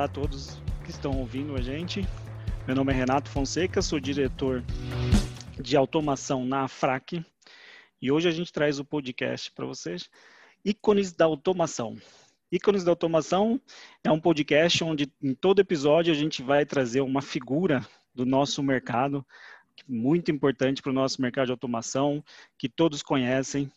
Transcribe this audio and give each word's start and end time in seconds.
Olá 0.00 0.06
a 0.06 0.12
todos 0.12 0.58
que 0.82 0.90
estão 0.90 1.12
ouvindo 1.18 1.54
a 1.54 1.60
gente. 1.60 2.08
Meu 2.66 2.74
nome 2.74 2.90
é 2.90 2.96
Renato 2.96 3.28
Fonseca, 3.28 3.82
sou 3.82 4.00
diretor 4.00 4.64
de 5.60 5.76
automação 5.76 6.42
na 6.42 6.62
AFRAC 6.62 7.22
e 8.00 8.10
hoje 8.10 8.26
a 8.26 8.30
gente 8.30 8.50
traz 8.50 8.78
o 8.78 8.84
podcast 8.84 9.52
para 9.52 9.66
vocês, 9.66 10.08
Ícones 10.64 11.12
da 11.12 11.26
Automação. 11.26 11.98
Ícones 12.50 12.82
da 12.82 12.90
Automação 12.90 13.60
é 14.02 14.10
um 14.10 14.18
podcast 14.18 14.82
onde 14.82 15.12
em 15.22 15.34
todo 15.34 15.60
episódio 15.60 16.14
a 16.14 16.16
gente 16.16 16.42
vai 16.42 16.64
trazer 16.64 17.02
uma 17.02 17.20
figura 17.20 17.86
do 18.14 18.24
nosso 18.24 18.62
mercado, 18.62 19.22
muito 19.86 20.30
importante 20.30 20.80
para 20.80 20.92
o 20.92 20.94
nosso 20.94 21.20
mercado 21.20 21.44
de 21.48 21.52
automação, 21.52 22.24
que 22.56 22.70
todos 22.70 23.02
conhecem, 23.02 23.70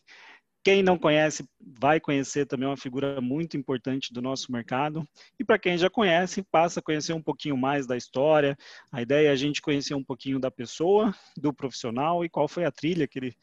quem 0.64 0.82
não 0.82 0.98
conhece 0.98 1.46
vai 1.60 2.00
conhecer 2.00 2.46
também 2.46 2.66
uma 2.66 2.76
figura 2.76 3.20
muito 3.20 3.54
importante 3.54 4.14
do 4.14 4.22
nosso 4.22 4.50
mercado. 4.50 5.06
E 5.38 5.44
para 5.44 5.58
quem 5.58 5.76
já 5.76 5.90
conhece, 5.90 6.42
passa 6.42 6.80
a 6.80 6.82
conhecer 6.82 7.12
um 7.12 7.20
pouquinho 7.20 7.54
mais 7.54 7.86
da 7.86 7.98
história. 7.98 8.56
A 8.90 9.02
ideia 9.02 9.28
é 9.28 9.30
a 9.30 9.36
gente 9.36 9.60
conhecer 9.60 9.94
um 9.94 10.02
pouquinho 10.02 10.40
da 10.40 10.50
pessoa, 10.50 11.14
do 11.36 11.52
profissional 11.52 12.24
e 12.24 12.30
qual 12.30 12.48
foi 12.48 12.64
a 12.64 12.72
trilha 12.72 13.06
que 13.06 13.18
ele, 13.18 13.36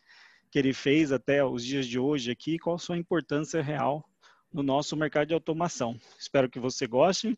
que 0.49 0.57
ele 0.57 0.73
fez 0.73 1.11
até 1.11 1.45
os 1.45 1.63
dias 1.63 1.85
de 1.85 1.99
hoje 1.99 2.31
aqui, 2.31 2.57
qual 2.57 2.75
a 2.75 2.79
sua 2.79 2.97
importância 2.97 3.61
real 3.61 4.03
no 4.51 4.63
nosso 4.63 4.97
mercado 4.97 5.27
de 5.27 5.35
automação. 5.35 5.95
Espero 6.17 6.49
que 6.49 6.59
você 6.59 6.87
goste 6.87 7.37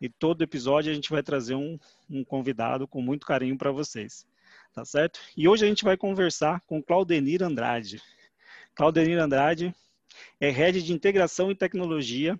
e 0.00 0.08
todo 0.08 0.42
episódio 0.42 0.92
a 0.92 0.94
gente 0.94 1.10
vai 1.10 1.22
trazer 1.24 1.56
um, 1.56 1.76
um 2.08 2.22
convidado 2.22 2.86
com 2.86 3.02
muito 3.02 3.26
carinho 3.26 3.58
para 3.58 3.72
vocês, 3.72 4.24
tá 4.72 4.84
certo? 4.84 5.18
E 5.36 5.48
hoje 5.48 5.64
a 5.64 5.68
gente 5.68 5.82
vai 5.82 5.96
conversar 5.96 6.60
com 6.60 6.80
Claudenir 6.80 7.42
Andrade. 7.42 8.00
Claudenir 8.76 9.18
Andrade 9.18 9.74
é 10.38 10.50
Head 10.50 10.82
de 10.82 10.92
Integração 10.92 11.50
e 11.50 11.54
Tecnologia 11.54 12.38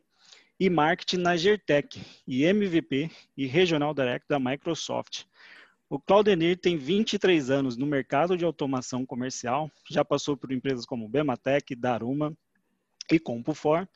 e 0.61 0.69
Marketing 0.69 1.17
na 1.17 1.35
Gertec 1.35 1.99
e 2.29 2.45
MVP 2.45 3.11
e 3.35 3.47
Regional 3.47 3.95
Direct 3.95 4.29
da 4.29 4.39
Microsoft. 4.39 5.25
O 5.89 5.99
Claudenir 5.99 6.59
tem 6.59 6.77
23 6.77 7.49
anos 7.49 7.79
no 7.79 7.87
mercado 7.87 8.37
de 8.37 8.45
automação 8.45 9.07
comercial, 9.07 9.71
já 9.91 10.05
passou 10.05 10.37
por 10.37 10.53
empresas 10.53 10.85
como 10.85 11.09
Bematec, 11.09 11.75
Daruma 11.75 12.37
e 13.11 13.19
CompuFor, 13.19 13.89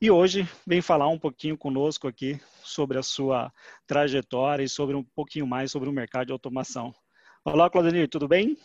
e 0.00 0.10
hoje 0.10 0.48
vem 0.66 0.82
falar 0.82 1.06
um 1.06 1.18
pouquinho 1.20 1.56
conosco 1.56 2.08
aqui 2.08 2.40
sobre 2.64 2.98
a 2.98 3.02
sua 3.02 3.52
trajetória 3.86 4.64
e 4.64 4.68
sobre 4.68 4.96
um 4.96 5.04
pouquinho 5.04 5.46
mais 5.46 5.70
sobre 5.70 5.88
o 5.88 5.92
mercado 5.92 6.26
de 6.26 6.32
automação. 6.32 6.92
Olá, 7.44 7.70
Claudenir, 7.70 8.08
tudo 8.08 8.26
bem? 8.26 8.56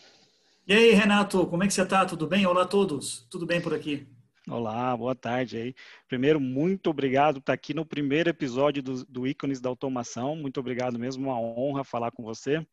E 0.70 0.74
aí, 0.74 0.92
Renato, 0.92 1.48
como 1.48 1.64
é 1.64 1.68
que 1.68 1.74
você 1.74 1.82
está? 1.82 2.06
Tudo 2.06 2.28
bem? 2.28 2.46
Olá 2.46 2.62
a 2.62 2.68
todos. 2.68 3.26
Tudo 3.32 3.44
bem 3.44 3.60
por 3.60 3.74
aqui? 3.74 4.08
Olá, 4.48 4.96
boa 4.96 5.16
tarde 5.16 5.58
aí. 5.58 5.76
Primeiro, 6.08 6.40
muito 6.40 6.92
obrigado 6.92 7.38
por 7.38 7.40
estar 7.40 7.54
aqui 7.54 7.74
no 7.74 7.84
primeiro 7.84 8.30
episódio 8.30 8.84
do, 8.84 9.04
do 9.06 9.26
Ícones 9.26 9.60
da 9.60 9.68
Automação. 9.68 10.36
Muito 10.36 10.60
obrigado 10.60 11.00
mesmo, 11.00 11.26
uma 11.26 11.42
honra 11.42 11.84
falar 11.84 12.12
com 12.12 12.22
você. 12.22 12.64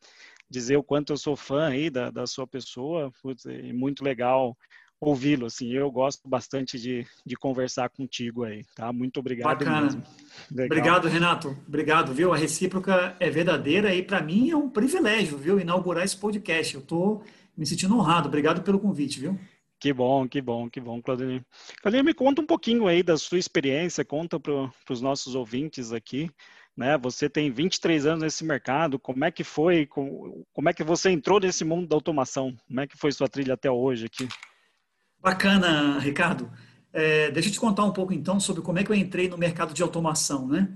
Dizer 0.51 0.77
o 0.77 0.83
quanto 0.83 1.15
eu 1.15 1.17
sou 1.17 1.35
fã 1.35 1.69
aí 1.69 1.89
da, 1.89 2.11
da 2.11 2.27
sua 2.27 2.47
pessoa. 2.47 3.11
Putz, 3.23 3.47
é 3.47 3.73
muito 3.73 4.05
legal 4.05 4.55
ouvi-lo. 5.01 5.47
Assim, 5.47 5.73
eu 5.73 5.91
gosto 5.91 6.29
bastante 6.29 6.79
de, 6.79 7.07
de 7.25 7.35
conversar 7.35 7.89
contigo 7.89 8.45
aí, 8.45 8.63
tá? 8.75 8.93
Muito 8.93 9.21
obrigado 9.21 9.59
Bacana. 9.59 10.05
Obrigado, 10.53 11.09
Renato. 11.09 11.57
Obrigado, 11.67 12.13
viu? 12.13 12.31
A 12.31 12.37
recíproca 12.37 13.17
é 13.19 13.31
verdadeira 13.31 13.95
e 13.95 14.03
para 14.03 14.21
mim 14.21 14.51
é 14.51 14.57
um 14.57 14.69
privilégio, 14.69 15.39
viu? 15.39 15.59
Inaugurar 15.59 16.05
esse 16.05 16.19
podcast. 16.19 16.75
Eu 16.75 16.83
tô 16.83 17.23
me 17.57 17.67
sentindo 17.67 17.97
honrado. 17.97 18.29
Obrigado 18.29 18.63
pelo 18.63 18.79
convite, 18.79 19.21
viu? 19.21 19.39
Que 19.79 19.93
bom, 19.93 20.27
que 20.27 20.41
bom, 20.41 20.71
que 20.71 20.81
bom, 20.81 21.03
Claudinei. 21.03 21.43
Claudinei, 21.83 22.03
me 22.03 22.15
conta 22.15 22.41
um 22.41 22.47
pouquinho 22.47 22.87
aí 22.87 23.03
da 23.03 23.17
sua 23.19 23.39
experiência, 23.39 24.05
conta 24.05 24.41
para 24.41 24.71
os 24.91 25.03
nossos 25.03 25.35
ouvintes 25.35 25.93
aqui, 25.93 26.31
né? 26.75 26.97
Você 26.99 27.29
tem 27.29 27.51
23 27.51 28.07
anos 28.07 28.23
nesse 28.23 28.45
mercado, 28.45 28.99
como 28.99 29.25
é 29.25 29.31
que 29.31 29.45
foi, 29.45 29.85
como, 29.87 30.47
como 30.53 30.69
é 30.69 30.73
que 30.73 30.83
você 30.83 31.11
entrou 31.11 31.39
nesse 31.39 31.65
mundo 31.65 31.87
da 31.87 31.95
automação? 31.95 32.57
Como 32.67 32.81
é 32.81 32.87
que 32.87 32.97
foi 32.97 33.13
sua 33.13 33.29
trilha 33.29 33.55
até 33.55 33.71
hoje 33.71 34.07
aqui? 34.07 34.27
Bacana, 35.21 35.99
Ricardo. 35.99 36.51
É, 36.93 37.31
deixa 37.31 37.51
eu 37.51 37.53
te 37.53 37.61
contar 37.61 37.85
um 37.85 37.93
pouco 37.93 38.15
então 38.15 38.41
sobre 38.41 38.63
como 38.63 38.79
é 38.79 38.85
que 38.85 38.91
eu 38.91 38.97
entrei 38.97 39.29
no 39.29 39.37
mercado 39.37 39.75
de 39.75 39.83
automação, 39.83 40.49
né? 40.49 40.75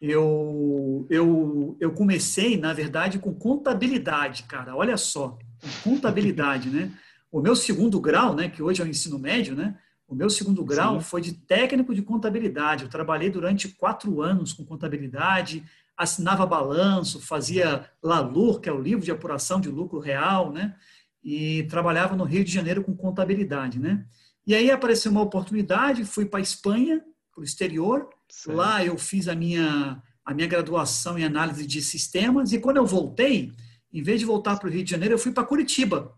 Eu, 0.00 1.06
eu, 1.08 1.76
eu 1.78 1.92
comecei, 1.92 2.56
na 2.56 2.72
verdade, 2.72 3.18
com 3.18 3.32
contabilidade, 3.32 4.44
cara. 4.44 4.74
Olha 4.74 4.96
só, 4.96 5.38
contabilidade, 5.82 6.70
né? 6.70 6.92
O 7.30 7.40
meu 7.40 7.54
segundo 7.54 8.00
grau, 8.00 8.34
né, 8.34 8.48
que 8.48 8.62
hoje 8.62 8.82
é 8.82 8.84
o 8.84 8.88
ensino 8.88 9.18
médio, 9.18 9.54
né? 9.54 9.76
O 10.06 10.14
meu 10.14 10.28
segundo 10.28 10.64
grau 10.64 11.00
Sim. 11.00 11.06
foi 11.06 11.20
de 11.20 11.32
técnico 11.32 11.94
de 11.94 12.02
contabilidade. 12.02 12.82
Eu 12.82 12.90
trabalhei 12.90 13.30
durante 13.30 13.68
quatro 13.68 14.20
anos 14.20 14.52
com 14.52 14.64
contabilidade, 14.64 15.64
assinava 15.96 16.44
balanço, 16.44 17.20
fazia 17.20 17.88
LALUR, 18.02 18.58
que 18.58 18.68
é 18.68 18.72
o 18.72 18.80
livro 18.80 19.04
de 19.04 19.12
apuração 19.12 19.60
de 19.60 19.68
lucro 19.68 20.00
real, 20.00 20.50
né? 20.50 20.74
E 21.22 21.62
trabalhava 21.64 22.16
no 22.16 22.24
Rio 22.24 22.42
de 22.42 22.50
Janeiro 22.50 22.82
com 22.82 22.96
contabilidade, 22.96 23.78
né? 23.78 24.04
E 24.44 24.54
aí 24.54 24.70
apareceu 24.70 25.12
uma 25.12 25.20
oportunidade, 25.20 26.04
fui 26.04 26.24
para 26.24 26.40
a 26.40 26.42
Espanha, 26.42 27.00
para 27.32 27.42
o 27.42 27.44
exterior. 27.44 28.08
Certo. 28.28 28.56
Lá 28.56 28.84
eu 28.84 28.98
fiz 28.98 29.28
a 29.28 29.34
minha, 29.34 30.02
a 30.24 30.34
minha 30.34 30.48
graduação 30.48 31.16
em 31.16 31.24
análise 31.24 31.64
de 31.66 31.80
sistemas. 31.80 32.52
E 32.52 32.58
quando 32.58 32.78
eu 32.78 32.86
voltei, 32.86 33.52
em 33.92 34.02
vez 34.02 34.20
de 34.20 34.26
voltar 34.26 34.58
para 34.58 34.68
o 34.68 34.70
Rio 34.70 34.84
de 34.84 34.90
Janeiro, 34.90 35.14
eu 35.14 35.18
fui 35.18 35.32
para 35.32 35.44
Curitiba. 35.44 36.14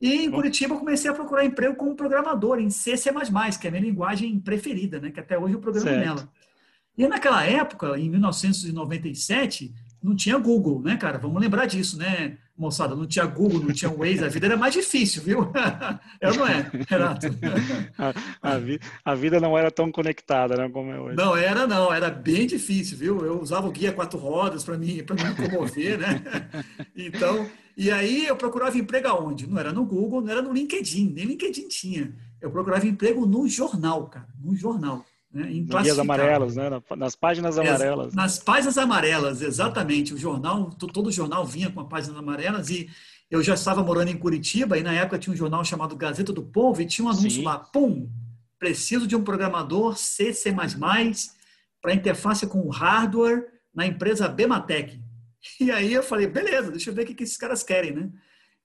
E 0.00 0.24
em 0.24 0.30
Curitiba 0.30 0.74
eu 0.74 0.78
comecei 0.78 1.10
a 1.10 1.14
procurar 1.14 1.44
emprego 1.44 1.76
como 1.76 1.94
programador 1.94 2.58
em 2.58 2.68
C++, 2.68 2.94
que 2.96 3.08
é 3.08 3.68
a 3.68 3.70
minha 3.70 3.82
linguagem 3.82 4.38
preferida, 4.38 5.00
né? 5.00 5.10
que 5.10 5.20
até 5.20 5.38
hoje 5.38 5.54
eu 5.54 5.60
programo 5.60 5.88
certo. 5.88 6.04
nela. 6.04 6.32
E 6.96 7.08
naquela 7.08 7.44
época, 7.44 7.98
em 7.98 8.08
1997, 8.10 9.74
não 10.02 10.14
tinha 10.14 10.38
Google, 10.38 10.82
né, 10.82 10.96
cara? 10.96 11.18
Vamos 11.18 11.40
lembrar 11.40 11.66
disso, 11.66 11.98
né, 11.98 12.38
moçada? 12.56 12.94
Não 12.94 13.06
tinha 13.06 13.26
Google, 13.26 13.60
não 13.60 13.72
tinha 13.72 13.90
Waze, 13.90 14.24
a 14.24 14.28
vida 14.28 14.46
era 14.46 14.56
mais 14.56 14.72
difícil, 14.72 15.22
viu? 15.22 15.52
É 16.20 16.28
ou 16.28 16.36
não 16.36 16.46
é, 16.46 16.70
Renato? 16.88 17.26
a, 17.98 18.14
a, 18.54 18.58
vi, 18.58 18.80
a, 19.04 19.14
vida 19.14 19.40
não 19.40 19.58
era 19.58 19.70
tão 19.70 19.90
conectada, 19.90 20.56
né, 20.56 20.68
como 20.70 20.90
é 20.90 20.98
hoje. 20.98 21.16
Não 21.16 21.36
era, 21.36 21.66
não. 21.66 21.92
Era 21.92 22.08
bem 22.08 22.46
difícil, 22.46 22.96
viu? 22.96 23.24
Eu 23.24 23.40
usava 23.40 23.68
o 23.68 23.70
guia 23.70 23.92
quatro 23.92 24.18
rodas 24.18 24.64
para 24.64 24.78
mim, 24.78 25.02
para 25.04 25.16
me 25.16 25.34
comover, 25.34 25.98
né? 25.98 26.22
Então, 26.96 27.46
e 27.76 27.90
aí 27.90 28.26
eu 28.26 28.36
procurava 28.36 28.78
emprego 28.78 29.08
aonde? 29.08 29.46
Não 29.46 29.58
era 29.58 29.72
no 29.72 29.84
Google, 29.84 30.22
não 30.22 30.30
era 30.30 30.40
no 30.40 30.52
LinkedIn, 30.52 31.12
nem 31.12 31.24
LinkedIn 31.24 31.68
tinha. 31.68 32.14
Eu 32.40 32.50
procurava 32.50 32.86
emprego 32.86 33.26
no 33.26 33.48
jornal, 33.48 34.06
cara, 34.06 34.28
no 34.42 34.54
jornal. 34.54 35.04
Né, 35.34 35.50
em 35.50 35.64
Guias 35.64 35.98
amarelos, 35.98 36.54
né? 36.54 36.70
Nas 36.96 37.16
páginas 37.16 37.58
amarelas. 37.58 38.14
Nas 38.14 38.38
páginas 38.38 38.78
amarelas, 38.78 39.42
exatamente. 39.42 40.14
O 40.14 40.16
jornal, 40.16 40.70
todo 40.70 41.08
o 41.08 41.12
jornal 41.12 41.44
vinha 41.44 41.68
com 41.68 41.80
as 41.80 41.88
páginas 41.88 42.16
amarelas 42.16 42.70
e 42.70 42.88
eu 43.28 43.42
já 43.42 43.54
estava 43.54 43.82
morando 43.82 44.10
em 44.10 44.16
Curitiba 44.16 44.78
e 44.78 44.82
na 44.84 44.92
época 44.92 45.18
tinha 45.18 45.34
um 45.34 45.36
jornal 45.36 45.64
chamado 45.64 45.96
Gazeta 45.96 46.32
do 46.32 46.44
Povo 46.44 46.80
e 46.80 46.86
tinha 46.86 47.04
um 47.04 47.10
anúncio 47.10 47.30
Sim. 47.30 47.42
lá, 47.42 47.58
pum, 47.58 48.08
preciso 48.60 49.08
de 49.08 49.16
um 49.16 49.24
programador 49.24 49.96
C, 49.96 50.32
C++ 50.32 50.54
para 51.82 51.94
interface 51.94 52.46
com 52.46 52.60
o 52.60 52.70
hardware 52.70 53.48
na 53.74 53.84
empresa 53.84 54.28
Bematec. 54.28 55.02
E 55.60 55.70
aí 55.70 55.92
eu 55.92 56.02
falei, 56.02 56.28
beleza, 56.28 56.70
deixa 56.70 56.90
eu 56.90 56.94
ver 56.94 57.02
o 57.02 57.06
que, 57.06 57.14
que 57.14 57.24
esses 57.24 57.36
caras 57.36 57.62
querem, 57.62 57.92
né? 57.92 58.08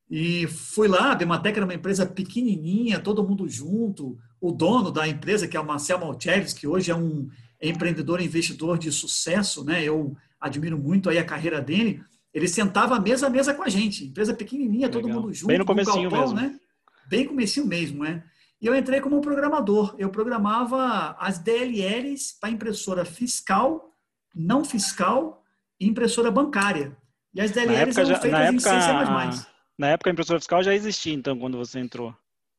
E 0.09 0.47
fui 0.47 0.88
lá, 0.88 1.12
a 1.12 1.16
Bematec 1.16 1.58
era 1.58 1.66
uma 1.66 1.74
empresa 1.74 2.06
pequenininha, 2.06 3.00
todo 3.00 3.28
mundo 3.28 3.50
junto. 3.50 4.18
O 4.42 4.52
dono 4.52 4.92
da 4.92 5.08
empresa, 5.08 5.48
que 5.48 5.58
é 5.58 5.60
o 5.60 5.66
Marcel 5.66 6.00
Malcheves, 6.00 6.54
que 6.54 6.68
hoje 6.68 6.92
é 6.92 6.96
um 6.96 7.30
empreendedor 7.62 8.22
investidor 8.22 8.78
de 8.78 8.92
sucesso, 8.92 9.64
né? 9.64 9.84
Eu 9.84 10.16
admiro 10.40 10.78
muito 10.78 11.10
aí 11.10 11.18
a 11.18 11.26
carreira 11.26 11.62
dele. 11.62 12.02
Ele 12.34 12.48
sentava 12.48 13.00
mesa 13.00 13.28
a 13.28 13.30
mesa 13.30 13.54
com 13.54 13.64
a 13.64 13.70
gente, 13.70 14.06
empresa 14.06 14.34
pequenininha, 14.34 14.88
Legal. 14.88 15.02
todo 15.02 15.12
mundo 15.12 15.34
junto. 15.34 15.48
Bem 15.48 15.58
no 15.58 15.66
comecinho 15.66 16.09
galpão, 16.09 16.34
mesmo. 16.34 16.50
Né? 16.50 16.59
Bem 17.08 17.26
comecinho 17.26 17.66
mesmo, 17.66 18.03
né? 18.03 18.24
E 18.62 18.68
eu 18.68 18.76
entrei 18.76 19.02
como 19.02 19.22
programador. 19.22 19.96
Eu 19.97 20.09
programava 20.09 21.16
as 21.20 21.40
DLLs 21.40 22.38
para 22.40 22.50
impressora 22.50 23.06
fiscal, 23.06 23.96
não 24.35 24.64
fiscal 24.64 25.44
e 25.80 25.88
impressora 25.88 26.30
bancária. 26.30 26.96
E 27.34 27.42
as 27.42 27.52
DLLs 27.52 28.00
eram 28.00 28.20
feitas 28.20 28.32
na 28.32 28.44
época, 28.44 29.30
em 29.30 29.35
C++. 29.35 29.46
Na 29.78 29.88
época 29.88 30.09
a 30.09 30.14
impressora 30.14 30.40
fiscal 30.40 30.62
já 30.62 30.74
existia, 30.74 31.14
então, 31.14 31.38
quando 31.40 31.58
você 31.58 31.80
entrou? 31.80 32.14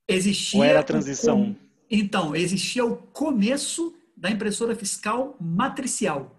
Existia. 0.09 0.59
Ou 0.59 0.65
era 0.65 0.81
a 0.81 0.83
transição? 0.83 1.55
Então, 1.90 2.34
existia 2.37 2.84
o 2.84 2.96
começo 2.96 3.94
da 4.16 4.31
impressora 4.31 4.75
fiscal 4.75 5.37
matricial. 5.40 6.37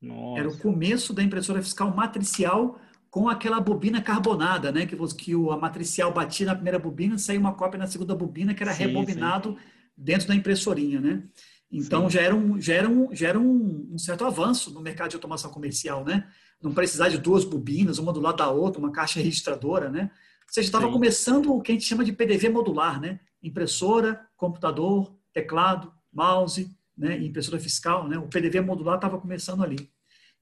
Nossa. 0.00 0.40
Era 0.40 0.48
o 0.48 0.58
começo 0.58 1.12
da 1.12 1.22
impressora 1.22 1.62
fiscal 1.62 1.94
matricial 1.94 2.78
com 3.10 3.28
aquela 3.28 3.60
bobina 3.60 4.00
carbonada, 4.00 4.72
né? 4.72 4.86
Que, 4.86 4.96
que 5.14 5.32
a 5.32 5.56
matricial 5.56 6.12
batia 6.12 6.46
na 6.46 6.54
primeira 6.54 6.78
bobina, 6.78 7.16
saía 7.18 7.38
uma 7.38 7.54
cópia 7.54 7.78
na 7.78 7.86
segunda 7.86 8.14
bobina, 8.14 8.54
que 8.54 8.62
era 8.62 8.72
sim, 8.72 8.84
rebobinado 8.84 9.50
sim. 9.50 9.58
dentro 9.96 10.28
da 10.28 10.34
impressorinha, 10.34 11.00
né? 11.00 11.22
Então 11.70 12.04
sim. 12.04 12.10
já 12.10 12.22
era, 12.22 12.34
um, 12.34 12.60
já 12.60 12.74
era, 12.74 12.88
um, 12.88 13.14
já 13.14 13.28
era 13.28 13.38
um, 13.38 13.88
um 13.92 13.98
certo 13.98 14.24
avanço 14.24 14.72
no 14.72 14.80
mercado 14.80 15.10
de 15.10 15.16
automação 15.16 15.50
comercial, 15.50 16.04
né? 16.04 16.26
não 16.64 16.72
precisar 16.72 17.10
de 17.10 17.18
duas 17.18 17.44
bobinas, 17.44 17.98
uma 17.98 18.12
do 18.12 18.20
lado 18.20 18.38
da 18.38 18.48
outra, 18.48 18.80
uma 18.80 18.90
caixa 18.90 19.20
registradora, 19.20 19.90
né? 19.90 20.10
Ou 20.46 20.54
seja, 20.54 20.68
estava 20.68 20.90
começando 20.90 21.52
o 21.52 21.60
que 21.60 21.72
a 21.72 21.74
gente 21.74 21.86
chama 21.86 22.04
de 22.04 22.12
PDV 22.12 22.48
modular, 22.48 23.00
né? 23.00 23.20
Impressora, 23.44 24.26
computador, 24.36 25.14
teclado, 25.32 25.92
mouse, 26.12 26.70
né, 26.96 27.18
impressora 27.18 27.58
fiscal, 27.58 28.08
né, 28.08 28.16
o 28.16 28.28
PDV 28.28 28.60
modular 28.60 28.96
estava 28.96 29.18
começando 29.18 29.62
ali. 29.62 29.90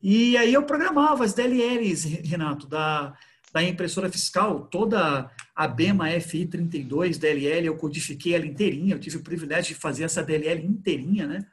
E 0.00 0.37
aí 0.37 0.52
eu 0.52 0.64
programava 0.64 1.25
as 1.25 1.32
DLLs, 1.32 2.08
Renato, 2.25 2.66
da, 2.66 3.16
da 3.52 3.62
impressora 3.62 4.10
fiscal, 4.10 4.66
toda 4.66 5.31
a 5.54 5.69
BEMA 5.69 6.08
FI32 6.08 7.19
DLL, 7.19 7.66
eu 7.66 7.76
codifiquei 7.76 8.34
ela 8.34 8.46
inteirinha, 8.46 8.94
eu 8.94 8.99
tive 8.99 9.19
o 9.19 9.22
privilégio 9.22 9.75
de 9.75 9.81
fazer 9.81 10.05
essa 10.05 10.22
DLL 10.22 10.66
inteirinha, 10.66 11.26
né? 11.26 11.46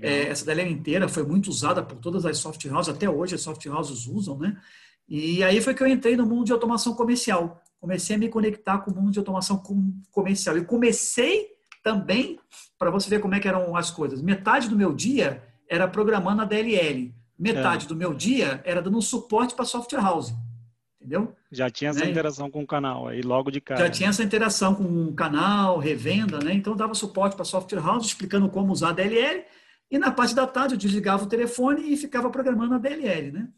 É, 0.00 0.28
essa 0.28 0.44
DLL 0.44 0.70
inteira 0.70 1.08
foi 1.08 1.24
muito 1.24 1.48
usada 1.48 1.82
por 1.82 1.98
todas 1.98 2.24
as 2.24 2.38
soft 2.38 2.64
houses, 2.66 2.94
até 2.94 3.08
hoje 3.08 3.34
as 3.34 3.40
soft 3.40 3.64
houses 3.66 4.06
usam, 4.06 4.38
né? 4.38 4.56
E 5.08 5.42
aí 5.42 5.60
foi 5.60 5.74
que 5.74 5.82
eu 5.82 5.86
entrei 5.86 6.16
no 6.16 6.26
mundo 6.26 6.46
de 6.46 6.52
automação 6.52 6.94
comercial. 6.94 7.62
Comecei 7.82 8.14
a 8.14 8.18
me 8.18 8.28
conectar 8.28 8.78
com 8.78 8.92
o 8.92 8.94
mundo 8.94 9.10
de 9.10 9.18
automação 9.18 9.60
comercial. 10.12 10.56
E 10.56 10.64
comecei 10.64 11.48
também, 11.82 12.38
para 12.78 12.92
você 12.92 13.10
ver 13.10 13.18
como 13.18 13.34
é 13.34 13.40
que 13.40 13.48
eram 13.48 13.74
as 13.74 13.90
coisas, 13.90 14.22
metade 14.22 14.68
do 14.68 14.76
meu 14.76 14.92
dia 14.92 15.42
era 15.68 15.88
programando 15.88 16.42
a 16.42 16.44
DLL, 16.44 17.12
metade 17.36 17.86
é. 17.86 17.88
do 17.88 17.96
meu 17.96 18.14
dia 18.14 18.62
era 18.64 18.80
dando 18.80 19.02
suporte 19.02 19.56
para 19.56 19.64
software 19.64 20.00
house. 20.00 20.32
Entendeu? 21.00 21.34
Já 21.50 21.68
tinha 21.68 21.90
essa 21.90 22.04
né? 22.04 22.10
interação 22.12 22.48
com 22.48 22.62
o 22.62 22.66
canal 22.66 23.08
aí, 23.08 23.20
logo 23.20 23.50
de 23.50 23.60
cara. 23.60 23.80
Já 23.80 23.90
tinha 23.90 24.10
essa 24.10 24.22
interação 24.22 24.76
com 24.76 24.84
o 24.84 25.12
canal, 25.12 25.76
revenda, 25.78 26.38
né? 26.38 26.54
Então 26.54 26.76
dava 26.76 26.94
suporte 26.94 27.34
para 27.34 27.44
software 27.44 27.82
house, 27.82 28.06
explicando 28.06 28.48
como 28.48 28.72
usar 28.72 28.90
a 28.90 28.92
DLL. 28.92 29.42
E 29.90 29.98
na 29.98 30.12
parte 30.12 30.36
da 30.36 30.46
tarde 30.46 30.74
eu 30.74 30.78
desligava 30.78 31.24
o 31.24 31.28
telefone 31.28 31.92
e 31.92 31.96
ficava 31.96 32.30
programando 32.30 32.74
a 32.76 32.78
DLL, 32.78 33.32
né? 33.32 33.48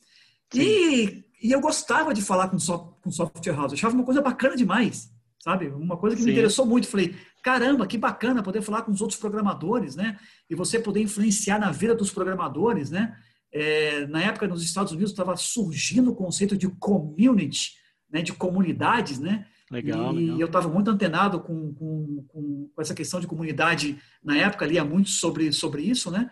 E, 0.55 1.25
e, 1.44 1.52
eu 1.52 1.61
gostava 1.61 2.14
de 2.14 2.23
falar 2.23 2.49
com, 2.49 2.58
so, 2.58 2.79
com 3.02 3.11
software 3.11 3.55
house, 3.55 3.73
eu 3.73 3.76
achava 3.76 3.94
uma 3.94 4.05
coisa 4.05 4.23
bacana 4.23 4.56
demais, 4.56 5.12
sabe? 5.38 5.69
Uma 5.69 5.96
coisa 5.96 6.17
que 6.17 6.23
Sim. 6.23 6.29
me 6.29 6.32
interessou 6.32 6.64
muito. 6.64 6.87
Falei, 6.87 7.14
caramba, 7.43 7.87
que 7.87 7.99
bacana 7.99 8.43
poder 8.43 8.62
falar 8.62 8.82
com 8.82 8.91
os 8.91 9.00
outros 9.00 9.20
programadores, 9.20 9.94
né? 9.94 10.19
E 10.49 10.55
você 10.55 10.79
poder 10.79 11.02
influenciar 11.02 11.58
na 11.58 11.70
vida 11.70 11.94
dos 11.94 12.11
programadores, 12.11 12.91
né? 12.91 13.14
É, 13.52 14.06
na 14.08 14.20
época, 14.20 14.49
nos 14.49 14.64
Estados 14.64 14.93
Unidos, 14.93 15.12
estava 15.12 15.37
surgindo 15.37 16.11
o 16.11 16.14
conceito 16.17 16.56
de 16.56 16.69
community, 16.69 17.75
né, 18.11 18.20
de 18.20 18.32
comunidades, 18.32 19.20
né? 19.20 19.47
Legal, 19.70 20.12
e 20.14 20.23
legal. 20.23 20.40
eu 20.40 20.47
estava 20.47 20.69
muito 20.69 20.90
antenado 20.90 21.40
com, 21.40 21.73
com, 21.75 22.25
com, 22.29 22.70
essa 22.79 22.94
questão 22.94 23.20
de 23.20 23.26
comunidade 23.26 23.99
na 24.23 24.37
época, 24.37 24.67
lia 24.67 24.85
muito 24.85 25.11
sobre, 25.11 25.52
sobre 25.52 25.82
isso, 25.82 26.11
né? 26.11 26.31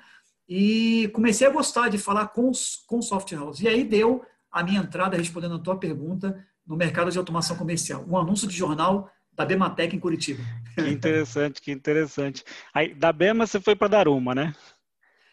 E 0.49 1.08
comecei 1.15 1.47
a 1.47 1.50
gostar 1.50 1.88
de 1.88 1.97
falar 1.97 2.29
com, 2.29 2.50
com 2.87 3.00
soft 3.00 3.32
house. 3.32 3.61
E 3.61 3.69
aí 3.69 3.85
deu 3.85 4.23
a 4.53 4.63
minha 4.63 4.81
entrada, 4.81 5.17
respondendo 5.17 5.55
a 5.55 5.59
tua 5.59 5.77
pergunta, 5.79 6.45
no 6.67 6.77
mercado 6.77 7.11
de 7.11 7.19
automação 7.19 7.57
comercial. 7.57 8.05
Um 8.09 8.17
anúncio 8.17 8.47
de 8.47 8.57
jornal 8.57 9.11
da 9.33 9.45
Bematec 9.45 9.97
em 9.97 10.01
Curitiba. 10.01 10.43
Que 10.75 10.89
interessante, 10.89 11.61
que 11.61 11.73
interessante. 11.73 12.45
Aí, 12.73 12.95
da 12.95 13.13
Bema 13.13 13.47
você 13.47 13.61
foi 13.61 13.75
para 13.75 13.89
Daruma, 13.89 14.35
né? 14.35 14.55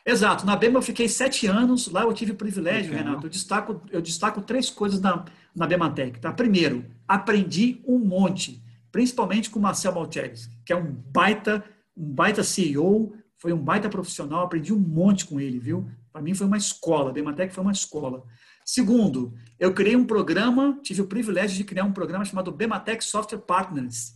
Exato. 0.06 0.46
Na 0.46 0.56
BEMA 0.56 0.80
eu 0.80 0.82
fiquei 0.82 1.08
sete 1.08 1.46
anos. 1.46 1.88
Lá 1.88 2.02
eu 2.04 2.14
tive 2.14 2.32
o 2.32 2.36
privilégio, 2.36 2.92
Legal. 2.92 3.06
Renato. 3.06 3.28
Eu 3.28 3.30
destaco, 3.30 3.82
eu 3.92 4.02
destaco 4.02 4.42
três 4.42 4.70
coisas 4.70 5.00
na, 5.00 5.26
na 5.56 5.68
Bematec. 5.68 6.20
Tá? 6.20 6.32
Primeiro, 6.32 6.86
aprendi 7.08 7.82
um 7.86 8.00
monte, 8.00 8.64
principalmente 8.92 9.50
com 9.50 9.60
o 9.60 9.62
Marcel 9.62 9.94
Maltese, 9.94 10.50
que 10.66 10.74
é 10.74 10.76
um 10.76 10.92
baita, 10.92 11.64
um 11.96 12.12
baita 12.12 12.44
CEO, 12.44 13.14
foi 13.38 13.54
um 13.54 13.62
baita 13.62 13.90
profissional. 13.90 14.46
Aprendi 14.46 14.74
um 14.74 14.80
monte 14.80 15.26
com 15.26 15.40
ele, 15.40 15.60
viu? 15.60 15.88
Para 16.12 16.22
mim 16.22 16.34
foi 16.34 16.48
uma 16.48 16.58
escola. 16.58 17.12
A 17.12 17.14
Bematec 17.14 17.54
foi 17.54 17.64
uma 17.64 17.72
escola. 17.72 18.24
Segundo, 18.72 19.34
eu 19.60 19.74
criei 19.74 19.96
um 19.96 20.06
programa, 20.06 20.78
tive 20.84 21.02
o 21.02 21.08
privilégio 21.08 21.58
de 21.58 21.64
criar 21.64 21.86
um 21.86 21.92
programa 21.92 22.24
chamado 22.24 22.52
Bematec 22.52 23.04
Software 23.04 23.40
Partners. 23.40 24.14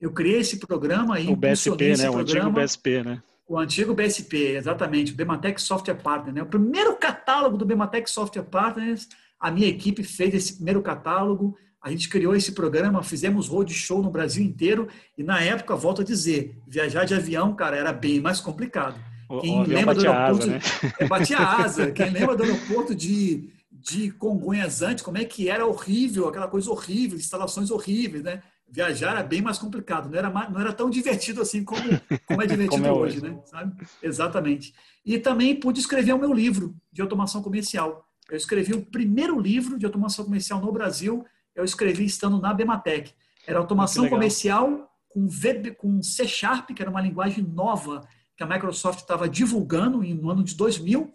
Eu 0.00 0.12
criei 0.12 0.38
esse 0.38 0.58
programa 0.58 1.18
e 1.18 1.26
o 1.26 1.34
BSP, 1.34 1.96
né? 1.96 2.08
O 2.08 2.18
antigo 2.18 2.52
BSP, 2.52 3.02
né? 3.02 3.22
O 3.48 3.58
antigo 3.58 3.92
BSP, 3.92 4.54
exatamente, 4.54 5.12
o 5.12 5.16
Bematec 5.16 5.60
Software 5.60 5.96
Partner. 5.96 6.32
Né? 6.32 6.40
O 6.40 6.46
primeiro 6.46 6.94
catálogo 6.98 7.56
do 7.56 7.64
Bematec 7.64 8.08
Software 8.08 8.44
Partners, 8.44 9.08
a 9.40 9.50
minha 9.50 9.66
equipe 9.66 10.04
fez 10.04 10.32
esse 10.34 10.54
primeiro 10.54 10.80
catálogo, 10.82 11.56
a 11.82 11.90
gente 11.90 12.08
criou 12.08 12.36
esse 12.36 12.52
programa, 12.52 13.02
fizemos 13.02 13.48
roadshow 13.48 14.00
no 14.00 14.10
Brasil 14.10 14.44
inteiro, 14.44 14.86
e 15.18 15.24
na 15.24 15.42
época, 15.42 15.74
volto 15.74 16.02
a 16.02 16.04
dizer, 16.04 16.56
viajar 16.64 17.04
de 17.04 17.14
avião, 17.14 17.56
cara, 17.56 17.76
era 17.76 17.92
bem 17.92 18.20
mais 18.20 18.38
complicado. 18.38 19.00
Quem 19.40 19.64
lembra 19.64 19.94
do 19.96 20.08
aeroporto... 20.08 20.44
Asa, 20.44 20.52
né? 20.52 20.60
é, 21.00 21.06
batia 21.08 21.38
asa. 21.42 21.90
Quem 21.90 22.10
lembra 22.10 22.36
do 22.36 22.44
aeroporto 22.44 22.94
de, 22.94 23.50
de 23.80 24.10
Congonhas 24.12 24.82
antes, 24.82 25.02
como 25.02 25.18
é 25.18 25.24
que 25.24 25.48
era 25.48 25.66
horrível, 25.66 26.28
aquela 26.28 26.48
coisa 26.48 26.70
horrível, 26.70 27.18
instalações 27.18 27.70
horríveis, 27.70 28.22
né? 28.22 28.42
viajar 28.70 29.10
era 29.10 29.22
bem 29.22 29.42
mais 29.42 29.58
complicado, 29.58 30.08
não 30.08 30.16
era, 30.16 30.30
não 30.48 30.60
era 30.60 30.72
tão 30.72 30.88
divertido 30.88 31.42
assim 31.42 31.64
como, 31.64 31.82
como 32.26 32.42
é 32.42 32.46
divertido 32.46 32.82
como 32.82 32.86
é 32.86 32.92
hoje, 32.92 33.18
hoje, 33.18 33.28
né? 33.28 33.40
Sabe? 33.44 33.84
Exatamente. 34.00 34.72
E 35.04 35.18
também 35.18 35.58
pude 35.58 35.80
escrever 35.80 36.12
o 36.12 36.18
meu 36.18 36.32
livro 36.32 36.74
de 36.92 37.02
automação 37.02 37.42
comercial. 37.42 38.06
Eu 38.30 38.36
escrevi 38.36 38.72
o 38.72 38.86
primeiro 38.86 39.40
livro 39.40 39.76
de 39.76 39.84
automação 39.84 40.24
comercial 40.24 40.60
no 40.60 40.70
Brasil, 40.70 41.26
eu 41.54 41.64
escrevi 41.64 42.04
estando 42.04 42.40
na 42.40 42.54
Bematec. 42.54 43.12
Era 43.44 43.58
automação 43.58 44.08
comercial 44.08 44.88
com, 45.08 45.26
v, 45.26 45.72
com 45.72 46.00
C 46.00 46.28
Sharp, 46.28 46.70
que 46.70 46.80
era 46.80 46.90
uma 46.90 47.00
linguagem 47.00 47.42
nova 47.42 48.06
que 48.36 48.44
a 48.44 48.46
Microsoft 48.46 49.00
estava 49.00 49.28
divulgando 49.28 49.98
no 49.98 50.30
ano 50.30 50.44
de 50.44 50.54
2000, 50.54 51.12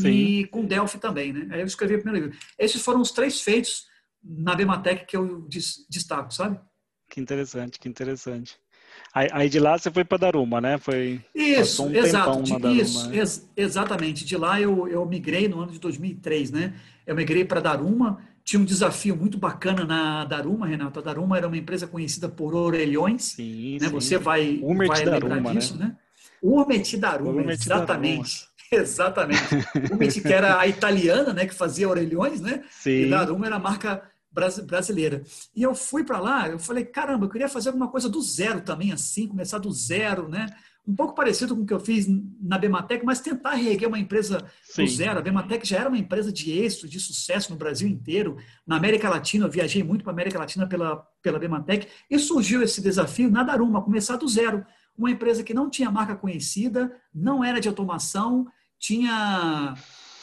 Sim. 0.00 0.08
e 0.08 0.46
com 0.46 0.64
Delphi 0.64 0.98
também, 0.98 1.32
né? 1.32 1.48
Aí 1.50 1.60
eu 1.60 1.66
escrevi 1.66 1.94
o 1.94 2.02
primeiro 2.02 2.26
livro. 2.26 2.40
Esses 2.58 2.82
foram 2.82 3.00
os 3.00 3.10
três 3.10 3.40
feitos 3.40 3.86
na 4.22 4.54
Bematec 4.54 5.06
que 5.06 5.16
eu 5.16 5.46
destaco, 5.88 6.32
sabe? 6.32 6.58
Que 7.10 7.20
interessante, 7.20 7.78
que 7.78 7.88
interessante. 7.88 8.56
Aí, 9.14 9.28
aí 9.32 9.48
de 9.48 9.58
lá 9.58 9.78
você 9.78 9.90
foi 9.90 10.04
para 10.04 10.18
Daruma, 10.18 10.60
né? 10.60 10.78
Foi 10.78 11.20
isso, 11.34 11.84
um 11.84 11.94
exato, 11.94 12.42
de, 12.42 12.52
Daruma, 12.52 12.72
isso, 12.72 13.08
né? 13.08 13.16
ex, 13.16 13.48
exatamente. 13.56 14.24
De 14.24 14.36
lá 14.36 14.60
eu, 14.60 14.86
eu 14.88 15.04
migrei 15.06 15.48
no 15.48 15.60
ano 15.60 15.72
de 15.72 15.78
2003, 15.78 16.50
né? 16.50 16.74
Eu 17.06 17.14
migrei 17.14 17.44
para 17.44 17.60
Daruma. 17.60 18.18
Tinha 18.44 18.60
um 18.60 18.64
desafio 18.64 19.14
muito 19.14 19.36
bacana 19.36 19.84
na 19.84 20.24
Daruma, 20.24 20.66
Renato. 20.66 20.98
A 20.98 21.02
Daruma 21.02 21.36
era 21.36 21.46
uma 21.46 21.56
empresa 21.56 21.86
conhecida 21.86 22.28
por 22.28 22.54
orelhões. 22.54 23.24
Sim, 23.24 23.78
né? 23.80 23.88
Sim. 23.88 23.92
Você 23.92 24.18
vai, 24.18 24.58
vai 24.58 25.04
lembrar 25.04 25.20
Daruma, 25.20 25.54
disso, 25.54 25.76
né? 25.76 25.86
né? 25.86 25.96
Urmeti 26.42 26.96
Daruma, 26.96 27.30
Urmeti 27.30 27.62
exatamente. 27.64 28.40
Daruma. 28.40 28.57
Exatamente. 28.72 29.42
Urmeti 29.90 30.20
que 30.20 30.32
era 30.32 30.58
a 30.58 30.66
italiana, 30.66 31.32
né? 31.32 31.46
Que 31.46 31.54
fazia 31.54 31.88
orelhões, 31.88 32.40
né? 32.40 32.62
Sim. 32.70 33.02
E 33.02 33.10
Daruma 33.10 33.46
era 33.46 33.56
a 33.56 33.60
marca 33.60 34.02
brasileira. 34.30 35.22
E 35.54 35.62
eu 35.62 35.74
fui 35.74 36.04
para 36.04 36.20
lá, 36.20 36.48
eu 36.48 36.58
falei, 36.58 36.84
caramba, 36.84 37.26
eu 37.26 37.30
queria 37.30 37.48
fazer 37.48 37.70
alguma 37.70 37.88
coisa 37.88 38.08
do 38.08 38.20
zero 38.20 38.60
também, 38.60 38.92
assim, 38.92 39.26
começar 39.26 39.58
do 39.58 39.72
zero, 39.72 40.28
né? 40.28 40.46
Um 40.86 40.94
pouco 40.94 41.14
parecido 41.14 41.54
com 41.54 41.62
o 41.62 41.66
que 41.66 41.74
eu 41.74 41.80
fiz 41.80 42.06
na 42.40 42.56
Bematec, 42.56 43.04
mas 43.04 43.20
tentar 43.20 43.54
reerguer 43.54 43.88
uma 43.88 43.98
empresa 43.98 44.42
Sim. 44.62 44.84
do 44.84 44.90
zero. 44.90 45.18
A 45.18 45.22
Bematec 45.22 45.66
já 45.66 45.80
era 45.80 45.88
uma 45.88 45.98
empresa 45.98 46.32
de 46.32 46.50
êxito, 46.50 46.88
de 46.88 46.98
sucesso 46.98 47.50
no 47.50 47.58
Brasil 47.58 47.86
inteiro. 47.86 48.38
Na 48.66 48.76
América 48.76 49.10
Latina, 49.10 49.44
eu 49.44 49.50
viajei 49.50 49.82
muito 49.82 50.02
para 50.02 50.12
a 50.12 50.14
América 50.14 50.38
Latina 50.38 50.66
pela, 50.66 50.96
pela 51.22 51.38
Bematec, 51.38 51.88
e 52.10 52.18
surgiu 52.18 52.62
esse 52.62 52.80
desafio 52.80 53.30
na 53.30 53.42
Daruma, 53.42 53.82
começar 53.82 54.16
do 54.16 54.26
zero. 54.26 54.64
Uma 54.96 55.10
empresa 55.10 55.44
que 55.44 55.52
não 55.52 55.68
tinha 55.68 55.90
marca 55.90 56.16
conhecida, 56.16 56.90
não 57.14 57.44
era 57.44 57.60
de 57.60 57.68
automação, 57.68 58.46
tinha, 58.78 59.74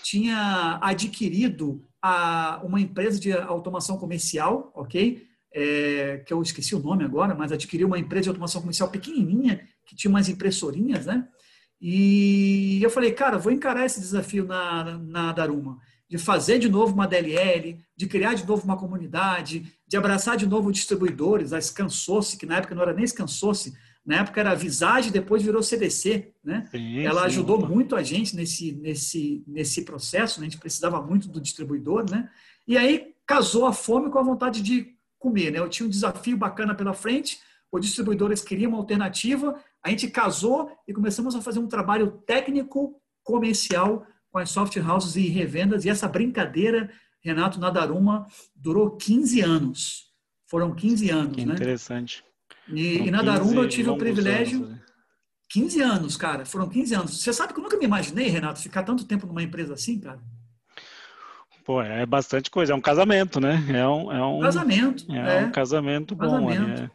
tinha 0.03 0.79
adquirido 0.81 1.83
a 2.01 2.61
uma 2.63 2.79
empresa 2.79 3.19
de 3.19 3.33
automação 3.33 3.97
comercial, 3.97 4.71
ok? 4.75 5.25
É, 5.53 6.23
que 6.25 6.33
eu 6.33 6.41
esqueci 6.41 6.75
o 6.75 6.79
nome 6.79 7.03
agora, 7.03 7.33
mas 7.33 7.51
adquiriu 7.51 7.87
uma 7.87 7.99
empresa 7.99 8.23
de 8.23 8.29
automação 8.29 8.61
comercial 8.61 8.89
pequenininha, 8.89 9.61
que 9.85 9.95
tinha 9.95 10.09
umas 10.09 10.29
impressorinhas, 10.29 11.05
né? 11.05 11.27
E 11.81 12.79
eu 12.81 12.89
falei, 12.89 13.11
cara, 13.11 13.37
vou 13.37 13.51
encarar 13.51 13.85
esse 13.85 13.99
desafio 13.99 14.45
na, 14.45 14.97
na 14.97 15.31
Daruma, 15.31 15.77
de 16.09 16.17
fazer 16.17 16.59
de 16.59 16.69
novo 16.69 16.93
uma 16.93 17.07
DLL, 17.07 17.79
de 17.95 18.07
criar 18.07 18.33
de 18.33 18.45
novo 18.45 18.63
uma 18.63 18.77
comunidade, 18.77 19.65
de 19.87 19.97
abraçar 19.97 20.37
de 20.37 20.45
novo 20.45 20.71
distribuidores, 20.71 21.53
a 21.53 21.59
Scansource, 21.59 22.37
que 22.37 22.45
na 22.45 22.57
época 22.57 22.75
não 22.75 22.81
era 22.83 22.93
nem 22.93 23.05
Scansource, 23.05 23.73
na 24.05 24.17
época 24.17 24.39
era 24.39 24.53
Visage, 24.53 25.09
depois 25.09 25.41
virou 25.41 25.63
CDC, 25.63 26.31
né? 26.43 26.67
Sim, 26.69 26.99
Ela 26.99 27.21
sim, 27.21 27.27
ajudou 27.27 27.65
muito 27.65 27.95
a 27.95 28.03
gente 28.03 28.35
nesse, 28.35 28.71
nesse, 28.73 29.43
nesse 29.47 29.83
processo, 29.83 30.39
né? 30.39 30.45
a 30.45 30.49
gente 30.49 30.59
precisava 30.59 31.01
muito 31.01 31.27
do 31.27 31.41
distribuidor, 31.41 32.09
né? 32.09 32.29
E 32.67 32.77
aí 32.77 33.15
casou 33.25 33.65
a 33.65 33.73
fome 33.73 34.11
com 34.11 34.19
a 34.19 34.23
vontade 34.23 34.61
de 34.61 34.95
comer, 35.17 35.51
né? 35.51 35.57
Eu 35.57 35.69
tinha 35.69 35.87
um 35.87 35.89
desafio 35.89 36.37
bacana 36.37 36.75
pela 36.75 36.93
frente, 36.93 37.39
os 37.71 37.81
distribuidores 37.81 38.43
queriam 38.43 38.69
uma 38.69 38.77
alternativa, 38.77 39.59
a 39.83 39.89
gente 39.89 40.07
casou 40.09 40.71
e 40.87 40.93
começamos 40.93 41.35
a 41.35 41.41
fazer 41.41 41.59
um 41.59 41.67
trabalho 41.67 42.11
técnico 42.27 43.01
comercial 43.23 44.05
com 44.31 44.37
as 44.37 44.51
soft 44.51 44.77
houses 44.77 45.15
e 45.15 45.27
revendas, 45.29 45.83
e 45.83 45.89
essa 45.89 46.07
brincadeira, 46.07 46.91
Renato 47.21 47.59
Nadaruma, 47.59 48.27
durou 48.55 48.97
15 48.97 49.41
anos. 49.41 50.11
Foram 50.45 50.75
15 50.75 51.09
anos, 51.09 51.35
que 51.35 51.45
né? 51.45 51.55
Interessante. 51.55 52.23
E, 52.67 53.07
e 53.07 53.11
na 53.11 53.21
Daruma 53.21 53.61
eu 53.61 53.69
tive 53.69 53.89
o 53.89 53.97
privilégio. 53.97 54.57
Anos, 54.57 54.69
né? 54.69 54.79
15 55.49 55.81
anos, 55.81 56.17
cara, 56.17 56.45
foram 56.45 56.67
15 56.67 56.95
anos. 56.95 57.21
Você 57.21 57.31
sabe 57.31 57.53
que 57.53 57.59
eu 57.59 57.63
nunca 57.63 57.77
me 57.77 57.85
imaginei, 57.85 58.27
Renato, 58.27 58.59
ficar 58.59 58.83
tanto 58.83 59.05
tempo 59.05 59.27
numa 59.27 59.43
empresa 59.43 59.73
assim, 59.73 59.99
cara? 59.99 60.19
Pô, 61.63 61.81
é 61.81 62.05
bastante 62.05 62.51
coisa. 62.51 62.73
É 62.73 62.75
um 62.75 62.81
casamento, 62.81 63.39
né? 63.39 63.63
É 63.69 63.87
um, 63.87 64.11
é 64.11 64.23
um 64.23 64.39
casamento. 64.39 65.05
É, 65.11 65.43
é. 65.43 65.45
um 65.45 65.51
casamento 65.51 66.15
bom. 66.15 66.23
Casamento. 66.23 66.81
Né? 66.81 66.91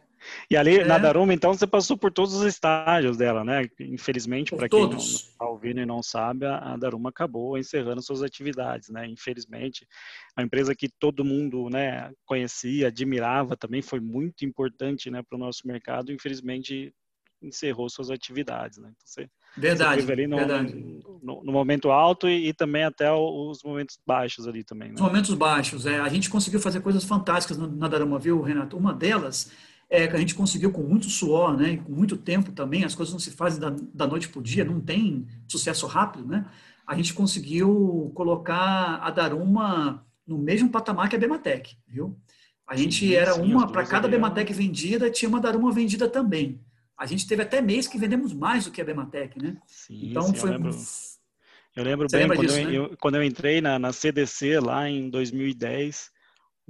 E 0.49 0.55
ali 0.55 0.79
é. 0.79 0.85
na 0.85 0.97
Daruma, 0.97 1.33
então, 1.33 1.53
você 1.53 1.67
passou 1.67 1.97
por 1.97 2.11
todos 2.11 2.33
os 2.33 2.43
estágios 2.43 3.17
dela, 3.17 3.43
né? 3.43 3.69
Infelizmente, 3.79 4.55
para 4.55 4.69
quem 4.69 4.79
não 4.79 4.97
e 5.69 5.85
não 5.85 6.01
sabe, 6.01 6.45
a 6.45 6.75
Daruma 6.77 7.09
acabou 7.09 7.57
encerrando 7.57 8.01
suas 8.01 8.21
atividades, 8.21 8.89
né? 8.89 9.07
Infelizmente, 9.07 9.87
a 10.35 10.41
empresa 10.41 10.75
que 10.75 10.89
todo 10.89 11.23
mundo, 11.23 11.69
né, 11.69 12.11
conhecia, 12.25 12.87
admirava, 12.87 13.55
também 13.55 13.81
foi 13.81 13.99
muito 13.99 14.45
importante, 14.45 15.09
né, 15.09 15.21
para 15.21 15.35
o 15.35 15.39
nosso 15.39 15.67
mercado. 15.67 16.11
Infelizmente, 16.11 16.93
encerrou 17.41 17.89
suas 17.89 18.09
atividades, 18.09 18.77
né? 18.77 18.91
Então, 18.95 19.05
você, 19.05 19.29
verdade, 19.57 20.01
você 20.03 20.27
no, 20.27 20.37
verdade. 20.37 20.73
No, 21.23 21.43
no, 21.43 21.51
momento 21.51 21.89
alto 21.89 22.29
e, 22.29 22.49
e, 22.49 22.53
também 22.53 22.83
até 22.83 23.11
os 23.11 23.63
momentos 23.63 23.97
baixos 24.05 24.47
ali 24.47 24.63
também. 24.63 24.89
Né? 24.89 24.95
Os 24.95 25.01
momentos 25.01 25.33
baixos, 25.33 25.85
é. 25.85 25.99
A 25.99 26.09
gente 26.09 26.29
conseguiu 26.29 26.59
fazer 26.59 26.81
coisas 26.81 27.03
fantásticas 27.03 27.57
na 27.57 27.87
Daruma, 27.87 28.19
viu, 28.19 28.41
Renato? 28.41 28.77
Uma 28.77 28.93
delas 28.93 29.51
é 29.91 30.07
que 30.07 30.15
a 30.15 30.19
gente 30.19 30.33
conseguiu 30.33 30.71
com 30.71 30.81
muito 30.81 31.09
suor, 31.09 31.57
né? 31.57 31.75
Com 31.75 31.91
muito 31.91 32.15
tempo 32.15 32.53
também. 32.53 32.85
As 32.85 32.95
coisas 32.95 33.11
não 33.11 33.19
se 33.19 33.29
fazem 33.29 33.59
da, 33.59 33.75
da 33.93 34.07
noite 34.07 34.29
para 34.29 34.39
o 34.39 34.41
dia, 34.41 34.63
não 34.63 34.79
tem 34.79 35.27
sucesso 35.49 35.85
rápido, 35.85 36.25
né? 36.25 36.45
A 36.87 36.95
gente 36.95 37.13
conseguiu 37.13 38.09
colocar 38.15 38.99
a 39.03 39.11
Daruma 39.11 40.05
no 40.25 40.37
mesmo 40.37 40.69
patamar 40.69 41.09
que 41.09 41.15
a 41.17 41.19
Bematec, 41.19 41.75
viu? 41.85 42.17
A 42.65 42.77
gente 42.77 43.05
sim, 43.05 43.13
era 43.13 43.33
sim, 43.33 43.41
uma, 43.41 43.69
para 43.69 43.85
cada 43.85 44.07
Bematec 44.07 44.53
vendida, 44.53 45.11
tinha 45.11 45.27
uma 45.27 45.41
Daruma 45.41 45.73
vendida 45.73 46.07
também. 46.07 46.61
A 46.97 47.05
gente 47.05 47.27
teve 47.27 47.41
até 47.43 47.59
mês 47.59 47.85
que 47.85 47.97
vendemos 47.97 48.31
mais 48.31 48.63
do 48.63 48.71
que 48.71 48.81
a 48.81 48.85
Bematec, 48.85 49.41
né? 49.41 49.57
Sim, 49.67 50.09
então 50.09 50.23
sim, 50.23 50.35
foi. 50.35 50.51
Eu 50.51 50.53
lembro, 50.53 50.71
eu 51.75 51.83
lembro 51.83 52.07
bem 52.09 52.27
quando, 52.27 52.41
disso, 52.41 52.59
eu, 52.59 52.65
né? 52.65 52.75
eu, 52.77 52.97
quando 52.97 53.15
eu 53.15 53.23
entrei 53.23 53.59
na, 53.59 53.77
na 53.77 53.91
CDC 53.91 54.61
lá 54.61 54.89
em 54.89 55.09
2010. 55.09 56.11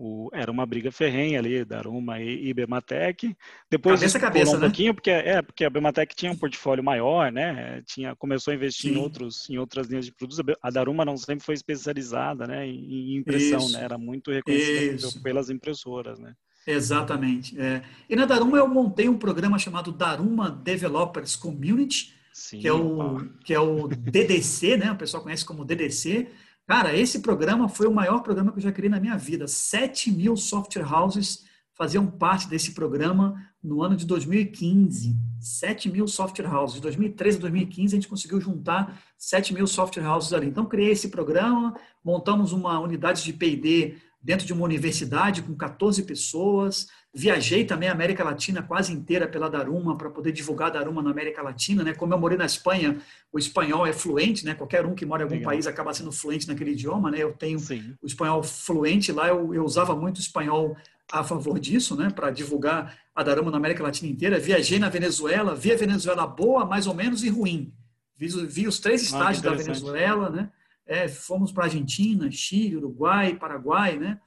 O, 0.04 0.32
era 0.34 0.52
uma 0.52 0.66
briga 0.66 0.92
ferrenha 0.92 1.38
ali, 1.38 1.64
Daruma 1.64 2.20
e, 2.20 2.48
e 2.48 2.54
Bematec. 2.56 3.38
Depois 3.70 4.00
cabeça 4.00 4.18
a 4.18 4.22
cabeça, 4.22 4.52
um 4.58 4.60
né? 4.60 4.66
pouquinho, 4.66 4.96
porque 4.96 5.12
é 5.12 5.44
porque 5.44 5.64
a 5.64 5.70
Bematec 5.70 6.16
tinha 6.16 6.32
um 6.32 6.36
portfólio 6.36 6.84
maior, 6.84 7.32
né? 7.32 7.84
Tinha 7.86 8.16
começou 8.16 8.52
a 8.52 8.56
investir 8.56 8.92
Sim. 8.92 8.98
em 8.98 9.00
outros 9.00 9.48
em 9.48 9.60
outras 9.60 9.86
linhas 9.86 10.06
de 10.06 10.12
produtos. 10.12 10.44
A 10.60 10.72
Daruma 10.72 11.06
não 11.06 11.16
sempre 11.18 11.46
foi 11.46 11.54
especializada, 11.54 12.48
né? 12.48 12.66
Em, 12.66 13.14
em 13.14 13.18
impressão, 13.18 13.60
Isso. 13.60 13.74
né? 13.74 13.84
Era 13.84 13.96
muito 13.96 14.32
reconhecida 14.32 15.08
pelas 15.22 15.52
impressoras, 15.52 16.18
né? 16.18 16.34
Exatamente. 16.66 17.60
É. 17.62 17.84
E 18.10 18.16
na 18.16 18.26
Daruma 18.26 18.58
eu 18.58 18.68
montei 18.68 19.08
um 19.08 19.20
programa 19.20 19.60
chamado 19.60 19.92
Daruma 19.92 20.50
Developers 20.50 21.36
Community, 21.36 22.16
Sim, 22.34 22.60
que, 22.60 22.68
é 22.68 22.74
o, 22.74 23.20
que 23.44 23.54
é 23.54 23.60
o 23.60 23.88
DDC, 23.88 24.78
né? 24.78 24.92
O 24.92 24.98
pessoal 24.98 25.22
conhece 25.22 25.46
como 25.46 25.64
DDC. 25.64 26.28
Cara, 26.68 26.96
esse 26.96 27.20
programa 27.20 27.68
foi 27.68 27.88
o 27.88 27.94
maior 27.94 28.22
programa 28.22 28.52
que 28.52 28.60
eu 28.60 28.64
já 28.64 28.72
criei 28.72 28.90
na 28.90 29.00
minha 29.00 29.18
vida. 29.18 29.48
7 29.48 30.12
mil 30.12 30.36
software 30.38 30.86
houses 30.86 31.44
faziam 31.74 32.06
parte 32.06 32.48
desse 32.48 32.74
programa 32.74 33.36
no 33.64 33.82
ano 33.82 33.96
de 33.96 34.06
2015. 34.06 35.16
7 35.40 35.90
mil 35.90 36.08
software 36.08 36.48
houses. 36.48 36.76
De 36.76 36.82
2013 36.82 37.38
a 37.38 37.42
2015, 37.42 37.96
a 37.96 37.98
gente 37.98 38.08
conseguiu 38.08 38.40
juntar 38.40 39.02
7 39.18 39.54
mil 39.54 39.68
software 39.68 40.06
houses 40.06 40.32
ali. 40.32 40.48
Então, 40.48 40.66
criei 40.66 40.92
esse 40.92 41.10
programa, 41.10 41.76
montamos 42.04 42.52
uma 42.54 42.80
unidade 42.80 43.24
de 43.24 43.34
P&D 43.34 43.98
dentro 44.22 44.46
de 44.46 44.54
uma 44.54 44.64
universidade 44.64 45.42
com 45.42 45.56
14 45.56 46.04
pessoas. 46.04 46.88
Viajei 47.14 47.66
também 47.66 47.90
a 47.90 47.92
América 47.92 48.24
Latina 48.24 48.62
quase 48.62 48.94
inteira 48.94 49.28
pela 49.28 49.50
Daruma 49.50 49.98
para 49.98 50.10
poder 50.10 50.32
divulgar 50.32 50.68
a 50.68 50.72
Daruma 50.72 51.02
na 51.02 51.10
América 51.10 51.42
Latina, 51.42 51.84
né? 51.84 51.94
Como 51.94 52.14
eu 52.14 52.20
morei 52.20 52.38
na 52.38 52.46
Espanha, 52.46 53.00
o 53.32 53.40
espanhol 53.40 53.86
é 53.86 53.92
fluente, 53.92 54.46
né? 54.46 54.54
Qualquer 54.54 54.86
um 54.86 54.94
que 54.94 55.06
mora 55.06 55.24
em 55.24 55.26
algum 55.26 55.36
Legal. 55.36 55.52
país 55.52 55.68
acaba 55.68 55.94
sendo 55.94 56.12
fluente 56.12 56.48
naquele 56.48 56.72
idioma, 56.72 57.10
né? 57.10 57.18
Eu 57.20 57.34
tenho 57.34 57.60
Sim. 57.60 57.96
o 58.02 58.06
espanhol 58.06 58.44
fluente 58.44 59.12
lá, 59.12 59.28
eu, 59.28 59.54
eu 59.54 59.64
usava 59.66 59.96
muito 59.96 60.18
o 60.18 60.22
espanhol 60.22 60.78
a 61.12 61.24
favor 61.24 61.60
disso, 61.60 61.96
né? 61.96 62.10
Para 62.10 62.30
divulgar 62.30 62.98
a 63.14 63.24
Daruma 63.24 63.52
na 63.52 63.58
América 63.58 63.84
Latina 63.84 64.10
inteira. 64.10 64.40
Viajei 64.40 64.80
na 64.80 64.88
Venezuela, 64.88 65.56
vi 65.56 65.74
a 65.74 65.78
Venezuela 65.78 66.26
boa, 66.26 66.66
mais 66.66 66.88
ou 66.88 66.94
menos, 66.94 67.24
e 67.24 67.30
ruim. 67.30 67.74
Vi, 68.16 68.28
vi 68.46 68.68
os 68.68 68.80
três 68.80 69.02
ah, 69.02 69.06
estágios 69.06 69.46
ah, 69.46 69.50
da 69.50 69.56
Venezuela, 69.56 70.30
né? 70.30 70.50
É, 70.92 71.08
fomos 71.08 71.54
para 71.54 71.64
Argentina, 71.64 72.30
Chile, 72.30 72.76
Uruguai, 72.76 73.38
Paraguai, 73.38 73.98
né? 73.98 74.20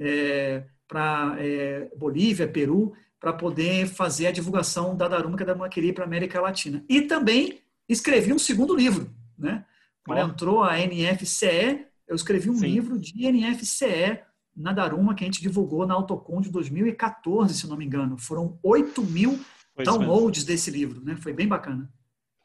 É, 0.00 0.64
para 0.88 1.36
é, 1.38 1.88
Bolívia, 1.96 2.48
Peru, 2.48 2.92
para 3.20 3.32
poder 3.32 3.86
fazer 3.86 4.26
a 4.26 4.32
divulgação 4.32 4.96
da 4.96 5.06
Daruma, 5.06 5.36
que 5.36 5.44
a 5.44 5.46
Daruma 5.46 5.68
queria 5.68 5.94
para 5.94 6.02
a 6.02 6.08
América 6.08 6.40
Latina. 6.40 6.84
E 6.88 7.02
também 7.02 7.60
escrevi 7.88 8.32
um 8.32 8.38
segundo 8.38 8.74
livro. 8.74 9.14
Né? 9.38 9.64
Quando 10.04 10.18
oh. 10.18 10.32
entrou 10.32 10.64
a 10.64 10.76
NFCE, 10.76 11.86
eu 12.08 12.16
escrevi 12.16 12.50
um 12.50 12.56
Sim. 12.56 12.66
livro 12.66 12.98
de 12.98 13.30
NFCE 13.30 14.18
na 14.56 14.72
Daruma, 14.72 15.14
que 15.14 15.22
a 15.22 15.26
gente 15.26 15.40
divulgou 15.40 15.86
na 15.86 15.94
Autocon 15.94 16.40
de 16.40 16.50
2014, 16.50 17.54
se 17.54 17.68
não 17.68 17.76
me 17.76 17.84
engano. 17.84 18.18
Foram 18.18 18.58
8 18.60 19.04
mil 19.04 19.38
pois 19.72 19.86
downloads 19.86 20.42
mesmo. 20.42 20.46
desse 20.48 20.70
livro. 20.72 21.00
Né? 21.00 21.14
Foi 21.14 21.32
bem 21.32 21.46
bacana. 21.46 21.88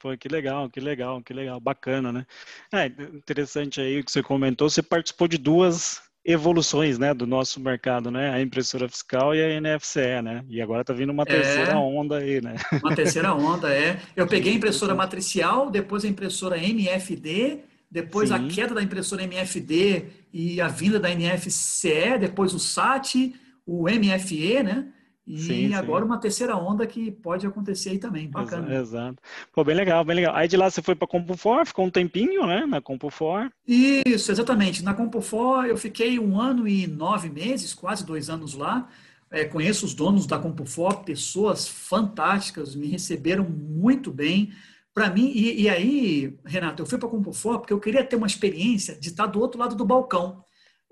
Foi 0.03 0.17
que 0.17 0.27
legal, 0.27 0.69
que 0.69 0.81
legal, 0.81 1.21
que 1.23 1.33
legal, 1.33 1.61
bacana, 1.61 2.11
né? 2.11 2.25
É 2.73 2.87
interessante 2.87 3.79
aí 3.79 4.01
o 4.01 4.03
que 4.03 4.11
você 4.11 4.21
comentou. 4.21 4.69
Você 4.69 4.83
participou 4.83 5.29
de 5.29 5.37
duas 5.37 6.01
evoluções, 6.25 6.99
né, 6.99 7.13
do 7.13 7.25
nosso 7.25 7.57
mercado, 7.61 8.11
né? 8.11 8.29
A 8.31 8.41
impressora 8.41 8.89
fiscal 8.89 9.33
e 9.33 9.41
a 9.41 9.61
NFCE, 9.61 10.21
né? 10.21 10.43
E 10.49 10.61
agora 10.61 10.83
tá 10.83 10.91
vindo 10.91 11.13
uma 11.13 11.25
terceira 11.25 11.71
é, 11.71 11.75
onda 11.77 12.17
aí, 12.17 12.41
né? 12.41 12.55
Uma 12.83 12.93
terceira 12.93 13.33
onda, 13.33 13.73
é. 13.73 13.97
Eu 14.13 14.27
peguei 14.27 14.51
a 14.51 14.55
impressora 14.57 14.93
matricial, 14.93 15.71
depois 15.71 16.03
a 16.03 16.09
impressora 16.09 16.57
MFD, 16.57 17.59
depois 17.89 18.27
Sim. 18.27 18.35
a 18.35 18.47
queda 18.49 18.75
da 18.75 18.83
impressora 18.83 19.23
MFD 19.23 20.05
e 20.33 20.59
a 20.59 20.67
vinda 20.67 20.99
da 20.99 21.07
NFCE, 21.15 22.17
depois 22.19 22.53
o 22.53 22.59
SAT, 22.59 23.33
o 23.65 23.89
MFE, 23.89 24.63
né? 24.63 24.87
E 25.25 25.37
sim, 25.37 25.73
agora 25.73 26.01
sim. 26.01 26.05
uma 26.05 26.17
terceira 26.17 26.55
onda 26.57 26.85
que 26.85 27.09
pode 27.09 27.47
acontecer 27.47 27.91
aí 27.91 27.97
também, 27.97 28.29
bacana. 28.29 28.75
Exato. 28.75 29.21
Pô, 29.53 29.63
bem 29.63 29.75
legal, 29.75 30.03
bem 30.03 30.17
legal. 30.17 30.35
Aí 30.35 30.47
de 30.49 30.57
lá 30.57 30.69
você 30.69 30.81
foi 30.81 30.95
para 30.95 31.07
CompuFor, 31.07 31.65
ficou 31.65 31.85
um 31.85 31.89
tempinho, 31.89 32.45
né, 32.45 32.65
na 32.65 32.81
CompuFor? 32.81 33.49
Isso, 33.65 34.31
exatamente. 34.31 34.83
Na 34.83 34.93
CompuFor 34.93 35.65
eu 35.65 35.77
fiquei 35.77 36.19
um 36.19 36.39
ano 36.39 36.67
e 36.67 36.85
nove 36.87 37.29
meses, 37.29 37.73
quase 37.73 38.05
dois 38.05 38.29
anos 38.29 38.53
lá. 38.53 38.89
É, 39.31 39.45
conheço 39.45 39.85
os 39.85 39.93
donos 39.93 40.27
da 40.27 40.37
CompuFor, 40.37 41.03
pessoas 41.03 41.67
fantásticas, 41.67 42.75
me 42.75 42.87
receberam 42.87 43.45
muito 43.45 44.11
bem. 44.11 44.53
Para 44.93 45.09
mim, 45.09 45.31
e, 45.33 45.63
e, 45.63 45.69
aí, 45.69 46.37
Renato, 46.45 46.83
eu 46.83 46.85
fui 46.85 46.99
para 46.99 47.07
a 47.07 47.11
CompuFor 47.11 47.59
porque 47.59 47.73
eu 47.73 47.79
queria 47.79 48.03
ter 48.03 48.15
uma 48.15 48.27
experiência 48.27 48.93
de 48.95 49.09
estar 49.09 49.25
do 49.25 49.39
outro 49.39 49.59
lado 49.59 49.73
do 49.73 49.85
balcão. 49.85 50.43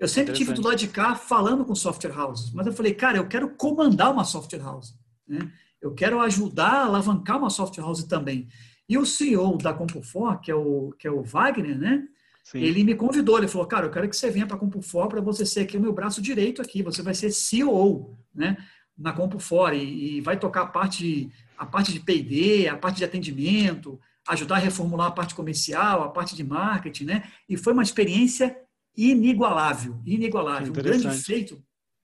Eu 0.02 0.08
sempre 0.08 0.32
tive 0.32 0.52
do 0.52 0.62
lado 0.62 0.76
de 0.76 0.88
cá 0.88 1.14
falando 1.14 1.64
com 1.64 1.76
software 1.76 2.10
houses, 2.10 2.50
mas 2.50 2.66
eu 2.66 2.72
falei, 2.72 2.92
cara, 2.92 3.18
eu 3.18 3.28
quero 3.28 3.50
comandar 3.50 4.10
uma 4.10 4.24
software 4.24 4.58
house. 4.58 4.96
Né? 5.28 5.48
Eu 5.80 5.94
quero 5.94 6.20
ajudar 6.20 6.72
a 6.72 6.84
alavancar 6.86 7.38
uma 7.38 7.48
software 7.48 7.84
house 7.84 8.02
também. 8.02 8.48
E 8.88 8.98
o 8.98 9.06
CEO 9.06 9.56
da 9.58 9.72
CompuFor, 9.72 10.40
que 10.40 10.50
é 10.50 10.54
o, 10.56 10.92
que 10.98 11.06
é 11.06 11.10
o 11.10 11.22
Wagner, 11.22 11.78
né? 11.78 12.02
Sim. 12.42 12.58
Ele 12.58 12.82
me 12.82 12.96
convidou, 12.96 13.38
ele 13.38 13.46
falou, 13.46 13.64
cara, 13.64 13.86
eu 13.86 13.92
quero 13.92 14.08
que 14.08 14.16
você 14.16 14.28
venha 14.28 14.44
para 14.44 14.56
a 14.56 14.58
CompuFor 14.58 15.06
para 15.06 15.20
você 15.20 15.46
ser 15.46 15.60
aqui 15.60 15.76
o 15.76 15.80
meu 15.80 15.92
braço 15.92 16.20
direito 16.20 16.60
aqui, 16.60 16.82
você 16.82 17.00
vai 17.00 17.14
ser 17.14 17.30
CEO, 17.30 18.18
né? 18.34 18.56
Na 18.98 19.12
CompuFor 19.12 19.72
e, 19.72 20.16
e 20.16 20.20
vai 20.20 20.36
tocar 20.36 20.62
a 20.62 20.66
parte, 20.66 21.30
a 21.56 21.64
parte 21.64 21.92
de 21.92 22.00
P&D, 22.00 22.66
a 22.66 22.76
parte 22.76 22.96
de 22.96 23.04
atendimento, 23.04 24.00
ajudar 24.26 24.56
a 24.56 24.58
reformular 24.58 25.06
a 25.06 25.12
parte 25.12 25.32
comercial, 25.32 26.02
a 26.02 26.08
parte 26.08 26.34
de 26.34 26.42
marketing, 26.42 27.04
né? 27.04 27.22
E 27.48 27.56
foi 27.56 27.72
uma 27.72 27.84
experiência 27.84 28.56
inigualável, 28.96 30.00
inigualável. 30.04 30.68
Um 30.68 30.72
grande 30.72 31.10
feito, 31.10 31.62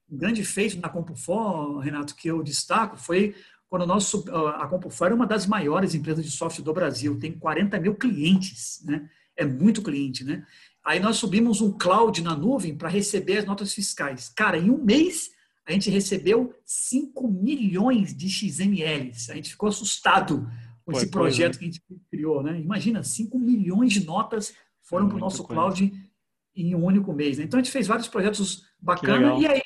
um 0.09 0.17
grande 0.17 0.43
feito 0.43 0.79
na 0.79 0.89
CompuFor, 0.89 1.79
Renato, 1.79 2.15
que 2.15 2.27
eu 2.27 2.41
destaco 2.41 2.97
foi 2.97 3.35
quando 3.69 3.85
nosso, 3.85 4.25
a 4.55 4.67
CompuFor 4.67 5.07
era 5.07 5.15
uma 5.15 5.27
das 5.27 5.45
maiores 5.45 5.93
empresas 5.93 6.25
de 6.25 6.31
software 6.31 6.63
do 6.63 6.73
Brasil, 6.73 7.19
tem 7.19 7.31
40 7.31 7.79
mil 7.79 7.93
clientes, 7.93 8.81
né? 8.83 9.07
É 9.37 9.45
muito 9.45 9.83
cliente, 9.83 10.23
né? 10.23 10.43
Aí 10.83 10.99
nós 10.99 11.17
subimos 11.17 11.61
um 11.61 11.71
cloud 11.71 12.21
na 12.23 12.35
nuvem 12.35 12.75
para 12.75 12.89
receber 12.89 13.37
as 13.37 13.45
notas 13.45 13.71
fiscais. 13.71 14.27
Cara, 14.29 14.57
em 14.57 14.71
um 14.71 14.83
mês 14.83 15.29
a 15.67 15.71
gente 15.71 15.91
recebeu 15.91 16.51
5 16.65 17.27
milhões 17.27 18.15
de 18.15 18.27
XMLs. 18.27 19.29
A 19.29 19.35
gente 19.35 19.51
ficou 19.51 19.69
assustado 19.69 20.49
com 20.83 20.91
esse 20.91 21.07
projeto 21.07 21.53
né? 21.53 21.59
que 21.59 21.65
a 21.65 21.67
gente 21.67 21.83
criou, 22.09 22.41
né? 22.41 22.59
Imagina, 22.59 23.03
5 23.03 23.37
milhões 23.37 23.93
de 23.93 24.03
notas 24.03 24.51
foram 24.81 25.05
é 25.05 25.09
para 25.09 25.17
o 25.17 25.19
nosso 25.19 25.43
coisa. 25.43 25.61
cloud 25.61 26.08
em 26.55 26.75
um 26.75 26.83
único 26.83 27.13
mês. 27.13 27.37
Né? 27.37 27.45
Então 27.45 27.59
a 27.59 27.63
gente 27.63 27.71
fez 27.71 27.87
vários 27.87 28.07
projetos 28.07 28.65
bacanas 28.79 29.41
e 29.41 29.47
aí 29.47 29.61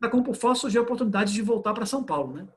na 0.00 0.08
CompuFor 0.08 0.54
surgiu 0.56 0.82
a 0.82 0.84
oportunidade 0.84 1.32
de 1.32 1.42
voltar 1.42 1.72
para 1.72 1.86
São 1.86 2.04
Paulo, 2.04 2.34
né? 2.34 2.48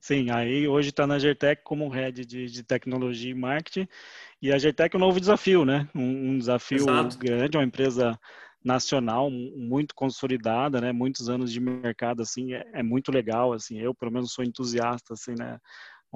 Sim, 0.00 0.30
aí 0.30 0.68
hoje 0.68 0.90
está 0.90 1.06
na 1.06 1.18
Gertec 1.18 1.62
como 1.64 1.88
head 1.88 2.26
de, 2.26 2.46
de, 2.46 2.62
tecnologia 2.62 3.30
e 3.30 3.34
marketing 3.34 3.88
e 4.42 4.52
a 4.52 4.58
Gertec 4.58 4.94
é 4.94 4.98
um 4.98 5.00
novo 5.00 5.18
desafio, 5.18 5.64
né? 5.64 5.88
Um, 5.94 6.32
um 6.32 6.38
desafio 6.38 6.76
Exato. 6.76 7.18
grande, 7.18 7.56
uma 7.56 7.64
empresa 7.64 8.18
nacional 8.64 9.30
muito 9.30 9.94
consolidada, 9.94 10.80
né? 10.80 10.90
Muitos 10.90 11.28
anos 11.28 11.52
de 11.52 11.60
mercado, 11.60 12.22
assim, 12.22 12.54
é, 12.54 12.66
é, 12.72 12.82
muito 12.82 13.12
legal, 13.12 13.52
assim. 13.52 13.78
Eu, 13.78 13.94
pelo 13.94 14.10
menos, 14.10 14.32
sou 14.32 14.42
entusiasta, 14.42 15.12
assim, 15.12 15.34
né? 15.38 15.58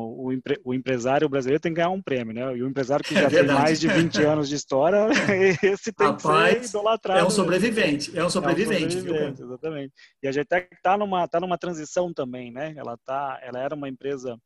O, 0.01 0.33
o, 0.65 0.75
empresário 0.75 1.29
brasileiro 1.29 1.61
tem 1.61 1.73
que 1.73 1.77
ganhar 1.77 1.91
um 1.91 2.01
prêmio, 2.01 2.33
né? 2.33 2.57
E 2.57 2.63
o 2.63 2.69
empresário 2.69 3.05
que 3.05 3.17
é 3.17 3.23
já 3.23 3.27
é 3.27 3.31
tem 3.31 3.47
mais 3.47 3.81
de 3.81 3.89
20 3.89 4.23
anos 4.23 4.49
de 4.49 4.55
história, 4.55 5.09
esse 5.63 5.93
tem 5.93 6.07
Rapaz, 6.07 6.59
que 6.59 6.65
ser 6.69 6.77
idolatrado. 6.77 7.21
É 7.21 7.25
um 7.25 7.31
sobrevivente, 7.31 8.17
é 8.17 8.25
um 8.25 8.31
sobrevivente. 8.31 8.97
É 8.97 9.01
um 9.01 9.03
sobrevivente 9.03 9.43
exatamente. 9.43 9.93
E 10.23 10.29
a 10.29 10.33
GTEC 10.33 10.69
está 10.73 10.97
numa, 10.97 11.27
tá 11.27 11.41
numa 11.41 11.59
transição 11.59 12.13
também, 12.13 12.53
né? 12.53 12.75
Ela, 12.77 12.97
tá, 13.05 13.41
ela 13.43 13.59
era 13.59 13.75
uma 13.75 13.89
empresa, 13.89 14.39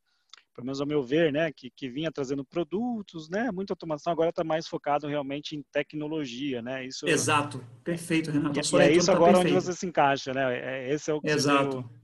pelo 0.54 0.64
menos 0.64 0.80
ao 0.80 0.86
meu 0.86 1.02
ver, 1.02 1.30
né? 1.30 1.52
Que, 1.54 1.70
que 1.70 1.90
vinha 1.90 2.10
trazendo 2.10 2.44
produtos, 2.46 3.28
né? 3.28 3.50
Muita 3.52 3.74
automação, 3.74 4.10
agora 4.10 4.30
está 4.30 4.42
mais 4.42 4.66
focado 4.66 5.06
realmente 5.06 5.54
em 5.54 5.62
tecnologia, 5.70 6.62
né? 6.62 6.86
Isso, 6.86 7.06
Exato, 7.06 7.62
perfeito, 7.84 8.30
Renato. 8.30 8.58
E, 8.58 8.76
e 8.76 8.80
é 8.80 8.92
isso 8.92 9.06
tá 9.06 9.12
agora 9.12 9.32
perfeito. 9.34 9.56
onde 9.56 9.64
você 9.66 9.74
se 9.74 9.86
encaixa, 9.86 10.32
né? 10.32 10.58
É, 10.58 10.94
esse 10.94 11.10
é 11.10 11.14
o 11.14 11.20
que 11.20 11.28
Exato. 11.28 11.82
Você 11.82 12.01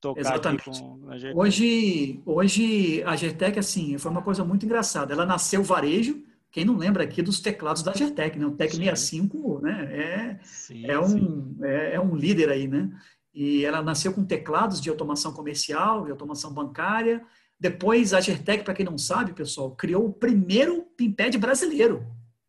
tocar 0.00 0.20
Exatamente. 0.20 0.64
com 0.64 1.10
a 1.10 1.16
GTEC. 1.16 1.36
Hoje, 1.36 2.22
hoje 2.24 3.02
a 3.04 3.14
GTEC, 3.14 3.58
assim, 3.58 3.98
foi 3.98 4.10
uma 4.10 4.22
coisa 4.22 4.44
muito 4.44 4.64
engraçada. 4.64 5.12
Ela 5.12 5.26
nasceu 5.26 5.62
varejo, 5.62 6.22
quem 6.50 6.64
não 6.64 6.76
lembra 6.76 7.04
aqui 7.04 7.22
dos 7.22 7.40
teclados 7.40 7.82
da 7.82 7.92
GTEC, 7.92 8.38
né? 8.38 8.46
O 8.46 8.52
TEC 8.52 8.74
65, 8.74 9.60
né? 9.62 9.88
É, 9.92 10.38
sim, 10.42 10.86
é, 10.86 10.98
um, 10.98 11.56
é, 11.62 11.94
é, 11.94 12.00
um 12.00 12.16
líder 12.16 12.48
aí, 12.48 12.66
né? 12.66 12.90
E 13.32 13.64
ela 13.64 13.82
nasceu 13.82 14.12
com 14.12 14.24
teclados 14.24 14.80
de 14.80 14.90
automação 14.90 15.32
comercial, 15.32 16.04
de 16.04 16.10
automação 16.10 16.52
bancária. 16.52 17.24
Depois, 17.58 18.12
a 18.12 18.20
GTEC, 18.20 18.64
para 18.64 18.74
quem 18.74 18.86
não 18.86 18.98
sabe, 18.98 19.32
pessoal, 19.32 19.70
criou 19.72 20.06
o 20.06 20.12
primeiro 20.12 20.82
PIMPED 20.96 21.38
brasileiro. 21.38 21.98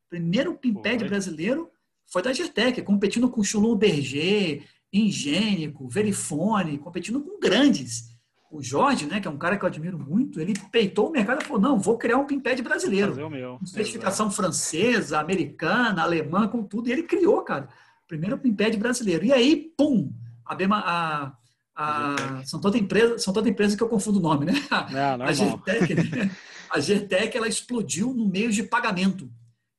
O 0.06 0.10
primeiro 0.10 0.56
PIMPED 0.56 1.06
brasileiro 1.06 1.70
foi 2.08 2.24
da 2.24 2.34
GTEC, 2.34 2.82
competindo 2.82 3.30
com 3.30 3.42
o 3.42 3.44
Chulon 3.44 3.76
Berger, 3.76 4.64
Ingênico, 4.94 5.88
Verifone, 5.88 6.78
competindo 6.78 7.22
com 7.22 7.40
grandes. 7.40 8.12
O 8.52 8.62
Jorge, 8.62 9.06
né, 9.06 9.22
que 9.22 9.28
é 9.28 9.32
um 9.32 9.38
cara 9.38 9.58
que 9.58 9.64
eu 9.64 9.68
admiro 9.68 9.98
muito, 9.98 10.42
ele 10.42 10.54
peitou 10.72 11.08
o 11.08 11.12
mercado 11.12 11.42
e 11.42 11.46
falou: 11.46 11.62
não, 11.62 11.80
vou 11.80 11.98
criar 11.98 12.18
um 12.18 12.26
Pimped 12.26 12.62
brasileiro. 12.62 13.12
Fazer 13.12 13.24
o 13.24 13.30
meu. 13.30 13.58
Com 13.58 13.66
certificação 13.66 14.26
Exato. 14.26 14.42
francesa, 14.42 15.20
americana, 15.20 16.04
alemã, 16.04 16.50
com 16.50 16.62
tudo. 16.62 16.90
E 16.90 16.92
ele 16.92 17.04
criou, 17.04 17.42
cara, 17.44 17.70
primeiro 18.08 18.38
Pimped 18.38 18.78
brasileiro. 18.78 19.24
E 19.24 19.32
aí, 19.32 19.72
pum, 19.78 20.12
a, 20.46 20.54
Bema, 20.54 20.84
a, 20.86 21.34
a, 21.74 22.44
são 22.44 22.60
todas 22.60 22.82
empresas 22.82 23.24
são 23.24 23.34
toda 23.34 23.48
empresas 23.48 23.76
que 23.76 23.82
eu 23.82 23.88
confundo 23.88 24.20
o 24.20 24.22
nome, 24.22 24.46
né? 24.46 24.54
Não, 25.18 25.26
a 25.26 25.32
Gertec, 25.32 25.96
né? 25.96 26.32
a 26.70 26.80
Gertec 26.82 27.38
ela 27.38 27.48
explodiu 27.48 28.14
no 28.14 28.28
meio 28.28 28.52
de 28.52 28.64
pagamento. 28.64 29.32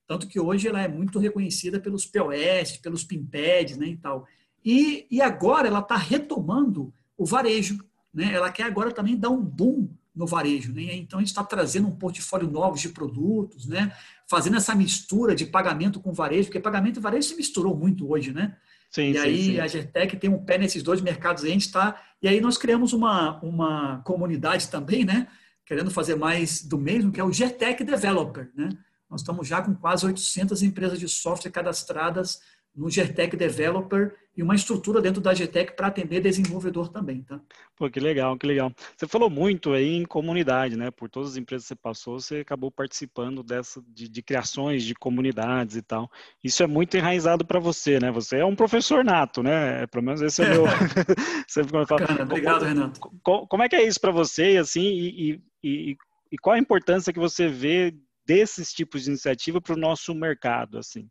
Tanto 0.06 0.26
que 0.26 0.40
hoje 0.40 0.68
ela 0.68 0.80
é 0.80 0.88
muito 0.88 1.18
reconhecida 1.18 1.78
pelos 1.78 2.06
POS, 2.06 2.78
pelos 2.82 3.04
PIMPEDs, 3.04 3.76
né, 3.76 3.86
e 3.86 3.96
tal. 3.96 4.26
E, 4.64 5.06
e 5.10 5.20
agora 5.20 5.68
ela 5.68 5.80
está 5.80 5.96
retomando 5.96 6.92
o 7.16 7.24
varejo. 7.24 7.78
Né? 8.12 8.32
Ela 8.32 8.50
quer 8.50 8.64
agora 8.64 8.92
também 8.92 9.16
dar 9.16 9.30
um 9.30 9.42
boom 9.42 9.88
no 10.14 10.26
varejo. 10.26 10.72
Né? 10.72 10.94
Então, 10.94 11.18
a 11.18 11.22
gente 11.22 11.30
está 11.30 11.42
trazendo 11.42 11.88
um 11.88 11.96
portfólio 11.96 12.50
novo 12.50 12.76
de 12.76 12.88
produtos, 12.90 13.66
né? 13.66 13.92
fazendo 14.28 14.56
essa 14.56 14.74
mistura 14.74 15.34
de 15.34 15.46
pagamento 15.46 16.00
com 16.00 16.12
varejo, 16.12 16.48
porque 16.48 16.60
pagamento 16.60 16.98
e 16.98 17.02
varejo 17.02 17.28
se 17.28 17.36
misturou 17.36 17.76
muito 17.76 18.10
hoje. 18.10 18.32
Né? 18.32 18.56
Sim, 18.90 19.10
e 19.10 19.14
sim, 19.14 19.18
aí 19.18 19.44
sim. 19.44 19.60
a 19.60 19.66
Gertec 19.66 20.16
tem 20.16 20.30
um 20.30 20.44
pé 20.44 20.58
nesses 20.58 20.82
dois 20.82 21.00
mercados. 21.00 21.44
A 21.44 21.48
gente 21.48 21.66
está 21.66 22.00
e 22.22 22.28
aí 22.28 22.40
nós 22.40 22.56
criamos 22.56 22.92
uma, 22.92 23.40
uma 23.40 24.00
comunidade 24.04 24.68
também, 24.68 25.04
né? 25.04 25.26
querendo 25.64 25.90
fazer 25.90 26.14
mais 26.14 26.62
do 26.62 26.78
mesmo, 26.78 27.10
que 27.10 27.20
é 27.20 27.24
o 27.24 27.32
Gertec 27.32 27.82
Developer. 27.82 28.50
Né? 28.54 28.68
Nós 29.10 29.22
estamos 29.22 29.48
já 29.48 29.60
com 29.60 29.74
quase 29.74 30.06
800 30.06 30.62
empresas 30.62 31.00
de 31.00 31.08
software 31.08 31.50
cadastradas 31.50 32.40
no 32.74 32.88
GTEC 32.88 33.36
Developer 33.36 34.14
e 34.34 34.42
uma 34.42 34.54
estrutura 34.54 35.00
dentro 35.02 35.20
da 35.20 35.34
GTEC 35.34 35.76
para 35.76 35.88
atender 35.88 36.20
desenvolvedor 36.20 36.88
também, 36.88 37.22
tá? 37.22 37.38
Pô, 37.76 37.90
que 37.90 38.00
legal, 38.00 38.36
que 38.38 38.46
legal. 38.46 38.72
Você 38.96 39.06
falou 39.06 39.28
muito 39.28 39.72
aí 39.72 39.94
em 39.94 40.04
comunidade, 40.04 40.74
né? 40.74 40.90
Por 40.90 41.10
todas 41.10 41.32
as 41.32 41.36
empresas 41.36 41.64
que 41.64 41.68
você 41.68 41.76
passou, 41.76 42.18
você 42.18 42.36
acabou 42.36 42.70
participando 42.70 43.42
dessa 43.42 43.82
de, 43.88 44.08
de 44.08 44.22
criações 44.22 44.84
de 44.84 44.94
comunidades 44.94 45.76
e 45.76 45.82
tal. 45.82 46.10
Isso 46.42 46.62
é 46.62 46.66
muito 46.66 46.96
enraizado 46.96 47.44
para 47.44 47.60
você, 47.60 48.00
né? 48.00 48.10
Você 48.10 48.38
é 48.38 48.44
um 48.44 48.56
professor 48.56 49.04
nato, 49.04 49.42
né? 49.42 49.86
Pelo 49.88 50.04
menos 50.04 50.22
esse 50.22 50.42
é 50.42 50.46
o 50.46 50.50
meu. 50.50 50.64
Sempre 51.46 51.72
quando 51.72 51.82
eu 51.82 51.86
falo. 51.86 52.22
obrigado, 52.22 52.64
Renato. 52.64 53.00
Como, 53.22 53.46
como, 53.46 53.62
é 53.62 53.68
que 53.68 53.76
é 53.76 53.86
isso 53.86 54.00
para 54.00 54.12
você, 54.12 54.56
assim? 54.56 54.82
E, 54.82 55.30
e, 55.30 55.40
e, 55.62 55.96
e 56.32 56.38
qual 56.38 56.56
a 56.56 56.58
importância 56.58 57.12
que 57.12 57.20
você 57.20 57.48
vê 57.48 57.94
desses 58.24 58.72
tipos 58.72 59.02
de 59.02 59.10
iniciativa 59.10 59.60
para 59.60 59.74
o 59.74 59.78
nosso 59.78 60.14
mercado, 60.14 60.78
assim? 60.78 61.06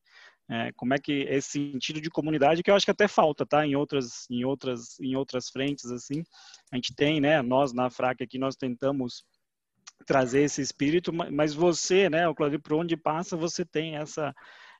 É, 0.49 0.71
como 0.73 0.93
é 0.93 0.97
que 0.99 1.25
esse 1.29 1.71
sentido 1.71 2.01
de 2.01 2.09
comunidade 2.09 2.61
que 2.61 2.69
eu 2.69 2.75
acho 2.75 2.85
que 2.85 2.91
até 2.91 3.07
falta, 3.07 3.45
tá? 3.45 3.65
Em 3.65 3.75
outras, 3.75 4.29
em 4.29 4.43
outras, 4.43 4.99
em 4.99 5.15
outras 5.15 5.49
frentes 5.49 5.85
assim, 5.85 6.23
a 6.71 6.75
gente 6.75 6.93
tem, 6.93 7.21
né? 7.21 7.41
Nós 7.41 7.71
na 7.73 7.89
Frac 7.89 8.21
aqui 8.21 8.37
nós 8.37 8.55
tentamos 8.55 9.23
trazer 10.05 10.41
esse 10.41 10.61
espírito, 10.61 11.13
mas 11.13 11.53
você, 11.53 12.09
né, 12.09 12.27
o 12.27 12.33
Claudio, 12.35 12.59
por 12.59 12.73
onde 12.73 12.97
passa 12.97 13.37
você 13.37 13.63
tem 13.63 13.97
essa 13.97 14.33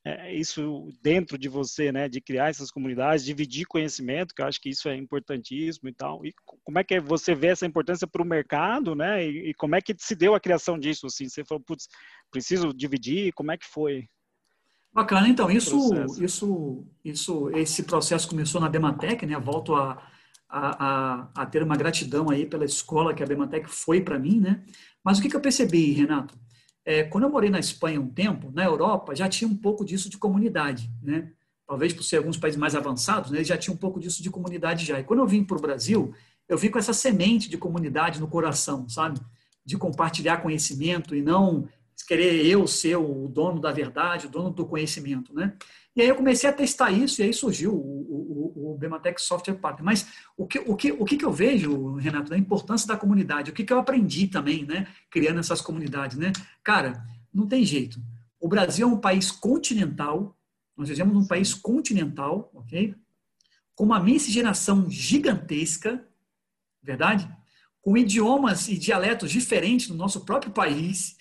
é, 0.03 0.33
isso 0.33 0.89
dentro 1.01 1.37
de 1.37 1.47
você, 1.47 1.91
né, 1.91 2.09
de 2.09 2.19
criar 2.19 2.49
essas 2.49 2.71
comunidades, 2.71 3.23
dividir 3.23 3.67
conhecimento, 3.67 4.33
que 4.33 4.41
eu 4.41 4.47
acho 4.47 4.59
que 4.59 4.69
isso 4.69 4.89
é 4.89 4.95
importantíssimo 4.95 5.87
e 5.89 5.93
tal. 5.93 6.25
E 6.25 6.33
como 6.63 6.79
é 6.79 6.83
que 6.83 6.99
você 6.99 7.35
vê 7.35 7.47
essa 7.47 7.67
importância 7.67 8.07
para 8.07 8.21
o 8.21 8.25
mercado, 8.25 8.95
né? 8.95 9.23
E, 9.23 9.49
e, 9.49 9.53
como 9.53 9.75
é 9.75 9.81
que 9.81 9.95
se 9.97 10.15
deu 10.15 10.33
a 10.33 10.39
criação 10.39 10.79
disso? 10.79 11.05
Assim, 11.05 11.29
você 11.29 11.45
falou, 11.45 11.63
putz, 11.63 11.87
preciso 12.31 12.73
dividir. 12.73 13.31
Como 13.33 13.51
é 13.51 13.57
que 13.57 13.67
foi? 13.67 14.07
Bacana, 14.93 15.29
então, 15.29 15.49
isso, 15.49 15.89
isso, 16.19 16.85
isso, 17.03 17.49
esse 17.51 17.83
processo 17.83 18.27
começou 18.27 18.59
na 18.59 18.67
Bematec, 18.67 19.25
né? 19.25 19.39
Volto 19.39 19.73
a, 19.73 20.05
a, 20.49 20.85
a, 20.85 21.31
a, 21.33 21.45
ter 21.45 21.63
uma 21.63 21.77
gratidão 21.77 22.29
aí 22.29 22.45
pela 22.45 22.65
escola 22.65 23.13
que 23.13 23.23
a 23.23 23.25
Bematec 23.25 23.69
foi 23.69 24.01
para 24.01 24.19
mim, 24.19 24.41
né? 24.41 24.63
Mas 25.01 25.17
o 25.17 25.21
que, 25.21 25.29
que 25.29 25.35
eu 25.35 25.41
percebi, 25.41 25.93
Renato? 25.93 26.37
É, 26.83 27.03
quando 27.03 27.23
eu 27.23 27.29
morei 27.29 27.49
na 27.49 27.59
Espanha 27.59 28.01
um 28.01 28.09
tempo, 28.09 28.51
na 28.51 28.65
Europa, 28.65 29.15
já 29.15 29.29
tinha 29.29 29.49
um 29.49 29.55
pouco 29.55 29.85
disso 29.85 30.09
de 30.09 30.17
comunidade, 30.17 30.91
né? 31.01 31.31
Talvez 31.65 31.93
por 31.93 32.03
ser 32.03 32.17
alguns 32.17 32.37
países 32.37 32.59
mais 32.59 32.75
avançados, 32.75 33.31
né? 33.31 33.43
Já 33.45 33.57
tinha 33.57 33.73
um 33.73 33.77
pouco 33.77 33.97
disso 33.97 34.21
de 34.21 34.29
comunidade 34.29 34.85
já. 34.85 34.99
E 34.99 35.05
quando 35.05 35.19
eu 35.19 35.27
vim 35.27 35.41
para 35.41 35.57
o 35.57 35.61
Brasil, 35.61 36.13
eu 36.49 36.57
vim 36.57 36.69
com 36.69 36.79
essa 36.79 36.91
semente 36.91 37.49
de 37.49 37.57
comunidade 37.57 38.19
no 38.19 38.27
coração, 38.27 38.89
sabe? 38.89 39.21
De 39.65 39.77
compartilhar 39.77 40.41
conhecimento 40.41 41.15
e 41.15 41.21
não 41.21 41.65
querer 42.05 42.45
eu 42.45 42.67
ser 42.67 42.95
o 42.95 43.27
dono 43.27 43.59
da 43.59 43.71
verdade, 43.71 44.27
o 44.27 44.29
dono 44.29 44.49
do 44.49 44.65
conhecimento, 44.65 45.33
né? 45.33 45.53
E 45.95 46.01
aí 46.01 46.07
eu 46.07 46.15
comecei 46.15 46.49
a 46.49 46.53
testar 46.53 46.89
isso 46.91 47.21
e 47.21 47.25
aí 47.25 47.33
surgiu 47.33 47.73
o, 47.73 47.75
o, 47.75 48.73
o 48.73 48.77
Bematec 48.77 49.21
Software 49.21 49.55
Partner. 49.55 49.83
Mas 49.83 50.07
o 50.37 50.47
que, 50.47 50.59
o, 50.59 50.75
que, 50.75 50.91
o 50.91 51.03
que 51.03 51.23
eu 51.23 51.31
vejo, 51.31 51.95
Renato, 51.95 52.29
da 52.29 52.37
importância 52.37 52.87
da 52.87 52.95
comunidade, 52.95 53.51
o 53.51 53.53
que, 53.53 53.71
eu 53.71 53.79
aprendi 53.79 54.27
também, 54.27 54.65
né? 54.65 54.87
Criando 55.09 55.39
essas 55.39 55.59
comunidades, 55.59 56.17
né? 56.17 56.31
Cara, 56.63 57.05
não 57.33 57.45
tem 57.45 57.65
jeito. 57.65 58.01
O 58.39 58.47
Brasil 58.47 58.87
é 58.87 58.91
um 58.91 58.99
país 58.99 59.31
continental, 59.31 60.37
nós 60.77 60.87
vivemos 60.87 61.13
num 61.13 61.27
país 61.27 61.53
continental, 61.53 62.49
ok? 62.53 62.95
Com 63.75 63.83
uma 63.83 63.99
miscigenação 63.99 64.89
gigantesca, 64.89 66.07
verdade? 66.81 67.29
Com 67.81 67.97
idiomas 67.97 68.69
e 68.69 68.77
dialetos 68.77 69.29
diferentes 69.29 69.89
no 69.89 69.95
nosso 69.95 70.21
próprio 70.21 70.53
país, 70.53 71.17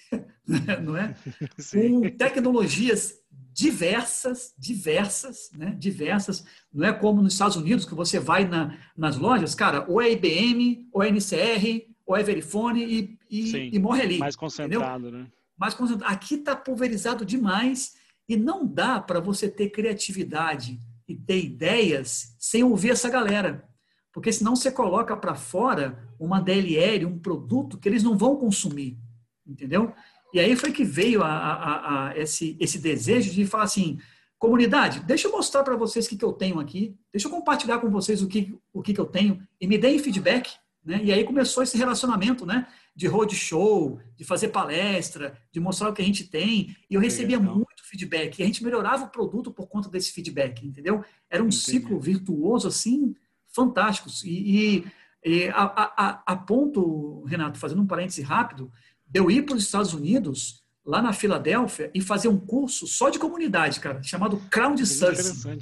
não 0.83 0.97
é? 0.97 1.15
Sim. 1.59 2.01
Com 2.01 2.11
tecnologias 2.17 3.15
diversas, 3.53 4.55
diversas, 4.59 5.51
né? 5.53 5.75
diversas. 5.79 6.45
Não 6.73 6.87
é 6.87 6.93
como 6.93 7.23
nos 7.23 7.33
Estados 7.33 7.57
Unidos, 7.57 7.85
que 7.85 7.95
você 7.95 8.19
vai 8.19 8.47
na, 8.47 8.79
nas 8.97 9.17
lojas, 9.17 9.55
cara, 9.55 9.85
ou 9.89 10.01
é 10.01 10.11
IBM, 10.13 10.89
ou 10.93 11.03
é 11.03 11.09
NCR, 11.11 11.87
ou 12.07 12.17
é 12.17 12.23
Verifone 12.23 12.85
e, 12.85 13.19
e, 13.31 13.77
e 13.77 13.79
morre 13.79 14.03
ali. 14.03 14.19
Mais 14.19 14.37
concentrado, 14.37 15.09
entendeu? 15.09 15.25
né? 15.25 15.31
Mais 15.57 15.75
concentrado. 15.75 16.13
Aqui 16.13 16.37
está 16.37 16.57
pulverizado 16.57 17.25
demais 17.25 17.95
e 18.29 18.37
não 18.37 18.67
dá 18.67 19.01
para 19.01 19.21
você 19.21 19.49
ter 19.49 19.71
criatividade 19.71 20.81
e 21.07 21.15
ter 21.15 21.45
ideias 21.45 22.35
sem 22.39 22.63
ouvir 22.63 22.91
essa 22.91 23.11
galera. 23.11 23.69
Porque 24.13 24.33
senão 24.33 24.57
você 24.57 24.71
coloca 24.71 25.17
para 25.17 25.35
fora 25.35 26.09
uma 26.19 26.41
DLL, 26.41 27.07
um 27.07 27.19
produto 27.19 27.79
que 27.79 27.89
eles 27.89 28.03
não 28.03 28.17
vão 28.17 28.37
consumir. 28.37 28.99
Entendeu? 29.47 29.93
E 30.33 30.41
aí 30.41 30.57
foi 30.57 30.73
que 30.73 30.85
veio 30.85 31.23
a, 31.23 31.29
a, 31.29 32.09
a 32.09 32.19
esse, 32.19 32.57
esse 32.61 32.79
desejo 32.79 33.33
de 33.33 33.47
falar 33.47 33.65
assim, 33.65 33.99
comunidade, 34.39 35.01
deixa 35.01 35.29
eu 35.29 35.33
mostrar 35.33 35.63
para 35.63 35.77
vocês 35.77 36.07
o 36.07 36.09
que, 36.09 36.17
que 36.17 36.25
eu 36.25 36.33
tenho 36.33 36.59
aqui, 36.59 36.97
deixa 37.13 37.29
eu 37.29 37.31
compartilhar 37.31 37.79
com 37.79 37.91
vocês 37.91 38.23
o 38.23 38.27
que, 38.27 38.57
o 38.73 38.81
que, 38.81 38.95
que 38.95 39.01
eu 39.01 39.07
tenho 39.07 39.47
e 39.61 39.67
me 39.67 39.77
deem 39.77 39.99
feedback. 39.99 40.51
Né? 40.83 41.01
E 41.05 41.13
aí 41.13 41.25
começou 41.25 41.63
esse 41.63 41.77
relacionamento 41.77 42.47
né? 42.47 42.67
de 42.97 43.07
roadshow, 43.07 44.01
de 44.17 44.25
fazer 44.25 44.49
palestra, 44.49 45.39
de 45.53 45.61
mostrar 45.61 45.91
o 45.91 45.93
que 45.93 46.03
a 46.03 46.05
gente 46.05 46.25
tem. 46.25 46.75
E 46.89 46.95
eu 46.95 47.01
recebia 47.01 47.39
Legal. 47.39 47.55
muito 47.55 47.85
feedback. 47.85 48.39
E 48.39 48.43
a 48.43 48.47
gente 48.47 48.65
melhorava 48.65 49.05
o 49.05 49.11
produto 49.11 49.51
por 49.51 49.69
conta 49.69 49.89
desse 49.89 50.13
feedback, 50.13 50.67
entendeu? 50.67 51.05
Era 51.29 51.43
um 51.43 51.47
Entendi. 51.47 51.63
ciclo 51.63 52.01
virtuoso 52.01 52.67
assim, 52.67 53.15
fantástico. 53.47 54.09
E, 54.25 54.79
e, 54.79 54.85
e 55.23 55.49
a, 55.51 55.65
a, 55.65 56.23
a 56.27 56.37
ponto, 56.37 57.25
Renato, 57.25 57.59
fazendo 57.59 57.83
um 57.83 57.87
parêntese 57.87 58.23
rápido, 58.23 58.73
de 59.11 59.19
eu 59.19 59.31
ir 59.31 59.43
para 59.43 59.57
os 59.57 59.65
Estados 59.65 59.93
Unidos, 59.93 60.63
lá 60.87 61.03
na 61.03 61.13
Filadélfia, 61.13 61.91
e 61.93 62.01
fazer 62.01 62.29
um 62.29 62.39
curso 62.39 62.87
só 62.87 63.11
de 63.11 63.19
comunidade, 63.19 63.81
cara, 63.81 64.03
chamado 64.03 64.39
Crowdsourcing. 64.51 65.59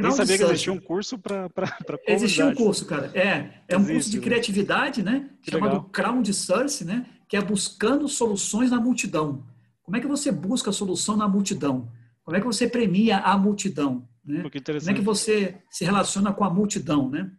Nem 0.00 0.12
sabia 0.12 0.38
que 0.38 0.44
existia 0.44 0.72
um 0.72 0.78
curso 0.78 1.18
para 1.18 1.50
Existia 2.06 2.46
um 2.46 2.54
curso, 2.54 2.86
cara. 2.86 3.10
É, 3.14 3.62
é 3.66 3.76
um 3.76 3.80
Existe, 3.80 3.92
curso 3.94 4.10
de 4.10 4.16
né? 4.18 4.22
criatividade, 4.22 5.02
né? 5.02 5.30
Que 5.42 5.50
chamado 5.50 5.72
legal. 5.72 5.88
Crowdsource, 5.90 6.84
né? 6.84 7.04
Que 7.26 7.36
é 7.36 7.40
buscando 7.40 8.06
soluções 8.06 8.70
na 8.70 8.78
multidão. 8.80 9.44
Como 9.82 9.96
é 9.96 10.00
que 10.00 10.06
você 10.06 10.30
busca 10.30 10.70
a 10.70 10.72
solução 10.72 11.16
na 11.16 11.26
multidão? 11.26 11.90
Como 12.22 12.36
é 12.36 12.40
que 12.40 12.46
você 12.46 12.68
premia 12.68 13.18
a 13.18 13.36
multidão? 13.36 14.06
Né? 14.24 14.42
Como 14.42 14.90
é 14.90 14.94
que 14.94 15.00
você 15.00 15.56
se 15.70 15.84
relaciona 15.84 16.32
com 16.32 16.44
a 16.44 16.50
multidão, 16.50 17.10
né? 17.10 17.30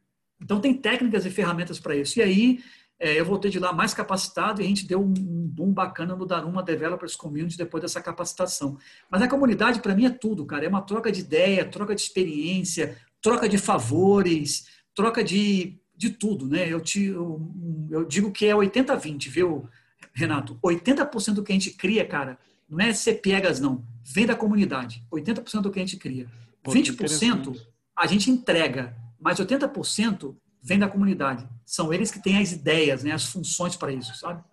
Então 0.42 0.60
tem 0.60 0.74
técnicas 0.74 1.26
e 1.26 1.30
ferramentas 1.30 1.80
para 1.80 1.96
isso. 1.96 2.20
E 2.20 2.22
aí 2.22 2.60
eu 3.00 3.24
voltei 3.26 3.50
de 3.50 3.60
lá 3.60 3.72
mais 3.72 3.94
capacitado 3.94 4.62
e 4.62 4.66
a 4.66 4.68
gente 4.68 4.86
deu 4.86 5.02
um 5.02 5.14
boom 5.14 5.72
bacana 5.72 6.16
no 6.16 6.26
Daruma 6.26 6.62
Developers 6.62 7.16
Community 7.16 7.58
depois 7.58 7.82
dessa 7.82 8.02
capacitação. 8.02 8.78
Mas 9.10 9.22
a 9.22 9.28
comunidade, 9.28 9.80
para 9.80 9.96
mim, 9.96 10.06
é 10.06 10.10
tudo, 10.10 10.46
cara. 10.46 10.66
É 10.66 10.68
uma 10.70 10.82
troca 10.82 11.12
de 11.12 11.22
ideia, 11.22 11.64
troca 11.64 11.96
de 11.96 12.02
experiência, 12.02 12.98
troca 13.22 13.48
de 13.48 13.58
favores, 13.58 14.68
troca 14.94 15.24
de, 15.24 15.80
de 15.96 16.10
tudo, 16.10 16.46
né? 16.46 16.68
Eu, 16.68 16.82
te, 16.82 17.06
eu, 17.06 17.42
eu 17.90 18.06
digo 18.06 18.32
que 18.32 18.46
é 18.46 18.54
80-20, 18.54 19.30
viu, 19.30 19.70
Renato? 20.14 20.60
80% 20.62 21.34
do 21.36 21.44
que 21.44 21.54
a 21.54 21.56
gente 21.56 21.72
cria, 21.72 22.06
cara, 22.06 22.38
não 22.68 22.80
é 22.82 22.94
ser 22.94 23.16
piegas, 23.16 23.60
não. 23.60 23.84
Vem 24.04 24.26
da 24.26 24.36
comunidade. 24.36 25.04
80% 25.12 25.62
do 25.62 25.72
que 25.72 25.80
a 25.80 25.82
gente 25.82 25.98
cria. 25.98 26.28
Pô, 26.62 26.72
20% 26.72 27.56
a 27.96 28.08
gente 28.08 28.30
entrega, 28.30 28.96
mas 29.20 29.40
80% 29.40 30.36
vem 30.62 30.80
da 30.80 30.89
comunidade. 30.89 31.48
São 31.65 31.93
eles 31.93 32.12
que 32.12 32.22
têm 32.22 32.38
as 32.38 32.52
ideias, 32.52 33.04
né, 33.04 33.12
as 33.12 33.26
funções 33.26 33.76
para 33.76 33.91
isso, 33.91 34.15
sabe? 34.15 34.43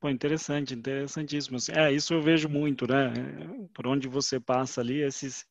Pô, 0.00 0.08
interessante, 0.08 0.74
interessantíssimo. 0.74 1.58
É, 1.70 1.92
isso 1.92 2.14
eu 2.14 2.22
vejo 2.22 2.48
muito, 2.48 2.86
né? 2.86 3.12
Por 3.74 3.86
onde 3.86 4.06
você 4.06 4.38
passa 4.38 4.80
ali, 4.80 5.02
esses, 5.02 5.44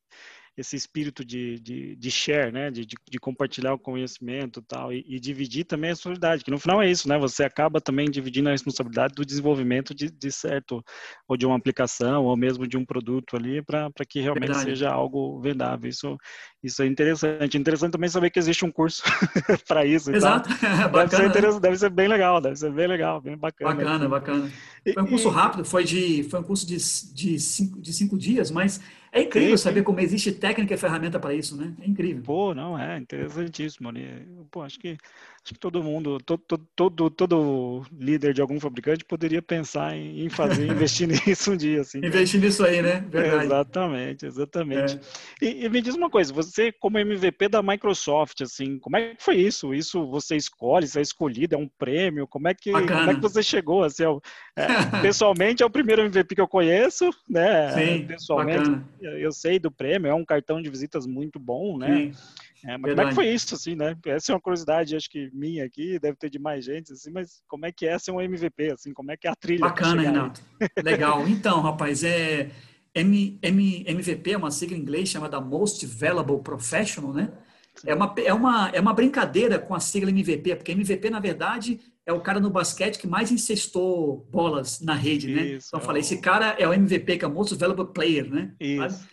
esse 0.57 0.75
espírito 0.75 1.23
de, 1.23 1.59
de, 1.59 1.95
de 1.95 2.11
share, 2.11 2.51
né? 2.51 2.71
De, 2.71 2.83
de, 2.83 2.95
de, 3.07 3.19
compartilhar 3.19 3.73
o 3.73 3.79
conhecimento 3.79 4.59
tal, 4.61 4.91
e, 4.91 5.05
e 5.07 5.19
dividir 5.19 5.65
também 5.65 5.91
a 5.91 5.93
responsabilidade, 5.93 6.43
que 6.43 6.49
no 6.49 6.57
final 6.57 6.81
é 6.81 6.89
isso, 6.89 7.07
né? 7.07 7.17
Você 7.19 7.43
acaba 7.43 7.79
também 7.79 8.09
dividindo 8.09 8.49
a 8.49 8.53
responsabilidade 8.53 9.13
do 9.13 9.23
desenvolvimento 9.23 9.93
de, 9.93 10.09
de 10.09 10.31
certo, 10.31 10.83
ou 11.27 11.37
de 11.37 11.45
uma 11.45 11.55
aplicação, 11.55 12.25
ou 12.25 12.35
mesmo 12.35 12.67
de 12.67 12.75
um 12.75 12.83
produto 12.83 13.35
ali, 13.35 13.61
para 13.61 13.91
que 14.09 14.19
realmente 14.19 14.47
Verdade. 14.47 14.65
seja 14.65 14.89
algo 14.89 15.39
vendável. 15.39 15.87
Isso, 15.87 16.17
isso 16.63 16.81
é 16.81 16.87
interessante. 16.87 17.57
Interessante 17.57 17.91
também 17.91 18.09
saber 18.09 18.31
que 18.31 18.39
existe 18.39 18.65
um 18.65 18.71
curso 18.71 19.03
para 19.67 19.85
isso. 19.85 20.11
Exato. 20.11 20.49
deve, 20.91 21.15
ser 21.15 21.53
né? 21.53 21.59
deve 21.59 21.77
ser 21.77 21.89
bem 21.91 22.07
legal, 22.07 22.41
deve 22.41 22.55
ser 22.55 22.71
bem 22.71 22.87
legal, 22.87 23.21
bem 23.21 23.37
bacana. 23.37 23.75
Bacana, 23.75 24.09
bacana. 24.09 24.51
Foi 24.93 25.03
um 25.03 25.07
curso 25.07 25.29
rápido, 25.29 25.65
foi 25.65 25.83
de, 25.83 26.23
foi 26.23 26.39
um 26.39 26.43
curso 26.43 26.65
de, 26.65 26.77
de, 26.77 27.39
cinco, 27.39 27.79
de 27.79 27.93
cinco 27.93 28.17
dias, 28.17 28.49
mas 28.49 28.81
é 29.11 29.21
incrível 29.21 29.57
saber 29.57 29.83
como 29.83 29.99
existe 29.99 30.31
técnica 30.31 30.73
e 30.73 30.77
ferramenta 30.77 31.19
para 31.19 31.33
isso, 31.33 31.55
né? 31.55 31.73
É 31.81 31.87
incrível. 31.87 32.23
Pô, 32.23 32.53
não, 32.53 32.77
é 32.77 32.97
interessantíssimo. 32.97 33.91
Né? 33.91 34.25
Pô, 34.51 34.61
acho 34.61 34.79
que, 34.79 34.97
acho 35.47 35.53
que 35.53 35.59
todo 35.59 35.81
mundo, 35.81 36.17
todo, 36.19 36.41
todo, 36.75 37.09
todo 37.09 37.85
líder 37.97 38.33
de 38.33 38.41
algum 38.41 38.59
fabricante 38.59 39.05
poderia 39.05 39.41
pensar 39.41 39.95
em, 39.95 40.27
fazer, 40.27 40.67
investir 40.69 41.07
nisso 41.07 41.53
um 41.53 41.57
dia. 41.57 41.81
Assim, 41.81 41.99
investir 41.99 42.41
nisso 42.41 42.65
aí, 42.65 42.81
né? 42.81 43.05
Verdade. 43.09 43.45
exatamente, 43.45 44.25
exatamente. 44.25 44.99
É. 45.41 45.45
E, 45.45 45.65
e, 45.65 45.69
me 45.69 45.81
diz 45.81 45.95
uma 45.95 46.09
coisa, 46.09 46.33
você 46.33 46.71
como 46.71 46.99
MVP 46.99 47.47
da 47.47 47.63
Microsoft, 47.63 48.41
assim, 48.41 48.77
como 48.77 48.97
é 48.97 49.15
que 49.15 49.23
foi 49.23 49.37
isso? 49.37 49.73
Isso 49.73 50.05
você 50.07 50.35
escolhe, 50.35 50.85
você 50.85 50.99
é 50.99 51.01
escolhido, 51.01 51.55
é 51.55 51.57
um 51.57 51.69
prêmio? 51.79 52.27
Como 52.27 52.49
é 52.49 52.53
que, 52.53 52.71
como 52.71 53.09
é 53.09 53.15
que 53.15 53.21
você 53.21 53.41
chegou? 53.41 53.83
Assim, 53.83 54.03
é, 54.55 54.67
pessoalmente 55.01 55.63
é 55.63 55.65
o 55.65 55.69
primeiro 55.69 56.01
MVP 56.01 56.35
que 56.35 56.41
eu 56.41 56.47
conheço, 56.47 57.09
né? 57.29 57.71
Sim, 57.71 58.05
pessoalmente. 58.05 58.69
Bacana 58.69 58.97
eu 59.01 59.31
sei 59.31 59.59
do 59.59 59.71
prêmio, 59.71 60.09
é 60.09 60.13
um 60.13 60.25
cartão 60.25 60.61
de 60.61 60.69
visitas 60.69 61.05
muito 61.05 61.39
bom, 61.39 61.77
né? 61.77 62.11
É, 62.65 62.77
mas 62.77 62.91
como 62.91 63.01
é 63.01 63.09
que 63.09 63.15
foi 63.15 63.29
isso, 63.29 63.55
assim, 63.55 63.75
né? 63.75 63.95
Essa 64.05 64.31
é 64.31 64.35
uma 64.35 64.41
curiosidade, 64.41 64.95
acho 64.95 65.09
que 65.09 65.29
minha 65.33 65.65
aqui, 65.65 65.99
deve 65.99 66.17
ter 66.17 66.29
de 66.29 66.39
mais 66.39 66.65
gente, 66.65 66.93
assim, 66.93 67.11
mas 67.11 67.41
como 67.47 67.65
é 67.65 67.71
que 67.71 67.85
é 67.85 67.97
ser 67.97 68.11
um 68.11 68.21
MVP, 68.21 68.71
assim, 68.71 68.93
como 68.93 69.11
é 69.11 69.17
que 69.17 69.27
é 69.27 69.31
a 69.31 69.35
trilha? 69.35 69.61
Bacana, 69.61 70.01
Renato. 70.01 70.41
Legal. 70.83 71.27
Então, 71.27 71.61
rapaz, 71.61 72.03
é 72.03 72.49
M, 72.95 73.37
M, 73.41 73.83
MVP 73.87 74.31
é 74.31 74.37
uma 74.37 74.51
sigla 74.51 74.75
em 74.75 74.81
inglês 74.81 75.09
chamada 75.09 75.39
Most 75.39 75.85
Valuable 75.85 76.41
Professional, 76.41 77.13
né? 77.13 77.31
É 77.85 77.93
uma, 77.93 78.15
é, 78.17 78.33
uma, 78.33 78.69
é 78.69 78.81
uma 78.81 78.93
brincadeira 78.93 79.59
com 79.59 79.75
a 79.75 79.79
sigla 79.79 80.09
MVP, 80.09 80.55
porque 80.55 80.71
MVP, 80.71 81.11
na 81.11 81.19
verdade, 81.19 81.79
é 82.07 82.11
o 82.11 82.21
cara 82.21 82.39
no 82.39 82.49
basquete 82.49 82.97
que 82.97 83.05
mais 83.05 83.31
incestou 83.31 84.27
bolas 84.31 84.81
na 84.81 84.95
rede, 84.95 85.27
né? 85.27 85.43
Isso, 85.43 85.67
então, 85.67 85.79
eu 85.79 85.85
falei, 85.85 85.99
esse 85.99 86.17
cara 86.17 86.55
é 86.57 86.67
o 86.67 86.73
MVP, 86.73 87.17
que 87.17 87.25
é 87.25 87.27
o 87.27 87.31
Most 87.31 87.53
Valuable 87.55 87.93
Player, 87.93 88.27
né? 88.27 88.53
Isso. 88.59 89.07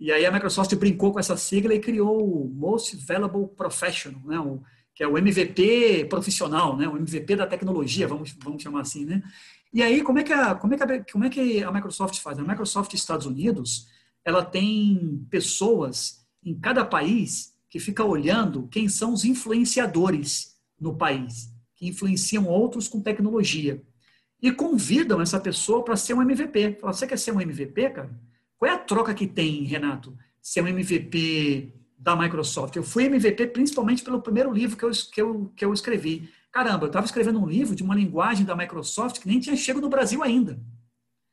E 0.00 0.12
aí 0.12 0.24
a 0.24 0.30
Microsoft 0.30 0.74
brincou 0.76 1.12
com 1.12 1.18
essa 1.18 1.36
sigla 1.36 1.74
e 1.74 1.80
criou 1.80 2.22
o 2.22 2.48
Most 2.48 2.96
Valuable 2.96 3.48
Professional, 3.56 4.20
né? 4.24 4.38
O, 4.38 4.62
que 4.94 5.02
é 5.02 5.08
o 5.08 5.16
MVP 5.16 6.06
profissional, 6.08 6.76
né? 6.76 6.88
O 6.88 6.96
MVP 6.96 7.36
da 7.36 7.46
tecnologia, 7.46 8.06
vamos, 8.06 8.36
vamos 8.42 8.62
chamar 8.62 8.80
assim, 8.80 9.04
né? 9.04 9.22
E 9.72 9.82
aí, 9.82 10.02
como 10.02 10.18
é, 10.18 10.22
que 10.22 10.32
a, 10.32 10.54
como, 10.54 10.74
é 10.74 10.76
que 10.76 10.82
a, 10.82 11.04
como 11.12 11.24
é 11.24 11.30
que 11.30 11.62
a 11.62 11.70
Microsoft 11.70 12.18
faz? 12.20 12.38
A 12.38 12.42
Microsoft 12.42 12.94
Estados 12.94 13.26
Unidos, 13.26 13.86
ela 14.24 14.44
tem 14.44 15.26
pessoas 15.30 16.26
em 16.44 16.58
cada 16.58 16.84
país 16.84 17.54
que 17.68 17.78
fica 17.78 18.02
olhando 18.04 18.66
quem 18.68 18.88
são 18.88 19.12
os 19.12 19.24
influenciadores 19.24 20.56
no 20.80 20.96
país 20.96 21.52
que 21.78 21.86
influenciam 21.86 22.46
outros 22.46 22.88
com 22.88 23.00
tecnologia. 23.00 23.80
E 24.42 24.50
convidam 24.50 25.20
essa 25.20 25.38
pessoa 25.38 25.84
para 25.84 25.96
ser 25.96 26.14
um 26.14 26.22
MVP. 26.22 26.78
Fala, 26.80 26.92
você 26.92 27.06
quer 27.06 27.18
ser 27.18 27.32
um 27.32 27.40
MVP, 27.40 27.90
cara? 27.90 28.27
Qual 28.58 28.70
é 28.70 28.74
a 28.74 28.78
troca 28.78 29.14
que 29.14 29.26
tem, 29.26 29.64
Renato? 29.64 30.16
Ser 30.42 30.62
um 30.62 30.68
MVP 30.68 31.72
da 31.96 32.16
Microsoft. 32.16 32.74
Eu 32.76 32.82
fui 32.82 33.04
MVP 33.04 33.48
principalmente 33.48 34.02
pelo 34.02 34.20
primeiro 34.20 34.52
livro 34.52 34.76
que 34.76 34.84
eu, 34.84 34.90
que 34.90 35.22
eu, 35.22 35.52
que 35.54 35.64
eu 35.64 35.72
escrevi. 35.72 36.28
Caramba, 36.50 36.84
eu 36.84 36.88
estava 36.88 37.06
escrevendo 37.06 37.40
um 37.40 37.46
livro 37.46 37.74
de 37.74 37.82
uma 37.82 37.94
linguagem 37.94 38.44
da 38.44 38.56
Microsoft 38.56 39.20
que 39.20 39.28
nem 39.28 39.38
tinha 39.38 39.56
chego 39.56 39.80
no 39.80 39.88
Brasil 39.88 40.22
ainda. 40.22 40.58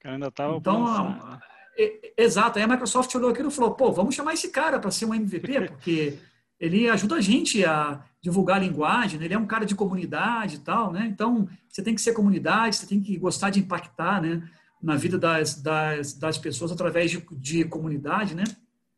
ainda 0.03 0.27
estava 0.27 0.55
então, 0.57 0.85
a, 0.85 1.39
é, 1.77 2.13
Exato. 2.17 2.57
Aí 2.57 2.63
a 2.63 2.67
Microsoft 2.67 3.13
olhou 3.15 3.29
aquilo 3.29 3.49
e 3.49 3.51
falou, 3.51 3.73
pô, 3.73 3.91
vamos 3.91 4.15
chamar 4.15 4.33
esse 4.33 4.49
cara 4.49 4.79
para 4.79 4.91
ser 4.91 5.05
um 5.05 5.13
MVP, 5.13 5.67
porque 5.67 6.17
ele 6.59 6.89
ajuda 6.89 7.15
a 7.15 7.21
gente 7.21 7.63
a 7.65 8.03
divulgar 8.21 8.57
a 8.57 8.59
linguagem, 8.59 9.19
né? 9.19 9.25
ele 9.25 9.33
é 9.33 9.37
um 9.37 9.45
cara 9.45 9.65
de 9.65 9.75
comunidade 9.75 10.55
e 10.55 10.59
tal, 10.59 10.91
né? 10.91 11.05
Então, 11.11 11.47
você 11.69 11.83
tem 11.83 11.93
que 11.93 12.01
ser 12.01 12.13
comunidade, 12.13 12.77
você 12.77 12.87
tem 12.87 13.01
que 13.01 13.17
gostar 13.17 13.49
de 13.49 13.59
impactar, 13.59 14.21
né? 14.21 14.41
Na 14.81 14.95
vida 14.95 15.17
das, 15.17 15.61
das, 15.61 16.13
das 16.13 16.37
pessoas 16.37 16.71
através 16.71 17.09
de, 17.09 17.25
de 17.31 17.65
comunidade, 17.65 18.35
né? 18.35 18.43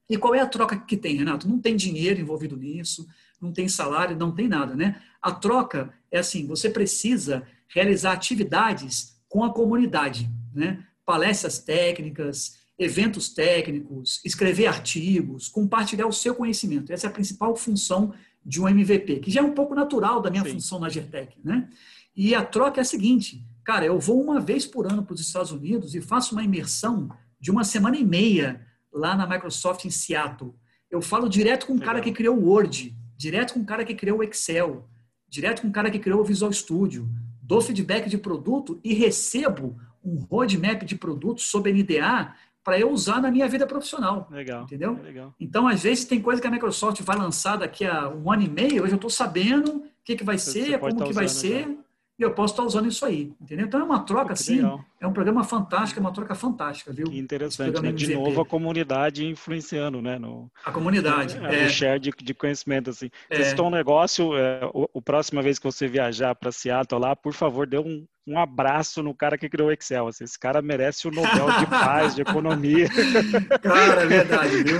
E 0.09 0.17
qual 0.17 0.33
é 0.33 0.39
a 0.39 0.47
troca 0.47 0.77
que 0.77 0.95
tem, 0.95 1.17
Renato? 1.17 1.47
Não 1.47 1.59
tem 1.59 1.75
dinheiro 1.75 2.19
envolvido 2.19 2.55
nisso, 2.55 3.07
não 3.41 3.51
tem 3.51 3.67
salário, 3.67 4.15
não 4.15 4.33
tem 4.33 4.47
nada, 4.47 4.75
né? 4.75 5.01
A 5.21 5.31
troca 5.31 5.93
é 6.11 6.19
assim, 6.19 6.47
você 6.47 6.69
precisa 6.69 7.45
realizar 7.67 8.13
atividades 8.13 9.17
com 9.27 9.43
a 9.43 9.53
comunidade, 9.53 10.29
né? 10.53 10.85
Palestras 11.05 11.59
técnicas, 11.59 12.57
eventos 12.77 13.29
técnicos, 13.29 14.21
escrever 14.23 14.67
artigos, 14.67 15.47
compartilhar 15.47 16.07
o 16.07 16.13
seu 16.13 16.35
conhecimento. 16.35 16.91
Essa 16.91 17.07
é 17.07 17.09
a 17.09 17.13
principal 17.13 17.55
função 17.55 18.13
de 18.45 18.61
um 18.61 18.67
MVP, 18.67 19.19
que 19.19 19.31
já 19.31 19.41
é 19.41 19.43
um 19.43 19.53
pouco 19.53 19.75
natural 19.75 20.21
da 20.21 20.29
minha 20.29 20.43
Sim. 20.43 20.51
função 20.51 20.79
na 20.79 20.89
Gertec, 20.89 21.37
né? 21.43 21.67
E 22.15 22.33
a 22.33 22.43
troca 22.43 22.79
é 22.79 22.83
a 22.83 22.85
seguinte, 22.85 23.43
cara, 23.67 23.85
eu 23.85 23.99
vou 23.99 24.23
uma 24.23 24.39
vez 24.39 24.65
por 24.65 24.89
ano 24.89 25.03
para 25.03 25.13
os 25.13 25.19
Estados 25.19 25.51
Unidos 25.51 25.93
e 25.93 25.99
faço 25.99 26.33
uma 26.33 26.41
imersão 26.41 27.09
de 27.37 27.51
uma 27.51 27.65
semana 27.65 27.97
e 27.97 28.05
meia 28.05 28.65
lá 28.93 29.13
na 29.13 29.27
Microsoft 29.27 29.83
em 29.83 29.89
Seattle. 29.89 30.55
Eu 30.89 31.01
falo 31.01 31.27
direto 31.27 31.67
com 31.67 31.73
o 31.73 31.81
cara 31.81 31.99
que 31.99 32.13
criou 32.13 32.37
o 32.37 32.45
Word, 32.47 32.95
direto 33.17 33.53
com 33.53 33.59
o 33.59 33.65
cara 33.65 33.83
que 33.83 33.93
criou 33.93 34.19
o 34.19 34.23
Excel, 34.23 34.87
direto 35.27 35.63
com 35.63 35.67
o 35.67 35.71
cara 35.73 35.91
que 35.91 35.99
criou 35.99 36.21
o 36.21 36.23
Visual 36.23 36.53
Studio, 36.53 37.09
dou 37.41 37.59
feedback 37.59 38.07
de 38.07 38.17
produto 38.17 38.79
e 38.85 38.93
recebo 38.93 39.77
um 40.01 40.15
roadmap 40.15 40.83
de 40.83 40.95
produto 40.95 41.41
sob 41.41 41.69
NDA 41.69 42.33
para 42.63 42.79
eu 42.79 42.89
usar 42.89 43.21
na 43.21 43.29
minha 43.29 43.49
vida 43.49 43.67
profissional. 43.67 44.29
Legal. 44.31 44.63
Entendeu? 44.63 44.93
Legal. 44.93 45.35
Então, 45.37 45.67
às 45.67 45.83
vezes, 45.83 46.05
tem 46.05 46.21
coisa 46.21 46.41
que 46.41 46.47
a 46.47 46.51
Microsoft 46.51 47.01
vai 47.01 47.17
lançar 47.17 47.57
daqui 47.57 47.85
a 47.85 48.07
um 48.07 48.31
ano 48.31 48.43
e 48.43 48.49
meio, 48.49 48.83
hoje 48.83 48.93
eu 48.93 48.95
estou 48.95 49.09
sabendo 49.09 49.71
o 49.71 49.83
que, 50.05 50.15
que 50.15 50.23
vai 50.23 50.37
ser, 50.37 50.79
como 50.79 50.95
tá 50.95 51.05
que 51.05 51.13
vai 51.13 51.27
ser, 51.27 51.63
já. 51.63 51.86
E 52.17 52.23
eu 52.23 52.33
posso 52.33 52.53
estar 52.53 52.63
usando 52.63 52.87
isso 52.87 53.05
aí. 53.05 53.31
Entendeu? 53.39 53.67
Então, 53.67 53.79
é 53.79 53.83
uma 53.83 53.99
troca, 53.99 54.33
assim, 54.33 54.55
legal. 54.55 54.83
é 54.99 55.05
um 55.05 55.13
programa 55.13 55.43
fantástico, 55.43 55.99
é 55.99 56.01
uma 56.01 56.11
troca 56.11 56.33
fantástica, 56.33 56.91
viu? 56.91 57.05
Que 57.05 57.19
interessante, 57.19 57.79
né? 57.81 57.91
De 57.91 58.13
novo, 58.13 58.41
a 58.41 58.45
comunidade 58.45 59.25
influenciando, 59.25 60.01
né? 60.01 60.17
No, 60.17 60.49
a 60.65 60.71
comunidade. 60.71 61.37
É, 61.37 61.63
é. 61.63 61.65
O 61.67 61.69
share 61.69 61.99
de, 61.99 62.11
de 62.11 62.33
conhecimento, 62.33 62.89
assim. 62.89 63.09
É. 63.29 63.35
Vocês 63.35 63.47
estão 63.49 63.67
um 63.67 63.71
negócio, 63.71 64.35
é, 64.35 64.65
o, 64.73 64.89
o 64.93 65.01
próxima 65.01 65.41
vez 65.41 65.59
que 65.59 65.65
você 65.65 65.87
viajar 65.87 66.33
para 66.33 66.51
Seattle 66.51 66.99
lá, 66.99 67.15
por 67.15 67.33
favor, 67.33 67.67
dê 67.67 67.77
um 67.77 68.05
um 68.27 68.37
abraço 68.37 69.01
no 69.01 69.15
cara 69.15 69.37
que 69.37 69.47
criou 69.47 69.69
o 69.69 69.71
Excel. 69.71 70.07
Assim, 70.07 70.25
esse 70.25 70.37
cara 70.37 70.61
merece 70.61 71.07
o 71.07 71.11
Nobel 71.11 71.59
de 71.59 71.65
Paz, 71.67 72.13
de 72.13 72.21
Economia. 72.21 72.87
Cara, 73.63 74.01
é 74.01 74.05
verdade, 74.05 74.63
viu? 74.63 74.79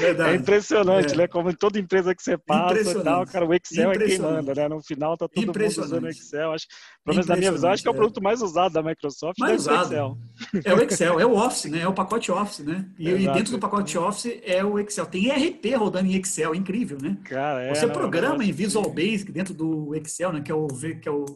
Verdade. 0.00 0.30
É 0.30 0.34
impressionante, 0.36 1.12
é. 1.12 1.16
né? 1.16 1.26
Como 1.28 1.50
em 1.50 1.54
toda 1.54 1.78
empresa 1.78 2.14
que 2.14 2.22
você 2.22 2.38
passa 2.38 3.02
tal, 3.02 3.26
cara, 3.26 3.44
o 3.44 3.52
Excel 3.52 3.92
é 3.92 3.98
quem 3.98 4.18
manda, 4.18 4.54
né? 4.54 4.68
No 4.68 4.82
final 4.82 5.16
tá 5.16 5.28
todo 5.28 5.46
mundo 5.46 5.66
usando 5.66 6.04
o 6.04 6.08
Excel. 6.08 6.52
Acho, 6.52 6.66
pelo 7.04 7.16
menos 7.16 7.26
na 7.26 7.36
minha 7.36 7.52
visão, 7.52 7.70
acho 7.70 7.82
que 7.82 7.88
é 7.88 7.90
o 7.90 7.94
produto 7.94 8.22
mais 8.22 8.40
usado 8.40 8.72
da 8.72 8.82
Microsoft, 8.82 9.38
mais 9.38 9.62
usado. 9.62 9.84
Excel. 9.84 10.18
É 10.64 10.74
o 10.74 10.82
Excel, 10.82 11.20
é 11.20 11.26
o 11.26 11.36
Office, 11.36 11.70
né? 11.70 11.80
É 11.80 11.88
o 11.88 11.92
pacote 11.92 12.32
Office, 12.32 12.60
né? 12.60 12.86
E, 12.98 13.10
e 13.10 13.32
dentro 13.32 13.52
do 13.52 13.58
pacote 13.58 13.98
Office 13.98 14.38
é 14.42 14.64
o 14.64 14.78
Excel. 14.78 15.06
Tem 15.06 15.28
ERP 15.28 15.76
rodando 15.76 16.08
em 16.08 16.16
Excel, 16.16 16.54
incrível, 16.54 16.98
né? 17.00 17.18
Cara, 17.24 17.62
é, 17.62 17.74
você 17.74 17.86
não, 17.86 17.92
programa 17.92 18.42
em 18.42 18.52
Visual 18.52 18.88
Basic 18.90 19.30
dentro 19.30 19.52
do 19.52 19.94
Excel, 19.94 20.32
né? 20.32 20.40
Que 20.40 20.50
é 20.50 20.54
o, 20.54 20.66
que 20.66 21.08
é 21.08 21.12
o 21.12 21.26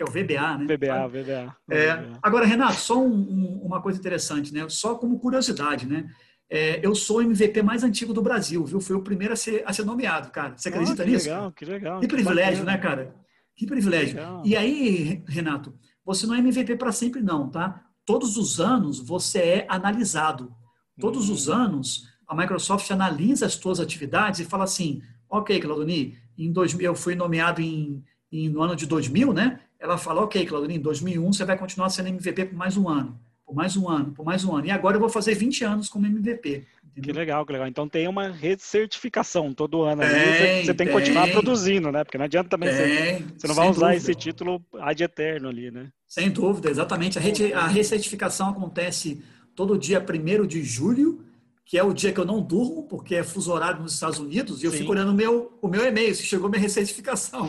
que 0.00 0.02
é 0.02 0.04
o 0.04 0.10
VBA, 0.10 0.58
né? 0.58 0.64
VBA, 0.64 1.08
VBA. 1.08 1.56
É, 1.70 2.06
agora, 2.22 2.46
Renato, 2.46 2.76
só 2.76 2.98
um, 2.98 3.12
um, 3.12 3.60
uma 3.62 3.82
coisa 3.82 3.98
interessante, 3.98 4.52
né? 4.52 4.66
Só 4.68 4.94
como 4.94 5.18
curiosidade, 5.18 5.86
né? 5.86 6.08
É, 6.48 6.84
eu 6.84 6.94
sou 6.94 7.18
o 7.18 7.22
MVP 7.22 7.62
mais 7.62 7.84
antigo 7.84 8.14
do 8.14 8.22
Brasil, 8.22 8.64
viu? 8.64 8.80
Fui 8.80 8.96
o 8.96 9.02
primeiro 9.02 9.34
a 9.34 9.36
ser, 9.36 9.62
a 9.66 9.72
ser 9.72 9.84
nomeado, 9.84 10.30
cara. 10.30 10.56
Você 10.56 10.70
acredita 10.70 11.02
oh, 11.02 11.04
que 11.04 11.10
nisso? 11.10 11.24
Que 11.24 11.30
legal, 11.30 11.52
que 11.52 11.64
legal. 11.66 12.00
Que 12.00 12.08
privilégio, 12.08 12.64
né, 12.64 12.78
cara? 12.78 13.14
Que 13.54 13.66
privilégio. 13.66 14.18
E 14.42 14.56
aí, 14.56 15.22
Renato, 15.28 15.74
você 16.04 16.26
não 16.26 16.34
é 16.34 16.38
MVP 16.38 16.76
para 16.76 16.92
sempre, 16.92 17.20
não, 17.22 17.50
tá? 17.50 17.84
Todos 18.06 18.38
os 18.38 18.58
anos 18.58 18.98
você 18.98 19.38
é 19.38 19.66
analisado. 19.68 20.50
Todos 20.98 21.28
hum. 21.28 21.34
os 21.34 21.48
anos 21.50 22.08
a 22.26 22.34
Microsoft 22.34 22.90
analisa 22.90 23.44
as 23.44 23.52
suas 23.52 23.78
atividades 23.80 24.40
e 24.40 24.44
fala 24.46 24.64
assim: 24.64 25.02
ok, 25.28 25.60
Claudoni, 25.60 26.16
em 26.38 26.50
2000, 26.50 26.86
eu 26.86 26.94
fui 26.94 27.14
nomeado 27.14 27.60
em, 27.60 28.02
em, 28.32 28.48
no 28.48 28.62
ano 28.62 28.74
de 28.74 28.86
2000, 28.86 29.34
né? 29.34 29.60
Ela 29.80 29.96
fala, 29.96 30.20
ok, 30.22 30.44
Claudine, 30.44 30.76
em 30.76 30.80
2001 30.80 31.32
você 31.32 31.44
vai 31.44 31.56
continuar 31.56 31.88
sendo 31.88 32.08
MVP 32.08 32.44
por 32.46 32.56
mais 32.56 32.76
um 32.76 32.88
ano, 32.88 33.18
por 33.44 33.54
mais 33.54 33.76
um 33.76 33.88
ano, 33.88 34.12
por 34.12 34.24
mais 34.24 34.44
um 34.44 34.54
ano. 34.54 34.66
E 34.66 34.70
agora 34.70 34.96
eu 34.96 35.00
vou 35.00 35.08
fazer 35.08 35.34
20 35.34 35.64
anos 35.64 35.88
como 35.88 36.06
MVP. 36.06 36.66
Entendeu? 36.90 37.02
Que 37.02 37.12
legal, 37.12 37.46
que 37.46 37.52
legal. 37.52 37.68
Então 37.68 37.88
tem 37.88 38.06
uma 38.06 38.28
recertificação 38.28 39.54
todo 39.54 39.82
ano. 39.82 40.02
Tem, 40.02 40.10
você, 40.10 40.64
você 40.64 40.74
tem, 40.74 40.86
que 40.86 40.92
continuar 40.92 41.28
produzindo, 41.30 41.90
né? 41.90 42.04
Porque 42.04 42.18
não 42.18 42.24
adianta 42.26 42.50
também 42.50 42.68
tem, 42.68 42.78
você, 42.78 43.24
você 43.38 43.46
não 43.48 43.54
vai 43.54 43.70
usar 43.70 43.92
dúvida. 43.92 43.96
esse 43.96 44.14
título 44.14 44.62
ad 44.78 45.02
eterno 45.02 45.48
ali, 45.48 45.70
né? 45.70 45.88
Sem 46.06 46.30
dúvida, 46.30 46.68
exatamente. 46.68 47.18
A, 47.18 47.22
re, 47.22 47.52
a 47.54 47.66
recertificação 47.66 48.50
acontece 48.50 49.22
todo 49.54 49.78
dia 49.78 50.04
1 50.04 50.46
de 50.46 50.62
julho 50.62 51.24
que 51.70 51.78
é 51.78 51.84
o 51.84 51.92
dia 51.92 52.12
que 52.12 52.18
eu 52.18 52.24
não 52.24 52.42
durmo, 52.42 52.82
porque 52.88 53.14
é 53.14 53.22
fuso 53.22 53.52
horário 53.52 53.80
nos 53.80 53.94
Estados 53.94 54.18
Unidos, 54.18 54.60
e 54.60 54.66
eu 54.66 54.72
Sim. 54.72 54.78
fico 54.78 54.90
olhando 54.90 55.12
o 55.12 55.14
meu, 55.14 55.56
o 55.62 55.68
meu 55.68 55.86
e-mail, 55.86 56.12
se 56.12 56.24
chegou 56.24 56.50
minha 56.50 56.58
recertificação. 56.60 57.48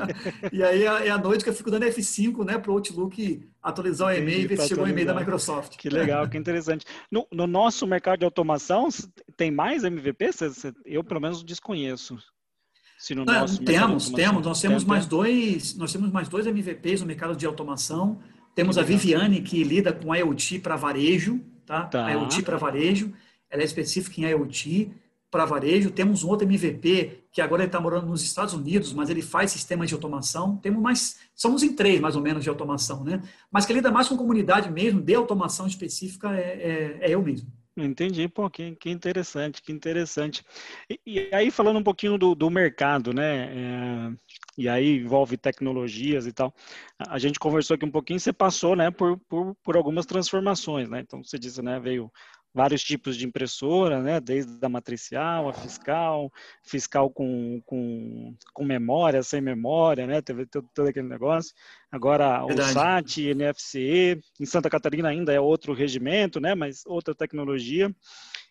e 0.50 0.62
aí 0.62 0.84
é, 0.84 1.08
é 1.08 1.10
a 1.10 1.18
noite 1.18 1.44
que 1.44 1.50
eu 1.50 1.54
fico 1.54 1.70
dando 1.70 1.84
F5 1.84 2.46
né, 2.46 2.56
para 2.56 2.70
o 2.70 2.76
Outlook 2.76 3.46
atualizar 3.62 4.08
o 4.08 4.16
e-mail 4.16 4.40
e 4.40 4.46
ver 4.46 4.58
se 4.58 4.68
chegou 4.68 4.86
o 4.86 4.88
e-mail 4.88 5.06
da 5.06 5.12
Microsoft. 5.12 5.76
Que 5.76 5.90
legal, 5.90 6.26
que 6.26 6.38
interessante. 6.38 6.86
No, 7.12 7.26
no, 7.30 7.46
nosso 7.46 7.86
mercado 7.86 8.20
de 8.20 8.24
automação, 8.24 8.88
tem 9.36 9.50
mais 9.50 9.84
MVP? 9.84 10.30
Eu, 10.86 11.04
pelo 11.04 11.20
menos, 11.20 11.42
desconheço. 11.42 12.16
Se 12.98 13.14
no 13.14 13.26
Não, 13.26 13.44
temos, 13.44 14.08
temos. 14.08 14.46
Nós 14.46 14.62
temos 14.62 14.82
mais 14.82 15.04
dois, 15.04 15.76
nós 15.76 15.92
temos 15.92 16.10
mais 16.10 16.26
dois 16.26 16.46
MVPs 16.46 17.02
no 17.02 17.06
mercado 17.06 17.36
de 17.36 17.44
automação. 17.44 18.18
Temos 18.54 18.78
a 18.78 18.82
Viviane, 18.82 19.42
que 19.42 19.62
lida 19.62 19.92
com 19.92 20.16
IoT 20.16 20.60
para 20.60 20.74
varejo, 20.74 21.38
tá? 21.66 21.84
tá. 21.84 22.10
IoT 22.10 22.42
para 22.42 22.56
varejo 22.56 23.12
ela 23.50 23.62
é 23.62 23.64
específica 23.64 24.20
em 24.20 24.24
IoT 24.24 24.90
para 25.30 25.44
varejo. 25.44 25.90
Temos 25.90 26.24
um 26.24 26.28
outro 26.28 26.46
MVP 26.46 27.24
que 27.30 27.40
agora 27.40 27.62
ele 27.62 27.68
está 27.68 27.80
morando 27.80 28.06
nos 28.06 28.22
Estados 28.22 28.54
Unidos, 28.54 28.92
mas 28.92 29.10
ele 29.10 29.22
faz 29.22 29.50
sistemas 29.50 29.88
de 29.88 29.94
automação. 29.94 30.56
Temos 30.56 30.82
mais, 30.82 31.18
somos 31.34 31.62
em 31.62 31.74
três 31.74 32.00
mais 32.00 32.16
ou 32.16 32.22
menos 32.22 32.42
de 32.42 32.48
automação, 32.48 33.04
né? 33.04 33.22
Mas 33.50 33.66
que 33.66 33.72
lida 33.72 33.90
mais 33.90 34.08
com 34.08 34.16
comunidade 34.16 34.70
mesmo, 34.70 35.00
de 35.00 35.14
automação 35.14 35.66
específica 35.66 36.34
é, 36.34 36.98
é, 37.02 37.10
é 37.10 37.14
eu 37.14 37.22
mesmo. 37.22 37.50
Entendi, 37.84 38.26
pô, 38.26 38.50
que, 38.50 38.74
que, 38.74 38.90
interessante, 38.90 39.62
que 39.62 39.70
interessante. 39.70 40.44
E, 40.90 40.98
e 41.06 41.30
aí, 41.32 41.48
falando 41.50 41.78
um 41.78 41.82
pouquinho 41.82 42.18
do, 42.18 42.34
do 42.34 42.50
mercado, 42.50 43.12
né? 43.12 43.54
É, 43.54 44.12
e 44.56 44.68
aí 44.68 44.98
envolve 44.98 45.36
tecnologias 45.36 46.26
e 46.26 46.32
tal. 46.32 46.52
A 46.98 47.18
gente 47.18 47.38
conversou 47.38 47.76
aqui 47.76 47.84
um 47.84 47.90
pouquinho, 47.90 48.18
você 48.18 48.32
passou, 48.32 48.74
né, 48.74 48.90
por, 48.90 49.16
por, 49.28 49.54
por 49.62 49.76
algumas 49.76 50.06
transformações, 50.06 50.88
né? 50.88 51.00
Então, 51.00 51.22
você 51.22 51.38
disse, 51.38 51.62
né, 51.62 51.78
veio 51.78 52.10
vários 52.58 52.82
tipos 52.82 53.16
de 53.16 53.24
impressora, 53.24 54.02
né? 54.02 54.18
Desde 54.18 54.58
a 54.60 54.68
matricial, 54.68 55.48
a 55.48 55.52
fiscal, 55.52 56.28
fiscal 56.60 57.08
com, 57.08 57.62
com, 57.64 58.34
com 58.52 58.64
memória, 58.64 59.22
sem 59.22 59.40
memória, 59.40 60.08
né? 60.08 60.20
Teve 60.20 60.44
todo, 60.44 60.68
todo 60.74 60.88
aquele 60.88 61.06
negócio. 61.06 61.54
Agora 61.88 62.44
Verdade. 62.44 62.70
o 62.70 62.72
SAT, 62.72 63.18
NFC, 63.28 64.20
em 64.40 64.44
Santa 64.44 64.68
Catarina 64.68 65.08
ainda 65.08 65.32
é 65.32 65.38
outro 65.38 65.72
regimento, 65.72 66.40
né? 66.40 66.56
Mas 66.56 66.82
outra 66.84 67.14
tecnologia. 67.14 67.94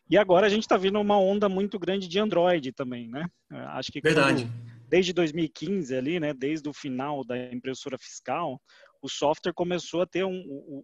E 0.10 0.18
agora 0.18 0.48
a 0.48 0.50
gente 0.50 0.64
está 0.64 0.78
vendo 0.78 1.02
uma 1.02 1.20
onda 1.20 1.50
muito 1.50 1.78
grande 1.78 2.08
de 2.08 2.18
Android 2.18 2.72
também, 2.72 3.10
né? 3.10 3.30
Acho 3.52 3.92
que 3.92 4.00
Verdade. 4.00 4.46
Quando, 4.46 4.88
desde 4.88 5.12
2015 5.12 5.94
ali, 5.94 6.18
né? 6.18 6.34
Desde 6.34 6.70
o 6.70 6.74
final 6.74 7.26
da 7.26 7.38
impressora 7.52 7.98
fiscal, 7.98 8.62
o 9.02 9.10
software 9.10 9.54
começou 9.54 10.02
a 10.02 10.06
ter 10.06 10.24
um, 10.24 10.84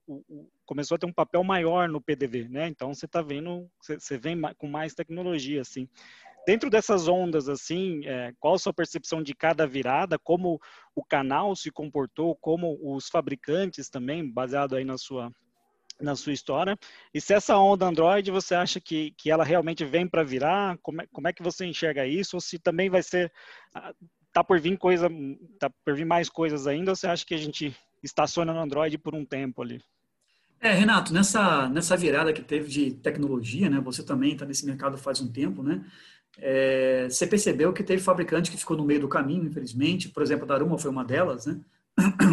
começou 0.65 0.95
a 0.95 0.97
ter 0.97 1.06
um 1.06 1.13
papel 1.13 1.43
maior 1.43 1.89
no 1.89 2.02
PDV, 2.02 2.47
né? 2.49 2.67
Então 2.67 2.93
você 2.93 3.06
está 3.06 3.21
vendo, 3.21 3.69
você, 3.80 3.99
você 3.99 4.17
vem 4.17 4.39
com 4.58 4.67
mais 4.67 4.93
tecnologia, 4.93 5.62
assim. 5.62 5.88
Dentro 6.45 6.69
dessas 6.69 7.08
ondas, 7.08 7.47
assim, 7.47 8.06
é, 8.06 8.34
qual 8.38 8.56
a 8.56 8.60
sua 8.60 8.73
percepção 8.73 9.23
de 9.23 9.34
cada 9.34 9.65
virada? 9.65 10.19
Como 10.19 10.60
o 10.93 11.04
canal 11.04 11.56
se 11.56 11.71
comportou? 11.71 12.36
Como 12.36 12.78
os 12.82 13.08
fabricantes 13.08 13.89
também, 13.89 14.30
baseado 14.30 14.76
aí 14.76 14.84
na 14.84 14.97
sua 14.97 15.32
na 16.02 16.15
sua 16.15 16.34
história. 16.34 16.78
E 17.13 17.21
se 17.21 17.34
essa 17.34 17.56
onda 17.58 17.86
Android, 17.86 18.30
você 18.32 18.56
acha 18.56 18.82
que, 18.82 19.12
que 19.12 19.32
ela 19.32 19.43
realmente 19.43 19.86
vem 19.86 20.08
para 20.08 20.23
virar? 20.23 20.78
Como 20.82 21.02
é, 21.02 21.08
como 21.08 21.28
é 21.28 21.34
que 21.34 21.43
você 21.43 21.65
enxerga 21.65 22.06
isso? 22.06 22.36
Ou 22.36 22.41
se 22.41 22.60
também 22.60 22.89
vai 22.89 23.02
ser 23.02 23.32
ah, 23.73 23.93
tá 24.34 24.43
por 24.43 24.60
vir 24.60 24.78
coisa, 24.78 25.08
tá 25.60 25.69
por 25.86 25.95
vir 25.95 26.06
mais 26.06 26.30
coisas 26.30 26.67
ainda? 26.67 26.91
Ou 26.91 26.95
você 26.95 27.08
acha 27.08 27.26
que 27.26 27.36
a 27.36 27.38
gente 27.38 27.73
estaciona 28.04 28.54
no 28.54 28.60
Android 28.60 28.98
por 28.98 29.16
um 29.16 29.26
tempo 29.26 29.62
ali. 29.62 29.82
É, 30.60 30.72
Renato, 30.72 31.13
nessa, 31.13 31.68
nessa 31.68 31.98
virada 31.98 32.32
que 32.32 32.42
teve 32.42 32.70
de 32.70 32.92
tecnologia, 32.92 33.70
né? 33.70 33.82
Você 33.82 34.02
também 34.02 34.34
está 34.34 34.46
nesse 34.46 34.66
mercado 34.66 34.98
faz 34.98 35.20
um 35.20 35.32
tempo, 35.32 35.62
né? 35.62 35.84
É, 36.38 37.08
você 37.10 37.28
percebeu 37.28 37.74
que 37.74 37.84
teve 37.84 38.02
fabricante 38.02 38.50
que 38.50 38.58
ficou 38.58 38.78
no 38.78 38.86
meio 38.86 39.02
do 39.02 39.08
caminho, 39.08 39.46
infelizmente. 39.46 40.10
Por 40.10 40.24
exemplo, 40.24 40.46
a 40.46 40.48
Daruma 40.48 40.78
foi 40.78 40.89
uma 40.89 41.04
delas, 41.04 41.46
né? 41.46 41.60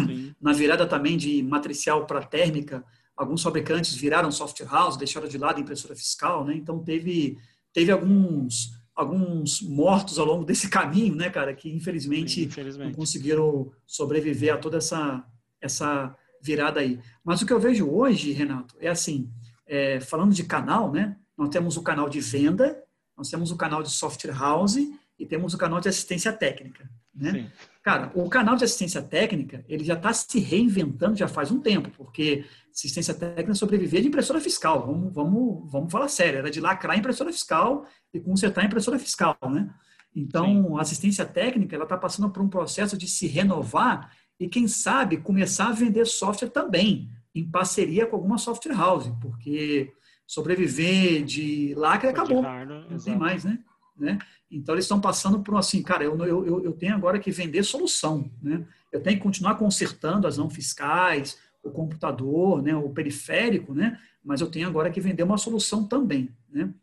Sim. 0.07 0.33
Na 0.41 0.53
virada 0.53 0.87
também 0.87 1.17
de 1.17 1.43
matricial 1.43 2.05
para 2.05 2.23
térmica, 2.23 2.83
alguns 3.15 3.43
fabricantes 3.43 3.93
viraram 3.93 4.31
software 4.31 4.67
house, 4.67 4.97
deixaram 4.97 5.27
de 5.27 5.37
lado 5.37 5.57
a 5.57 5.61
impressora 5.61 5.95
fiscal, 5.95 6.45
né? 6.45 6.55
Então 6.55 6.79
teve 6.79 7.37
teve 7.73 7.91
alguns 7.91 8.71
alguns 8.95 9.61
mortos 9.61 10.19
ao 10.19 10.25
longo 10.25 10.45
desse 10.45 10.67
caminho, 10.71 11.15
né, 11.15 11.29
cara, 11.29 11.53
que 11.53 11.69
infelizmente, 11.69 12.43
infelizmente. 12.43 12.89
não 12.89 12.95
conseguiram 12.95 13.71
sobreviver 13.85 14.53
a 14.53 14.57
toda 14.57 14.77
essa 14.77 15.23
essa 15.61 16.15
virada 16.41 16.79
aí. 16.79 16.99
Mas 17.23 17.41
o 17.41 17.45
que 17.45 17.53
eu 17.53 17.59
vejo 17.59 17.89
hoje, 17.89 18.31
Renato, 18.31 18.75
é 18.79 18.89
assim, 18.89 19.29
é, 19.67 19.99
falando 19.99 20.33
de 20.33 20.43
canal, 20.43 20.91
né? 20.91 21.15
Nós 21.37 21.49
temos 21.49 21.77
o 21.77 21.83
canal 21.83 22.09
de 22.09 22.19
venda, 22.19 22.83
nós 23.17 23.29
temos 23.29 23.51
o 23.51 23.57
canal 23.57 23.83
de 23.83 23.89
software 23.89 24.33
house 24.33 24.77
e 25.17 25.25
temos 25.25 25.53
o 25.53 25.57
canal 25.57 25.79
de 25.79 25.87
assistência 25.87 26.33
técnica, 26.33 26.89
né? 27.13 27.31
Sim. 27.31 27.47
Cara, 27.83 28.11
o 28.13 28.29
canal 28.29 28.55
de 28.55 28.63
assistência 28.63 29.01
técnica, 29.01 29.65
ele 29.67 29.83
já 29.83 29.95
está 29.95 30.13
se 30.13 30.39
reinventando 30.39 31.15
já 31.15 31.27
faz 31.27 31.49
um 31.51 31.59
tempo, 31.59 31.89
porque 31.97 32.45
assistência 32.71 33.13
técnica 33.13 33.55
sobreviver 33.55 34.01
de 34.01 34.07
impressora 34.07 34.39
fiscal, 34.39 34.85
vamos, 34.85 35.13
vamos, 35.13 35.71
vamos 35.71 35.91
falar 35.91 36.07
sério, 36.07 36.39
era 36.39 36.51
de 36.51 36.61
lacrar 36.61 36.95
a 36.95 36.99
impressora 36.99 37.31
fiscal 37.31 37.85
e 38.13 38.19
consertar 38.19 38.61
a 38.61 38.65
impressora 38.65 38.99
fiscal, 38.99 39.37
né? 39.49 39.69
Então, 40.15 40.45
Sim. 40.45 40.77
a 40.77 40.81
assistência 40.81 41.25
técnica, 41.25 41.75
ela 41.75 41.85
está 41.85 41.97
passando 41.97 42.29
por 42.29 42.43
um 42.43 42.49
processo 42.49 42.97
de 42.97 43.07
se 43.07 43.27
renovar 43.27 44.11
e, 44.41 44.47
quem 44.47 44.67
sabe, 44.67 45.17
começar 45.17 45.67
a 45.67 45.71
vender 45.71 46.03
software 46.07 46.49
também, 46.49 47.07
em 47.33 47.47
parceria 47.47 48.07
com 48.07 48.15
alguma 48.15 48.39
software 48.39 48.73
house, 48.73 49.07
porque 49.21 49.93
sobreviver 50.25 51.23
de 51.23 51.75
lacre 51.75 52.09
acabou, 52.09 52.41
não 52.41 52.97
tem 52.97 53.15
mais, 53.15 53.43
né? 53.43 53.59
né? 53.95 54.17
Então, 54.49 54.73
eles 54.73 54.85
estão 54.85 54.99
passando 54.99 55.41
por 55.41 55.55
assim, 55.57 55.83
cara, 55.83 56.03
eu, 56.03 56.17
eu, 56.25 56.63
eu 56.63 56.73
tenho 56.73 56.95
agora 56.95 57.19
que 57.19 57.29
vender 57.29 57.61
solução, 57.61 58.31
né? 58.41 58.65
Eu 58.91 58.99
tenho 59.03 59.17
que 59.17 59.21
continuar 59.21 59.55
consertando 59.57 60.25
as 60.25 60.39
não 60.39 60.49
fiscais, 60.49 61.37
o 61.61 61.69
computador, 61.69 62.63
né, 62.63 62.75
o 62.75 62.89
periférico, 62.89 63.75
né? 63.75 63.99
Mas 64.25 64.41
eu 64.41 64.49
tenho 64.49 64.67
agora 64.67 64.89
que 64.89 64.99
vender 64.99 65.21
uma 65.21 65.37
solução 65.37 65.87
também, 65.87 66.35
né? 66.49 66.73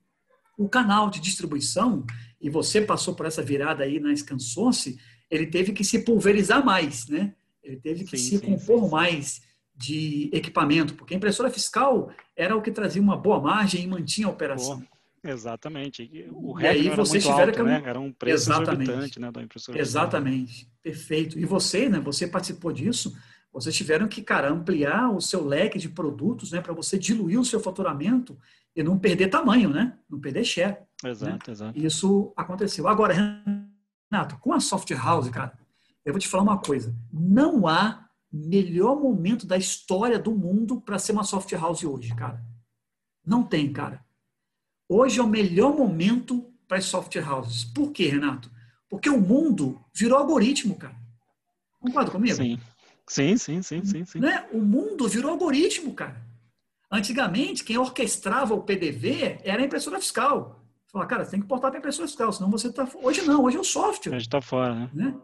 O 0.56 0.68
canal 0.68 1.10
de 1.10 1.18
distribuição, 1.18 2.06
e 2.40 2.48
você 2.48 2.80
passou 2.80 3.16
por 3.16 3.26
essa 3.26 3.42
virada 3.42 3.82
aí 3.82 3.98
na 3.98 4.14
ScanSource, 4.14 4.96
ele 5.28 5.46
teve 5.46 5.72
que 5.72 5.82
se 5.82 6.04
pulverizar 6.04 6.64
mais, 6.64 7.08
né? 7.08 7.34
Ele 7.68 7.80
teve 7.80 8.04
que 8.04 8.16
sim, 8.16 8.38
se 8.38 8.38
sim, 8.38 8.46
compor 8.46 8.84
sim, 8.84 8.90
mais 8.90 9.42
de 9.76 10.28
equipamento, 10.32 10.94
porque 10.94 11.14
a 11.14 11.16
impressora 11.16 11.50
fiscal 11.50 12.10
era 12.36 12.56
o 12.56 12.62
que 12.62 12.70
trazia 12.70 13.00
uma 13.00 13.16
boa 13.16 13.40
margem 13.40 13.84
e 13.84 13.86
mantinha 13.86 14.26
a 14.26 14.30
operação. 14.30 14.82
exatamente. 15.22 16.28
O 16.32 16.58
e 16.58 16.66
aí 16.66 16.90
vocês 16.90 17.24
tiveram 17.24 17.52
que... 17.52 17.62
né? 17.62 17.82
Era 17.84 18.00
um 18.00 18.12
preço 18.12 18.50
exatamente. 18.50 19.20
né, 19.20 19.30
da 19.30 19.42
impressora 19.42 19.78
Exatamente. 19.78 20.52
Fiscal. 20.52 20.72
Perfeito. 20.82 21.38
E 21.38 21.44
você, 21.44 21.88
né, 21.88 22.00
você 22.00 22.26
participou 22.26 22.72
disso, 22.72 23.14
Vocês 23.52 23.74
tiveram 23.74 24.06
que, 24.06 24.22
cara, 24.22 24.50
ampliar 24.50 25.10
o 25.10 25.20
seu 25.20 25.44
leque 25.44 25.78
de 25.78 25.88
produtos, 25.88 26.52
né, 26.52 26.60
para 26.60 26.72
você 26.72 26.98
diluir 26.98 27.40
o 27.40 27.44
seu 27.44 27.58
faturamento 27.60 28.38
e 28.76 28.82
não 28.82 28.98
perder 28.98 29.28
tamanho, 29.28 29.70
né? 29.70 29.98
Não 30.08 30.20
perder 30.20 30.44
share. 30.44 30.76
Exato, 31.04 31.50
né? 31.50 31.52
exato. 31.52 31.78
Isso 31.78 32.32
aconteceu. 32.36 32.86
Agora, 32.86 33.14
Renato, 33.14 34.38
com 34.38 34.52
a 34.52 34.60
soft 34.60 34.90
house, 34.92 35.28
cara, 35.30 35.58
eu 36.08 36.14
vou 36.14 36.20
te 36.20 36.28
falar 36.28 36.42
uma 36.42 36.58
coisa. 36.58 36.94
Não 37.12 37.66
há 37.66 38.08
melhor 38.32 39.00
momento 39.00 39.46
da 39.46 39.56
história 39.56 40.18
do 40.18 40.32
mundo 40.32 40.80
para 40.80 40.98
ser 40.98 41.12
uma 41.12 41.24
soft 41.24 41.50
house 41.52 41.84
hoje, 41.84 42.14
cara. 42.14 42.42
Não 43.24 43.42
tem, 43.42 43.72
cara. 43.72 44.04
Hoje 44.88 45.20
é 45.20 45.22
o 45.22 45.28
melhor 45.28 45.76
momento 45.76 46.50
para 46.66 46.78
as 46.78 46.86
soft 46.86 47.14
houses. 47.16 47.64
Por 47.64 47.92
quê, 47.92 48.08
Renato? 48.08 48.50
Porque 48.88 49.08
o 49.10 49.20
mundo 49.20 49.78
virou 49.94 50.18
algoritmo, 50.18 50.76
cara. 50.76 50.96
Concorda 51.80 52.10
comigo? 52.10 52.36
Sim. 52.36 52.58
Sim, 53.06 53.36
sim, 53.36 53.62
sim, 53.62 53.84
sim, 53.84 54.04
sim. 54.04 54.18
Né? 54.18 54.46
O 54.52 54.60
mundo 54.60 55.08
virou 55.08 55.30
algoritmo, 55.30 55.94
cara. 55.94 56.26
Antigamente, 56.90 57.64
quem 57.64 57.78
orquestrava 57.78 58.54
o 58.54 58.62
PDV 58.62 59.40
era 59.42 59.62
a 59.62 59.64
impressora 59.64 60.00
fiscal. 60.00 60.62
Fala, 60.90 61.06
cara, 61.06 61.24
você 61.24 61.32
tem 61.32 61.40
que 61.40 61.46
portar 61.46 61.70
para 61.70 61.78
a 61.78 61.80
impressora 61.80 62.08
fiscal, 62.08 62.32
senão 62.32 62.50
você 62.50 62.68
está. 62.68 62.88
Hoje 63.02 63.22
não, 63.22 63.44
hoje 63.44 63.56
é 63.58 63.60
o 63.60 63.64
software. 63.64 64.16
Hoje 64.16 64.26
está 64.26 64.40
fora, 64.40 64.74
né? 64.74 64.90
né? 64.94 65.14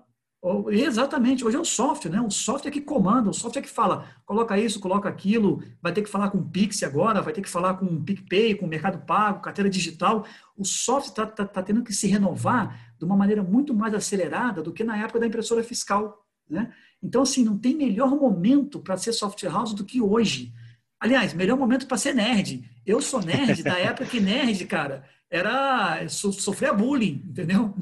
Exatamente, 0.68 1.42
hoje 1.42 1.56
é 1.56 1.60
o 1.60 1.64
software, 1.64 2.10
né? 2.10 2.20
O 2.20 2.30
software 2.30 2.70
que 2.70 2.80
comanda, 2.82 3.30
o 3.30 3.32
software 3.32 3.62
que 3.62 3.70
fala, 3.70 4.06
coloca 4.26 4.58
isso, 4.58 4.78
coloca 4.78 5.08
aquilo, 5.08 5.62
vai 5.80 5.90
ter 5.90 6.02
que 6.02 6.10
falar 6.10 6.30
com 6.30 6.36
o 6.36 6.44
Pix 6.44 6.82
agora, 6.82 7.22
vai 7.22 7.32
ter 7.32 7.40
que 7.40 7.48
falar 7.48 7.74
com 7.74 7.86
o 7.86 8.04
PicPay, 8.04 8.54
com 8.54 8.66
o 8.66 8.68
Mercado 8.68 8.98
Pago, 9.06 9.40
carteira 9.40 9.70
digital. 9.70 10.26
O 10.54 10.62
software 10.62 11.24
está 11.24 11.26
tá, 11.26 11.46
tá 11.46 11.62
tendo 11.62 11.82
que 11.82 11.94
se 11.94 12.06
renovar 12.06 12.94
de 12.98 13.06
uma 13.06 13.16
maneira 13.16 13.42
muito 13.42 13.72
mais 13.72 13.94
acelerada 13.94 14.62
do 14.62 14.70
que 14.70 14.84
na 14.84 14.98
época 14.98 15.18
da 15.18 15.26
impressora 15.26 15.64
fiscal, 15.64 16.22
né? 16.48 16.70
Então, 17.02 17.22
assim, 17.22 17.42
não 17.42 17.56
tem 17.56 17.74
melhor 17.74 18.10
momento 18.10 18.80
para 18.80 18.98
ser 18.98 19.14
software 19.14 19.50
house 19.50 19.72
do 19.72 19.84
que 19.84 20.00
hoje. 20.00 20.52
Aliás, 21.00 21.32
melhor 21.32 21.58
momento 21.58 21.86
para 21.86 21.96
ser 21.96 22.14
nerd. 22.14 22.68
Eu 22.84 23.00
sou 23.00 23.22
nerd 23.22 23.62
da 23.62 23.78
época 23.78 24.04
que 24.04 24.20
nerd, 24.20 24.62
cara, 24.66 25.04
era 25.30 26.06
so, 26.08 26.32
sofria 26.32 26.72
bullying, 26.72 27.22
entendeu? 27.28 27.74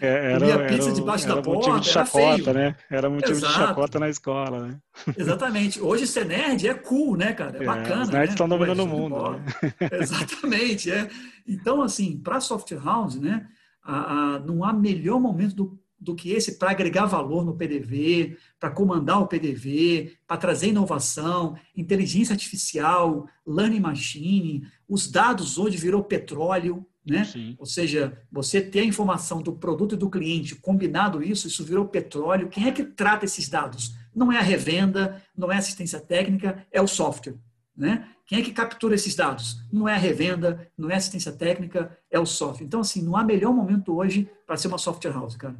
É, 0.00 0.32
era, 0.32 0.66
pizza 0.66 0.88
era, 0.88 0.94
debaixo 0.94 1.24
era 1.24 1.34
da 1.34 1.42
porta, 1.42 1.70
motivo 1.70 1.80
de 1.80 1.88
chacota, 1.88 2.52
né? 2.52 2.76
Era 2.90 3.10
motivo 3.10 3.32
Exato. 3.32 3.52
de 3.52 3.58
chacota 3.58 3.98
na 3.98 4.08
escola, 4.08 4.68
né? 4.68 4.78
Exatamente. 5.16 5.80
Hoje 5.80 6.06
ser 6.06 6.26
nerd 6.26 6.66
é 6.66 6.74
cool, 6.74 7.16
né, 7.16 7.32
cara? 7.32 7.58
É, 7.58 7.62
é 7.62 7.66
bacana. 7.66 8.02
Os 8.02 8.08
nerds 8.08 8.28
né? 8.28 8.34
estão 8.34 8.48
dominando 8.48 8.84
o 8.84 8.86
mundo. 8.86 9.30
Né? 9.32 9.42
Exatamente. 10.00 10.90
É. 10.90 11.08
Então, 11.46 11.82
assim, 11.82 12.18
para 12.18 12.40
software 12.40 12.82
house, 12.84 13.16
né, 13.16 13.46
a, 13.82 14.34
a, 14.34 14.38
não 14.38 14.62
há 14.64 14.72
melhor 14.72 15.18
momento 15.18 15.56
do, 15.56 15.81
do 16.02 16.16
que 16.16 16.32
esse 16.32 16.58
para 16.58 16.72
agregar 16.72 17.06
valor 17.06 17.44
no 17.44 17.54
PDV, 17.54 18.36
para 18.58 18.70
comandar 18.70 19.20
o 19.20 19.28
PDV, 19.28 20.16
para 20.26 20.36
trazer 20.36 20.68
inovação, 20.68 21.56
inteligência 21.76 22.32
artificial, 22.32 23.28
learning 23.46 23.80
machine. 23.80 24.66
Os 24.88 25.08
dados 25.08 25.58
hoje 25.58 25.76
virou 25.76 26.02
petróleo, 26.02 26.84
né? 27.06 27.24
Sim. 27.24 27.54
Ou 27.58 27.66
seja, 27.66 28.20
você 28.30 28.60
ter 28.60 28.80
a 28.80 28.84
informação 28.84 29.40
do 29.40 29.52
produto 29.52 29.94
e 29.94 29.98
do 29.98 30.10
cliente, 30.10 30.56
combinado 30.56 31.22
isso, 31.22 31.46
isso 31.46 31.64
virou 31.64 31.86
petróleo. 31.86 32.48
Quem 32.48 32.66
é 32.66 32.72
que 32.72 32.84
trata 32.84 33.24
esses 33.24 33.48
dados? 33.48 33.94
Não 34.14 34.32
é 34.32 34.38
a 34.38 34.42
revenda, 34.42 35.22
não 35.36 35.50
é 35.52 35.56
assistência 35.56 36.00
técnica, 36.00 36.66
é 36.70 36.82
o 36.82 36.86
software. 36.86 37.36
Né? 37.76 38.06
Quem 38.26 38.40
é 38.40 38.42
que 38.42 38.52
captura 38.52 38.94
esses 38.94 39.14
dados? 39.14 39.64
Não 39.72 39.88
é 39.88 39.94
a 39.94 39.98
revenda, 39.98 40.68
não 40.76 40.90
é 40.90 40.96
assistência 40.96 41.32
técnica, 41.32 41.96
é 42.10 42.18
o 42.18 42.26
software. 42.26 42.66
Então, 42.66 42.80
assim, 42.80 43.02
não 43.02 43.16
há 43.16 43.24
melhor 43.24 43.52
momento 43.52 43.94
hoje 43.96 44.28
para 44.46 44.56
ser 44.56 44.68
uma 44.68 44.78
software 44.78 45.12
house, 45.12 45.36
cara. 45.36 45.58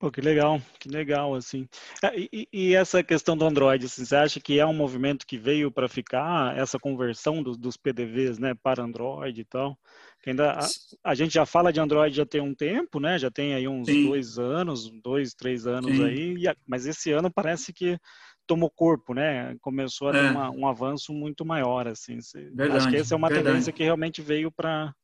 Pô, 0.00 0.10
que 0.10 0.22
legal, 0.22 0.62
que 0.78 0.88
legal, 0.88 1.34
assim. 1.34 1.68
É, 2.02 2.18
e, 2.18 2.48
e, 2.50 2.74
essa 2.74 3.02
questão 3.02 3.36
do 3.36 3.44
Android, 3.44 3.84
assim, 3.84 4.02
você 4.02 4.16
acha 4.16 4.40
que 4.40 4.58
é 4.58 4.64
um 4.64 4.72
movimento 4.72 5.26
que 5.26 5.36
veio 5.36 5.70
para 5.70 5.90
ficar, 5.90 6.56
essa 6.56 6.78
conversão 6.78 7.42
do, 7.42 7.54
dos 7.54 7.76
PDVs, 7.76 8.38
né, 8.38 8.54
para 8.54 8.82
Android 8.82 9.38
e 9.38 9.44
tal? 9.44 9.78
Que 10.22 10.30
ainda 10.30 10.52
a, 10.52 10.66
a, 11.04 11.14
gente 11.14 11.34
já 11.34 11.44
fala 11.44 11.70
de 11.70 11.80
Android 11.80 12.16
já 12.16 12.24
tem 12.24 12.40
um 12.40 12.54
tempo, 12.54 12.98
né? 12.98 13.18
Já 13.18 13.30
tem 13.30 13.52
aí 13.52 13.68
uns 13.68 13.88
Sim. 13.88 14.06
dois 14.06 14.38
anos, 14.38 14.90
dois, 15.02 15.34
três 15.34 15.66
anos 15.66 15.94
Sim. 15.94 16.04
aí, 16.04 16.48
a, 16.48 16.56
mas 16.66 16.86
esse 16.86 17.12
ano 17.12 17.30
parece 17.30 17.70
que 17.70 17.98
tomou 18.46 18.70
corpo, 18.70 19.12
né? 19.12 19.54
Começou 19.60 20.08
a 20.08 20.12
ter 20.12 20.24
é. 20.24 20.30
uma, 20.30 20.50
um 20.50 20.66
avanço 20.66 21.12
muito 21.12 21.44
maior, 21.44 21.86
assim. 21.86 22.18
Verdade, 22.54 22.78
acho 22.78 22.88
que 22.88 22.96
essa 22.96 23.14
é 23.14 23.18
uma 23.18 23.28
verdade. 23.28 23.50
tendência 23.50 23.72
que 23.72 23.82
realmente 23.82 24.22
veio 24.22 24.50
para 24.50 24.94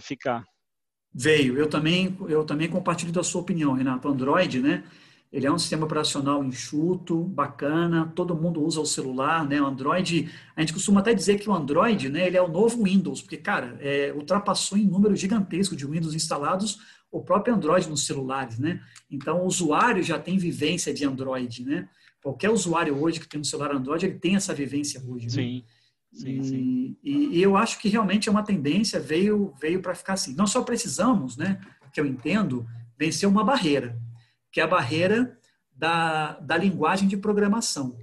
ficar. 0.00 0.44
Veio. 1.14 1.58
Eu 1.58 1.68
também, 1.68 2.16
eu 2.28 2.44
também 2.44 2.68
compartilho 2.68 3.12
da 3.12 3.22
sua 3.22 3.40
opinião, 3.40 3.72
Renato. 3.72 4.08
Android, 4.08 4.60
né? 4.60 4.84
Ele 5.32 5.46
é 5.46 5.52
um 5.52 5.58
sistema 5.58 5.86
operacional 5.86 6.44
enxuto, 6.44 7.24
bacana, 7.24 8.12
todo 8.14 8.36
mundo 8.36 8.62
usa 8.62 8.80
o 8.80 8.86
celular, 8.86 9.48
né? 9.48 9.62
O 9.62 9.66
Android, 9.66 10.30
a 10.54 10.60
gente 10.60 10.74
costuma 10.74 11.00
até 11.00 11.14
dizer 11.14 11.38
que 11.38 11.48
o 11.48 11.54
Android, 11.54 12.10
né, 12.10 12.26
ele 12.26 12.36
é 12.36 12.42
o 12.42 12.48
novo 12.48 12.84
Windows, 12.84 13.22
porque, 13.22 13.38
cara, 13.38 13.78
é, 13.80 14.12
ultrapassou 14.14 14.76
em 14.76 14.84
número 14.84 15.16
gigantesco 15.16 15.74
de 15.74 15.86
Windows 15.86 16.14
instalados 16.14 16.80
o 17.10 17.22
próprio 17.22 17.54
Android 17.54 17.88
nos 17.88 18.04
celulares, 18.04 18.58
né? 18.58 18.80
Então, 19.10 19.42
o 19.42 19.46
usuário 19.46 20.02
já 20.02 20.18
tem 20.18 20.36
vivência 20.36 20.92
de 20.92 21.04
Android, 21.04 21.64
né? 21.64 21.88
Qualquer 22.22 22.50
usuário 22.50 22.96
hoje 23.02 23.18
que 23.18 23.28
tem 23.28 23.40
um 23.40 23.44
celular 23.44 23.74
Android, 23.74 24.04
ele 24.04 24.18
tem 24.18 24.36
essa 24.36 24.54
vivência 24.54 25.02
hoje. 25.06 25.26
Né? 25.26 25.32
Sim. 26.12 26.40
E, 26.40 26.44
sim. 26.44 26.96
E, 27.02 27.38
e, 27.38 27.42
eu 27.42 27.56
acho 27.56 27.78
que 27.78 27.88
realmente 27.88 28.28
é 28.28 28.32
uma 28.32 28.44
tendência, 28.44 29.00
veio, 29.00 29.54
veio 29.60 29.80
para 29.80 29.94
ficar 29.94 30.14
assim. 30.14 30.34
Nós 30.34 30.50
só 30.50 30.62
precisamos, 30.62 31.36
né, 31.36 31.60
que 31.92 32.00
eu 32.00 32.06
entendo, 32.06 32.66
vencer 32.98 33.28
uma 33.28 33.42
barreira, 33.42 33.98
que 34.50 34.60
é 34.60 34.64
a 34.64 34.68
barreira 34.68 35.36
da, 35.74 36.38
da 36.40 36.56
linguagem 36.56 37.08
de 37.08 37.16
programação. 37.16 37.96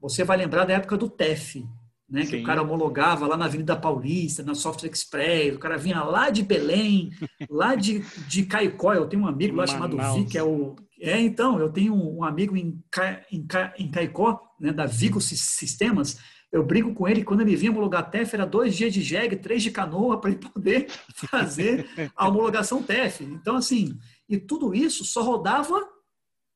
Você 0.00 0.24
vai 0.24 0.36
lembrar 0.36 0.64
da 0.64 0.74
época 0.74 0.96
do 0.96 1.08
TEF, 1.08 1.62
né, 2.08 2.26
que 2.26 2.36
o 2.36 2.42
cara 2.42 2.62
homologava 2.62 3.26
lá 3.26 3.36
na 3.36 3.44
Avenida 3.44 3.76
Paulista, 3.76 4.42
na 4.42 4.54
Software 4.54 4.90
Express, 4.90 5.54
o 5.54 5.58
cara 5.60 5.76
vinha 5.76 6.02
lá 6.02 6.28
de 6.30 6.42
Belém, 6.42 7.12
lá 7.48 7.76
de, 7.76 8.00
de 8.26 8.44
Caicó, 8.44 8.92
eu 8.94 9.06
tenho 9.06 9.22
um 9.22 9.28
amigo 9.28 9.54
lá 9.54 9.66
chamado 9.66 9.96
Vi, 10.14 10.24
que 10.24 10.36
é 10.36 10.42
o... 10.42 10.74
É, 11.00 11.18
então, 11.20 11.58
eu 11.58 11.70
tenho 11.70 11.94
um 11.94 12.24
amigo 12.24 12.56
em, 12.56 12.82
Ca, 12.90 13.22
em, 13.30 13.46
Ca, 13.46 13.72
em 13.78 13.90
Caicó, 13.90 14.40
né, 14.58 14.72
da 14.72 14.86
Vigo 14.86 15.20
Sistemas, 15.20 16.18
eu 16.52 16.64
brigo 16.64 16.92
com 16.94 17.06
ele, 17.06 17.22
quando 17.22 17.42
ele 17.42 17.54
vinha 17.54 17.70
homologar 17.70 18.10
TEF, 18.10 18.34
era 18.34 18.44
dois 18.44 18.76
dias 18.76 18.92
de 18.92 19.00
jegue, 19.02 19.36
três 19.36 19.62
de 19.62 19.70
canoa, 19.70 20.20
para 20.20 20.30
ele 20.30 20.40
poder 20.40 20.90
fazer 21.14 21.88
a 22.16 22.28
homologação 22.28 22.82
TEF. 22.82 23.22
Então, 23.22 23.56
assim, 23.56 23.96
e 24.28 24.38
tudo 24.38 24.74
isso 24.74 25.04
só 25.04 25.22
rodava 25.22 25.80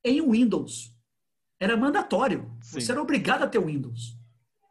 em 0.04 0.20
Windows. 0.20 0.92
Era 1.60 1.76
mandatório. 1.76 2.50
Sim. 2.60 2.80
Você 2.80 2.92
era 2.92 3.00
obrigado 3.00 3.42
a 3.42 3.46
ter 3.46 3.60
Windows. 3.60 4.18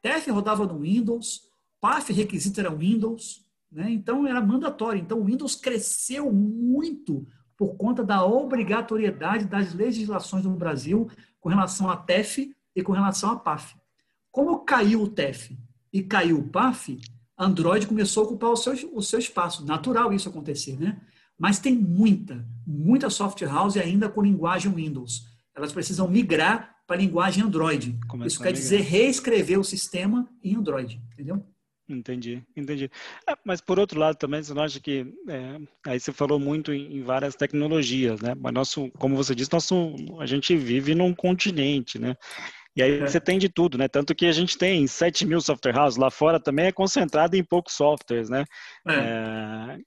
TEF 0.01 0.29
rodava 0.29 0.65
no 0.65 0.79
Windows, 0.79 1.41
PAF 1.79 2.11
requisito 2.11 2.59
era 2.59 2.69
Windows, 2.69 3.45
né? 3.71 3.89
então 3.89 4.27
era 4.27 4.41
mandatório. 4.41 5.01
Então, 5.01 5.19
o 5.19 5.25
Windows 5.25 5.55
cresceu 5.55 6.31
muito 6.31 7.25
por 7.57 7.75
conta 7.75 8.03
da 8.03 8.25
obrigatoriedade 8.25 9.45
das 9.45 9.73
legislações 9.73 10.43
no 10.43 10.55
Brasil 10.55 11.09
com 11.39 11.49
relação 11.49 11.89
a 11.89 11.95
TEF 11.95 12.53
e 12.75 12.83
com 12.83 12.91
relação 12.91 13.31
a 13.31 13.35
PAF. 13.37 13.75
Como 14.33 14.65
caiu 14.65 15.03
o 15.03 15.07
TEF 15.07 15.55
e 15.93 16.01
caiu 16.01 16.39
o 16.39 16.49
PAF, 16.49 16.99
Android 17.37 17.85
começou 17.85 18.23
a 18.23 18.25
ocupar 18.25 18.49
o 18.49 18.55
seu, 18.55 18.73
o 18.91 18.99
seu 18.99 19.19
espaço. 19.19 19.63
Natural 19.63 20.11
isso 20.11 20.27
acontecer, 20.27 20.75
né? 20.75 20.99
Mas 21.37 21.59
tem 21.59 21.75
muita, 21.75 22.43
muita 22.65 23.11
software 23.11 23.47
house 23.47 23.77
ainda 23.77 24.09
com 24.09 24.23
linguagem 24.23 24.73
Windows. 24.73 25.27
Elas 25.55 25.71
precisam 25.71 26.07
migrar 26.07 26.77
para 26.87 26.95
a 26.95 26.99
linguagem 26.99 27.43
Android. 27.43 27.95
Isso 28.25 28.41
quer 28.41 28.51
dizer 28.51 28.81
reescrever 28.81 29.59
o 29.59 29.63
sistema 29.63 30.27
em 30.43 30.55
Android, 30.55 30.99
entendeu? 31.13 31.45
Entendi, 31.87 32.41
entendi. 32.55 32.89
É, 33.29 33.37
mas 33.45 33.61
por 33.61 33.77
outro 33.77 33.99
lado 33.99 34.15
também, 34.15 34.41
você 34.41 34.53
não 34.53 34.63
acha 34.63 34.79
que 34.79 35.13
é, 35.29 35.59
aí 35.85 35.99
você 35.99 36.11
falou 36.11 36.39
muito 36.39 36.73
em, 36.73 36.97
em, 36.97 37.03
várias 37.03 37.35
tecnologias, 37.35 38.19
né? 38.19 38.33
Mas 38.35 38.53
nosso, 38.53 38.89
como 38.97 39.15
você 39.15 39.35
disse, 39.35 39.53
nosso, 39.53 39.93
a 40.19 40.25
gente 40.25 40.55
vive 40.55 40.95
num 40.95 41.13
continente, 41.13 41.99
né? 41.99 42.15
E 42.75 42.81
aí 42.81 42.99
é. 42.99 43.07
você 43.07 43.19
tem 43.19 43.37
de 43.37 43.49
tudo, 43.49 43.77
né? 43.77 43.87
Tanto 43.87 44.15
que 44.15 44.25
a 44.25 44.31
gente 44.31 44.57
tem 44.57 44.85
7 44.87 45.25
mil 45.25 45.39
software 45.39 45.77
houses 45.77 45.97
lá 45.97 46.09
fora 46.09 46.39
também 46.39 46.65
é 46.65 46.71
concentrado 46.71 47.35
em 47.35 47.43
poucos 47.43 47.73
softwares, 47.73 48.29
né? 48.29 48.45
É. 48.87 48.93
É, 48.93 49.77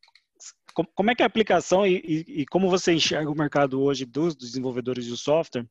como 0.94 1.10
é 1.10 1.14
que 1.14 1.22
é 1.22 1.24
a 1.24 1.26
aplicação 1.26 1.86
e, 1.86 1.96
e, 1.96 2.42
e, 2.42 2.46
como 2.46 2.68
você 2.68 2.92
enxerga 2.92 3.30
o 3.30 3.36
mercado 3.36 3.80
hoje 3.82 4.04
dos 4.04 4.36
desenvolvedores 4.36 5.06
de 5.06 5.16
software? 5.16 5.66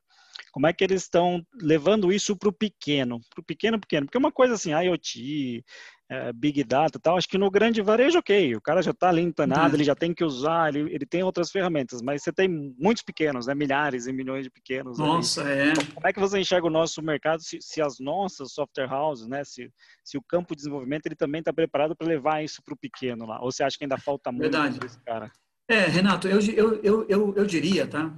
Como 0.52 0.68
é 0.68 0.74
que 0.74 0.84
eles 0.84 1.04
estão 1.04 1.46
levando 1.62 2.12
isso 2.12 2.36
para 2.36 2.50
o 2.50 2.54
pequeno? 2.54 3.22
Para 3.30 3.42
o 3.42 3.46
pequeno, 3.46 3.80
pequeno. 3.80 4.06
Porque 4.06 4.18
uma 4.18 4.32
coisa 4.32 4.56
assim, 4.56 4.72
IoT, 4.72 5.64
é, 6.10 6.32
Big 6.32 6.64
Data 6.64 7.00
tal, 7.00 7.18
acho 7.18 7.28
que 7.28 7.38
no 7.38 7.50
grande 7.50 7.82
varejo, 7.82 8.20
ok, 8.20 8.56
o 8.56 8.62
cara 8.62 8.82
já 8.82 8.92
está 8.92 9.10
ali 9.10 9.22
empanado, 9.22 9.70
uhum. 9.70 9.76
ele 9.76 9.84
já 9.84 9.96
tem 9.96 10.14
que 10.14 10.24
usar, 10.24 10.74
ele, 10.74 10.94
ele 10.94 11.06
tem 11.06 11.24
outras 11.24 11.50
ferramentas, 11.50 12.02
mas 12.02 12.22
você 12.22 12.32
tem 12.32 12.48
muitos 12.78 13.04
pequenos, 13.04 13.48
né, 13.48 13.56
milhares 13.56 14.06
e 14.06 14.14
milhões 14.14 14.44
de 14.44 14.52
pequenos. 14.52 15.00
Nossa, 15.00 15.42
ali. 15.42 15.70
é. 15.70 15.74
Como 15.94 16.08
é 16.08 16.14
que 16.14 16.20
você 16.20 16.40
enxerga 16.40 16.68
o 16.68 16.70
nosso 16.70 17.02
mercado, 17.02 17.42
se, 17.42 17.58
se 17.60 17.82
as 17.82 18.00
nossas 18.00 18.52
software 18.52 18.92
houses, 18.92 19.28
né, 19.28 19.44
se, 19.44 19.72
se 20.04 20.18
o 20.18 20.22
campo 20.22 20.56
de 20.56 20.58
desenvolvimento, 20.58 21.08
ele 21.08 21.16
também 21.16 21.40
está 21.40 21.52
preparado 21.52 21.96
para 21.96 22.08
levar 22.08 22.44
isso 22.44 22.62
para 22.64 22.74
o 22.74 22.78
pequeno 22.78 23.26
lá, 23.26 23.42
ou 23.42 23.52
você 23.52 23.64
acha 23.64 23.78
que 23.78 23.84
ainda 23.84 23.98
falta 23.98 24.32
muito 24.32 24.44
Verdade. 24.44 24.80
desse 24.80 25.00
cara? 25.04 25.32
É, 25.68 25.86
Renato, 25.88 26.28
eu, 26.28 26.40
eu, 26.40 26.82
eu, 26.84 27.06
eu, 27.10 27.34
eu 27.36 27.46
diria, 27.46 27.88
tá, 27.88 28.14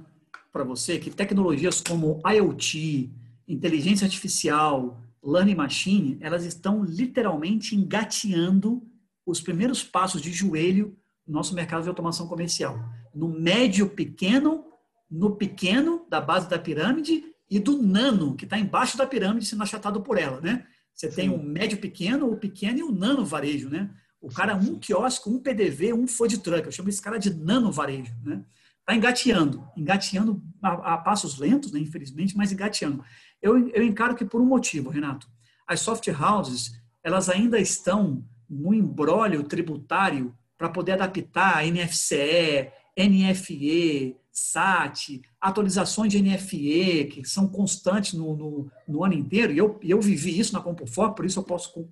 para 0.52 0.62
você, 0.62 0.98
que 0.98 1.10
tecnologias 1.10 1.80
como 1.80 2.20
IoT, 2.26 3.10
inteligência 3.48 4.04
artificial, 4.04 5.00
learning 5.30 5.54
machine, 5.54 6.18
elas 6.20 6.44
estão 6.44 6.84
literalmente 6.84 7.74
engateando 7.74 8.82
os 9.26 9.40
primeiros 9.40 9.82
passos 9.82 10.22
de 10.22 10.32
joelho 10.32 10.96
no 11.26 11.34
nosso 11.34 11.54
mercado 11.54 11.82
de 11.82 11.88
automação 11.88 12.26
comercial. 12.26 12.78
No 13.14 13.28
médio 13.28 13.88
pequeno, 13.90 14.64
no 15.10 15.36
pequeno 15.36 16.06
da 16.08 16.20
base 16.20 16.48
da 16.48 16.58
pirâmide 16.58 17.24
e 17.50 17.58
do 17.58 17.82
nano, 17.82 18.34
que 18.34 18.44
está 18.44 18.58
embaixo 18.58 18.96
da 18.96 19.06
pirâmide 19.06 19.46
sendo 19.46 19.62
achatado 19.62 20.00
por 20.00 20.18
ela, 20.18 20.40
né? 20.40 20.66
Você 20.94 21.10
Sim. 21.10 21.16
tem 21.16 21.28
o 21.30 21.42
médio 21.42 21.78
pequeno, 21.78 22.30
o 22.30 22.36
pequeno 22.36 22.78
e 22.78 22.82
o 22.82 22.92
nano 22.92 23.24
varejo, 23.24 23.68
né? 23.68 23.90
O 24.20 24.28
cara, 24.28 24.56
um 24.56 24.78
quiosque, 24.78 25.28
um 25.28 25.38
PDV, 25.38 25.92
um 25.92 26.08
food 26.08 26.38
truck. 26.38 26.66
Eu 26.66 26.72
chamo 26.72 26.88
esse 26.88 27.00
cara 27.00 27.18
de 27.18 27.32
nano 27.32 27.70
varejo, 27.70 28.12
né? 28.24 28.44
Está 28.80 28.96
engateando, 28.96 29.68
engateando 29.76 30.42
a, 30.62 30.94
a, 30.94 30.96
passos 30.96 31.38
lentos, 31.38 31.70
né, 31.70 31.78
infelizmente, 31.78 32.34
mas 32.34 32.52
engateando. 32.52 33.04
Eu, 33.40 33.68
eu 33.68 33.82
encaro 33.82 34.14
que 34.14 34.24
por 34.24 34.40
um 34.40 34.46
motivo, 34.46 34.90
Renato. 34.90 35.28
As 35.66 35.80
soft 35.80 36.06
houses, 36.08 36.72
elas 37.02 37.28
ainda 37.28 37.58
estão 37.58 38.24
no 38.48 38.72
embrólio 38.72 39.42
tributário 39.42 40.34
para 40.56 40.68
poder 40.68 40.92
adaptar 40.92 41.64
NFCE, 41.64 42.72
NFE, 42.98 44.16
SAT, 44.32 45.20
atualizações 45.40 46.12
de 46.12 46.22
NFE, 46.22 47.08
que 47.12 47.24
são 47.24 47.48
constantes 47.48 48.14
no, 48.14 48.36
no, 48.36 48.70
no 48.86 49.04
ano 49.04 49.14
inteiro, 49.14 49.52
e 49.52 49.58
eu, 49.58 49.78
eu 49.82 50.00
vivi 50.00 50.38
isso 50.38 50.52
na 50.52 50.60
Compofor, 50.60 51.12
por 51.12 51.24
isso 51.24 51.38
eu 51.38 51.44
posso, 51.44 51.88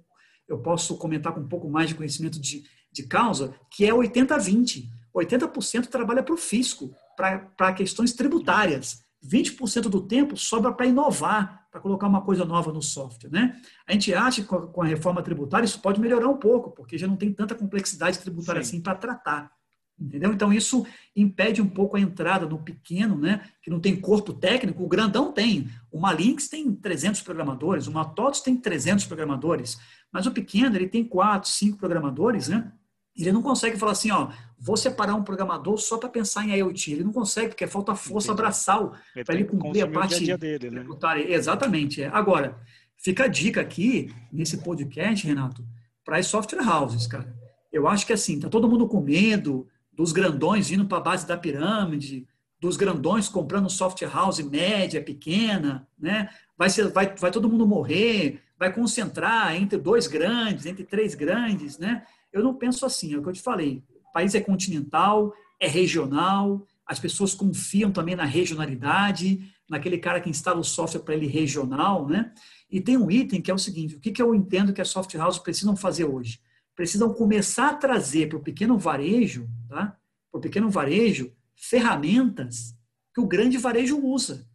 eu 0.49 0.59
posso 0.59 0.97
comentar 0.97 1.33
com 1.33 1.41
um 1.41 1.49
pouco 1.49 1.69
mais 1.69 1.89
de 1.89 1.95
conhecimento 1.95 2.41
de, 2.41 2.65
de 2.93 3.03
causa, 3.05 3.55
que 3.71 3.85
é 3.85 3.93
80-20. 3.93 4.89
80% 5.15 5.87
trabalha 5.87 6.23
para 6.23 6.35
o 6.35 6.39
fisco, 6.39 6.95
para 7.17 7.73
questões 7.73 8.13
tributárias. 8.13 9.03
20% 9.27 9.83
do 9.89 10.01
tempo 10.01 10.37
sobra 10.37 10.73
para 10.73 10.87
inovar, 10.87 11.67
para 11.71 11.81
colocar 11.81 12.07
uma 12.07 12.23
coisa 12.23 12.45
nova 12.45 12.73
no 12.73 12.83
software. 12.83 13.31
Né? 13.31 13.61
A 13.87 13.93
gente 13.93 14.15
acha 14.15 14.43
que 14.43 14.49
com 14.49 14.83
a 14.83 14.87
reforma 14.87 15.23
tributária 15.23 15.65
isso 15.65 15.81
pode 15.81 16.01
melhorar 16.01 16.29
um 16.29 16.37
pouco, 16.37 16.71
porque 16.71 16.97
já 16.97 17.07
não 17.07 17.17
tem 17.17 17.33
tanta 17.33 17.55
complexidade 17.55 18.19
tributária 18.19 18.63
Sim. 18.63 18.77
assim 18.77 18.83
para 18.83 18.95
tratar. 18.95 19.57
Entendeu? 19.99 20.31
Então, 20.31 20.53
isso 20.53 20.87
impede 21.15 21.63
um 21.63 21.69
pouco 21.69 21.97
a 21.97 22.01
entrada 22.01 22.47
no 22.47 22.59
pequeno, 22.59 23.17
né, 23.17 23.49
que 23.63 23.71
não 23.71 23.81
tem 23.81 23.99
corpo 23.99 24.33
técnico. 24.33 24.85
O 24.85 24.89
grandão 24.89 25.33
tem. 25.33 25.71
Uma 25.91 26.13
Lynx 26.13 26.49
tem 26.49 26.71
300 26.75 27.23
programadores, 27.23 27.87
uma 27.87 28.05
TOTS 28.05 28.43
tem 28.43 28.57
300 28.57 29.07
programadores. 29.07 29.79
Mas 30.13 30.27
o 30.27 30.31
pequeno, 30.31 30.77
ele 30.77 30.87
tem 30.87 31.03
4, 31.03 31.49
5 31.49 31.79
programadores, 31.79 32.49
né? 32.49 32.71
Ele 33.17 33.33
não 33.33 33.41
consegue 33.41 33.79
falar 33.79 33.93
assim, 33.93 34.11
ó, 34.11 34.29
vou 34.59 34.77
separar 34.77 35.15
um 35.15 35.23
programador 35.23 35.79
só 35.79 35.99
para 35.99 36.09
pensar 36.09 36.45
em 36.45 36.55
IoT. 36.57 36.93
Ele 36.93 37.05
não 37.05 37.13
consegue, 37.13 37.49
porque 37.49 37.67
falta 37.67 37.95
força 37.95 38.29
Entendi. 38.29 38.41
abraçal 38.41 38.95
para 39.25 39.35
ele 39.35 39.45
cumprir 39.45 39.83
a 39.83 39.91
parte 39.91 40.25
dia 40.25 40.39
dele, 40.39 40.71
né? 40.71 40.85
Exatamente. 41.29 42.03
É. 42.03 42.09
Agora, 42.09 42.59
fica 42.97 43.25
a 43.25 43.29
dica 43.29 43.61
aqui, 43.61 44.13
nesse 44.33 44.59
podcast, 44.59 45.27
Renato, 45.27 45.65
para 46.05 46.19
as 46.19 46.27
software 46.27 46.67
houses, 46.67 47.07
cara. 47.07 47.35
Eu 47.73 47.87
acho 47.87 48.07
que 48.07 48.13
assim, 48.13 48.41
tá 48.41 48.49
todo 48.49 48.69
mundo 48.69 48.89
com 48.89 49.01
medo 49.01 49.67
dos 49.93 50.13
grandões 50.13 50.71
indo 50.71 50.87
para 50.87 50.99
a 50.99 51.03
base 51.03 51.27
da 51.27 51.37
pirâmide, 51.37 52.27
dos 52.61 52.77
grandões 52.77 53.29
comprando 53.29 53.69
software 53.69 54.09
house 54.09 54.41
média, 54.41 55.03
pequena, 55.03 55.87
né? 55.99 56.29
Vai, 56.57 56.71
ser, 56.71 56.89
vai, 56.89 57.15
vai 57.15 57.31
todo 57.31 57.49
mundo 57.49 57.67
morrer, 57.67 58.41
vai 58.59 58.73
concentrar 58.73 59.55
entre 59.55 59.79
dois 59.79 60.07
grandes, 60.07 60.65
entre 60.65 60.85
três 60.85 61.15
grandes, 61.15 61.79
né? 61.79 62.05
Eu 62.33 62.43
não 62.43 62.55
penso 62.55 62.87
assim, 62.87 63.15
é 63.15 63.19
o 63.19 63.23
que 63.23 63.29
eu 63.29 63.33
te 63.33 63.43
falei. 63.43 63.83
País 64.17 64.35
é 64.35 64.41
continental, 64.41 65.35
é 65.61 65.69
regional, 65.69 66.67
as 66.87 66.99
pessoas 66.99 67.35
confiam 67.35 67.93
também 67.93 68.17
na 68.17 68.25
regionalidade, 68.25 69.53
naquele 69.69 69.99
cara 69.99 70.23
que 70.23 70.31
instala 70.31 70.59
o 70.59 70.65
software 70.65 71.03
para 71.03 71.15
ele 71.15 71.27
regional, 71.27 72.09
né? 72.09 72.33
E 72.71 72.81
tem 72.81 72.97
um 72.97 73.11
item 73.11 73.43
que 73.43 73.51
é 73.51 73.55
o 73.55 73.59
seguinte: 73.59 73.95
o 73.95 74.01
que, 74.01 74.11
que 74.11 74.23
eu 74.23 74.35
entendo 74.35 74.73
que 74.73 74.81
as 74.81 74.89
soft 74.89 75.15
houses 75.17 75.39
precisam 75.39 75.77
fazer 75.77 76.07
hoje? 76.07 76.41
Precisam 76.75 77.13
começar 77.13 77.69
a 77.69 77.75
trazer 77.75 78.31
para 78.31 78.39
o 78.39 78.43
pequeno 78.43 78.79
varejo, 78.79 79.47
tá? 79.69 79.99
Para 80.33 80.39
o 80.39 80.41
pequeno 80.41 80.71
varejo, 80.71 81.31
ferramentas 81.55 82.75
que 83.13 83.21
o 83.21 83.27
grande 83.27 83.59
varejo 83.59 83.99
usa. 84.03 84.49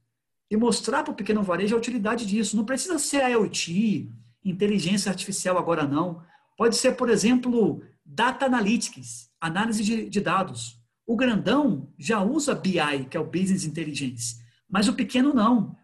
E 0.50 0.58
mostrar 0.58 1.04
para 1.04 1.12
o 1.14 1.16
pequeno 1.16 1.44
varejo 1.44 1.76
a 1.76 1.78
utilidade 1.78 2.26
disso. 2.26 2.58
Não 2.58 2.66
precisa 2.66 2.98
ser 2.98 3.30
IoT, 3.30 4.10
inteligência 4.44 5.12
artificial 5.12 5.56
agora 5.60 5.88
não. 5.88 6.24
Pode 6.58 6.76
ser, 6.78 6.94
por 6.94 7.12
exemplo, 7.12 7.84
Data 8.04 8.48
Analytics, 8.48 9.31
análise 9.42 9.84
de, 9.84 10.10
de 10.10 10.22
dados. 10.22 10.80
O 11.06 11.16
grandão 11.16 11.92
já 11.98 12.22
usa 12.22 12.56
BI, 12.56 13.06
que 13.10 13.18
é 13.18 13.20
o 13.20 13.26
Business 13.26 13.66
Intelligence, 13.66 14.38
mas 14.70 14.88
o 14.88 14.94
pequeno 14.94 15.34
não. 15.34 15.76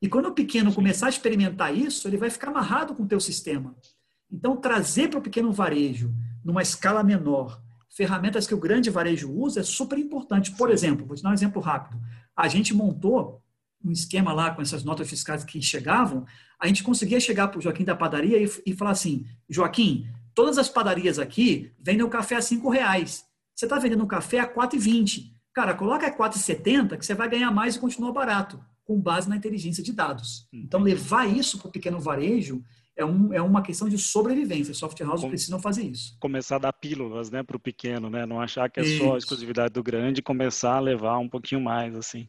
E 0.00 0.08
quando 0.08 0.26
o 0.26 0.34
pequeno 0.34 0.72
começar 0.72 1.06
a 1.06 1.10
experimentar 1.10 1.74
isso, 1.74 2.06
ele 2.06 2.18
vai 2.18 2.30
ficar 2.30 2.48
amarrado 2.48 2.94
com 2.94 3.02
o 3.02 3.08
teu 3.08 3.18
sistema. 3.18 3.74
Então, 4.30 4.56
trazer 4.56 5.08
para 5.08 5.18
o 5.18 5.22
pequeno 5.22 5.50
varejo, 5.50 6.14
numa 6.44 6.62
escala 6.62 7.02
menor, 7.02 7.60
ferramentas 7.88 8.46
que 8.46 8.54
o 8.54 8.58
grande 8.60 8.90
varejo 8.90 9.32
usa 9.32 9.60
é 9.60 9.64
super 9.64 9.98
importante. 9.98 10.52
Por 10.52 10.70
exemplo, 10.70 11.06
vou 11.06 11.16
te 11.16 11.22
dar 11.22 11.30
um 11.30 11.34
exemplo 11.34 11.62
rápido. 11.62 11.98
A 12.36 12.46
gente 12.46 12.74
montou 12.74 13.42
um 13.84 13.90
esquema 13.90 14.32
lá 14.32 14.50
com 14.50 14.60
essas 14.60 14.84
notas 14.84 15.08
fiscais 15.08 15.44
que 15.44 15.62
chegavam, 15.62 16.26
a 16.58 16.66
gente 16.66 16.82
conseguia 16.82 17.20
chegar 17.20 17.48
para 17.48 17.58
o 17.58 17.62
Joaquim 17.62 17.84
da 17.84 17.94
padaria 17.94 18.42
e, 18.42 18.50
e 18.66 18.74
falar 18.74 18.90
assim, 18.90 19.26
Joaquim, 19.48 20.08
Todas 20.36 20.58
as 20.58 20.68
padarias 20.68 21.18
aqui 21.18 21.72
vendem 21.80 22.04
o 22.04 22.10
café 22.10 22.36
a 22.36 22.42
cinco 22.42 22.68
reais. 22.68 23.24
Você 23.54 23.64
está 23.64 23.78
vendendo 23.78 24.04
o 24.04 24.06
café 24.06 24.38
a 24.38 24.46
4,20. 24.46 25.32
Cara, 25.54 25.72
coloca 25.72 26.06
a 26.06 26.14
4,70 26.14 26.98
que 26.98 27.06
você 27.06 27.14
vai 27.14 27.26
ganhar 27.26 27.50
mais 27.50 27.76
e 27.76 27.78
continua 27.78 28.12
barato, 28.12 28.62
com 28.84 29.00
base 29.00 29.30
na 29.30 29.36
inteligência 29.36 29.82
de 29.82 29.94
dados. 29.94 30.46
Então, 30.52 30.82
levar 30.82 31.24
isso 31.24 31.58
para 31.58 31.68
o 31.68 31.72
pequeno 31.72 31.98
varejo 31.98 32.62
é, 32.96 33.04
um, 33.04 33.32
é 33.32 33.42
uma 33.42 33.62
questão 33.62 33.88
de 33.88 33.98
sobrevivência. 33.98 34.72
Soft 34.72 34.98
houses 35.00 35.20
Com, 35.20 35.28
precisam 35.28 35.60
fazer 35.60 35.84
isso. 35.84 36.16
Começar 36.18 36.56
a 36.56 36.60
dar 36.60 36.72
pílulas 36.72 37.30
né, 37.30 37.42
para 37.42 37.56
o 37.56 37.60
pequeno, 37.60 38.08
né? 38.08 38.24
Não 38.24 38.40
achar 38.40 38.70
que 38.70 38.80
é 38.80 38.82
isso. 38.82 39.04
só 39.04 39.14
a 39.14 39.18
exclusividade 39.18 39.74
do 39.74 39.82
grande 39.82 40.22
começar 40.22 40.76
a 40.76 40.80
levar 40.80 41.18
um 41.18 41.28
pouquinho 41.28 41.60
mais, 41.60 41.94
assim. 41.94 42.26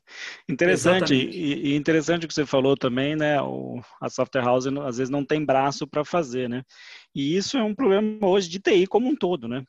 Interessante, 0.48 1.16
e, 1.16 1.72
e, 1.72 1.76
interessante 1.76 2.26
o 2.26 2.28
que 2.28 2.34
você 2.34 2.46
falou 2.46 2.76
também, 2.76 3.16
né? 3.16 3.42
O, 3.42 3.80
a 4.02 4.10
software 4.10 4.44
house 4.44 4.68
às 4.68 4.98
vezes 4.98 5.10
não 5.10 5.24
tem 5.24 5.46
braço 5.46 5.88
para 5.88 6.04
fazer, 6.04 6.50
né? 6.50 6.64
E 7.16 7.36
isso 7.36 7.58
é 7.58 7.64
um 7.64 7.74
problema 7.74 8.28
hoje 8.28 8.50
de 8.50 8.60
TI 8.60 8.86
como 8.88 9.08
um 9.08 9.16
todo, 9.16 9.48
né? 9.48 9.64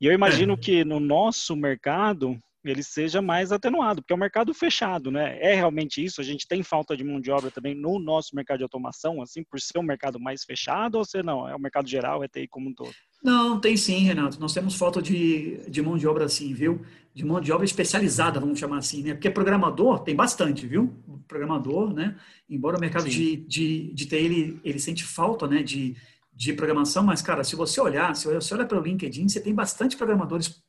E 0.00 0.06
eu 0.06 0.12
imagino 0.12 0.54
é. 0.54 0.56
que 0.56 0.84
no 0.84 1.00
nosso 1.00 1.56
mercado 1.56 2.38
ele 2.70 2.82
seja 2.82 3.20
mais 3.20 3.52
atenuado, 3.52 4.00
porque 4.00 4.12
é 4.12 4.16
um 4.16 4.18
mercado 4.18 4.54
fechado, 4.54 5.10
né? 5.10 5.38
É 5.40 5.54
realmente 5.54 6.02
isso? 6.02 6.20
A 6.20 6.24
gente 6.24 6.46
tem 6.46 6.62
falta 6.62 6.96
de 6.96 7.04
mão 7.04 7.20
de 7.20 7.30
obra 7.30 7.50
também 7.50 7.74
no 7.74 7.98
nosso 7.98 8.34
mercado 8.34 8.58
de 8.58 8.62
automação, 8.62 9.20
assim, 9.20 9.42
por 9.44 9.60
ser 9.60 9.78
um 9.78 9.82
mercado 9.82 10.18
mais 10.18 10.44
fechado, 10.44 10.96
ou 10.96 11.04
se 11.04 11.22
não? 11.22 11.48
É 11.48 11.54
o 11.54 11.60
mercado 11.60 11.88
geral, 11.88 12.24
é 12.24 12.28
TI 12.28 12.48
como 12.48 12.70
um 12.70 12.74
todo? 12.74 12.92
Não, 13.22 13.58
tem 13.58 13.76
sim, 13.76 14.00
Renato. 14.00 14.38
Nós 14.40 14.52
temos 14.52 14.74
falta 14.74 15.00
de, 15.00 15.58
de 15.68 15.80
mão 15.80 15.96
de 15.96 16.06
obra 16.06 16.26
assim, 16.26 16.52
viu? 16.52 16.84
De 17.14 17.24
mão 17.24 17.40
de 17.40 17.52
obra 17.52 17.64
especializada, 17.64 18.40
vamos 18.40 18.58
chamar 18.58 18.78
assim, 18.78 19.02
né? 19.02 19.14
Porque 19.14 19.30
programador 19.30 20.00
tem 20.00 20.14
bastante, 20.14 20.66
viu? 20.66 20.94
Programador, 21.26 21.94
né? 21.94 22.16
Embora 22.48 22.76
o 22.76 22.80
mercado 22.80 23.08
de, 23.08 23.36
de, 23.36 23.92
de 23.94 24.06
TI, 24.06 24.16
ele, 24.16 24.60
ele 24.62 24.78
sente 24.78 25.04
falta, 25.04 25.46
né? 25.46 25.62
De, 25.62 25.96
de 26.34 26.52
programação, 26.52 27.02
mas, 27.02 27.22
cara, 27.22 27.44
se 27.44 27.54
você 27.54 27.80
olhar, 27.80 28.14
se 28.16 28.26
você 28.26 28.54
olha 28.54 28.66
para 28.66 28.78
o 28.78 28.82
LinkedIn, 28.82 29.28
você 29.28 29.40
tem 29.40 29.54
bastante 29.54 29.96
programadores 29.96 30.62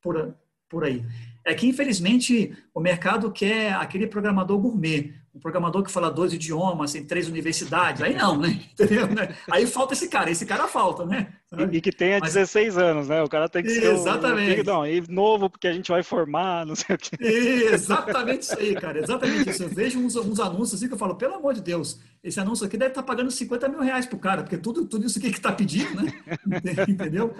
por, 0.00 0.34
por 0.68 0.84
aí. 0.84 1.04
É 1.44 1.54
que, 1.54 1.66
infelizmente, 1.66 2.56
o 2.74 2.80
mercado 2.80 3.30
quer 3.30 3.72
aquele 3.74 4.06
programador 4.06 4.58
gourmet, 4.58 5.14
um 5.34 5.38
programador 5.38 5.84
que 5.84 5.92
fala 5.92 6.10
dois 6.10 6.32
idiomas, 6.32 6.92
tem 6.92 7.04
três 7.04 7.28
universidades. 7.28 8.02
Aí 8.02 8.14
não, 8.14 8.36
né? 8.36 8.60
Entendeu? 8.72 9.08
Aí 9.50 9.64
falta 9.64 9.94
esse 9.94 10.08
cara, 10.08 10.30
esse 10.30 10.44
cara 10.44 10.66
falta, 10.66 11.06
né? 11.06 11.28
E, 11.56 11.76
e 11.76 11.80
que 11.80 11.92
tenha 11.92 12.18
Mas... 12.18 12.34
16 12.34 12.76
anos, 12.76 13.08
né? 13.08 13.22
O 13.22 13.28
cara 13.28 13.48
tem 13.48 13.62
que 13.62 13.70
ser 13.70 13.92
Exatamente. 13.92 14.60
Um, 14.60 14.64
não, 14.64 14.86
e 14.86 15.02
novo, 15.08 15.48
porque 15.48 15.68
a 15.68 15.72
gente 15.72 15.90
vai 15.90 16.02
formar, 16.02 16.66
não 16.66 16.74
sei 16.74 16.96
o 16.96 16.98
quê. 16.98 17.16
Exatamente 17.20 18.42
isso 18.42 18.58
aí, 18.58 18.74
cara. 18.74 18.98
Exatamente 18.98 19.50
isso. 19.50 19.62
Eu 19.62 19.68
vejo 19.68 20.00
uns, 20.00 20.16
uns 20.16 20.40
anúncios 20.40 20.74
assim 20.74 20.88
que 20.88 20.94
eu 20.94 20.98
falo, 20.98 21.14
pelo 21.14 21.34
amor 21.34 21.54
de 21.54 21.60
Deus, 21.60 22.00
esse 22.24 22.40
anúncio 22.40 22.66
aqui 22.66 22.76
deve 22.76 22.90
estar 22.90 23.02
pagando 23.04 23.30
50 23.30 23.68
mil 23.68 23.80
reais 23.80 24.06
pro 24.06 24.18
cara, 24.18 24.42
porque 24.42 24.58
tudo, 24.58 24.84
tudo 24.84 25.06
isso 25.06 25.18
aqui 25.18 25.30
que 25.30 25.38
está 25.38 25.52
pedindo, 25.52 25.94
né? 25.94 26.12
Entendeu? 26.88 27.34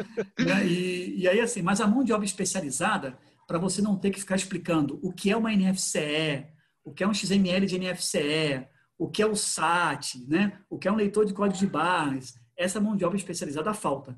E, 0.65 1.15
e 1.19 1.29
aí, 1.29 1.41
assim, 1.41 1.61
mas 1.61 1.81
a 1.81 1.87
mão 1.89 2.05
de 2.05 2.13
obra 2.13 2.25
especializada 2.25 3.19
para 3.51 3.59
você 3.59 3.83
não 3.83 3.97
ter 3.97 4.13
que 4.13 4.21
ficar 4.21 4.37
explicando 4.37 5.01
o 5.03 5.13
que 5.13 5.29
é 5.29 5.37
uma 5.37 5.51
NFCE, 5.51 6.47
o 6.85 6.93
que 6.93 7.03
é 7.03 7.09
um 7.09 7.13
XML 7.13 7.67
de 7.67 7.81
NFCE, 7.81 8.65
o 8.97 9.09
que 9.09 9.21
é 9.21 9.27
o 9.27 9.35
SAT, 9.35 10.25
né? 10.29 10.61
o 10.71 10.79
que 10.79 10.87
é 10.87 10.93
um 10.93 10.95
leitor 10.95 11.27
de 11.27 11.35
código 11.35 11.59
de 11.59 11.67
barras. 11.67 12.39
Essa 12.57 12.81
mão 12.81 12.97
de 12.97 13.05
obra 13.05 13.19
especializada 13.19 13.75
falta. 13.75 14.17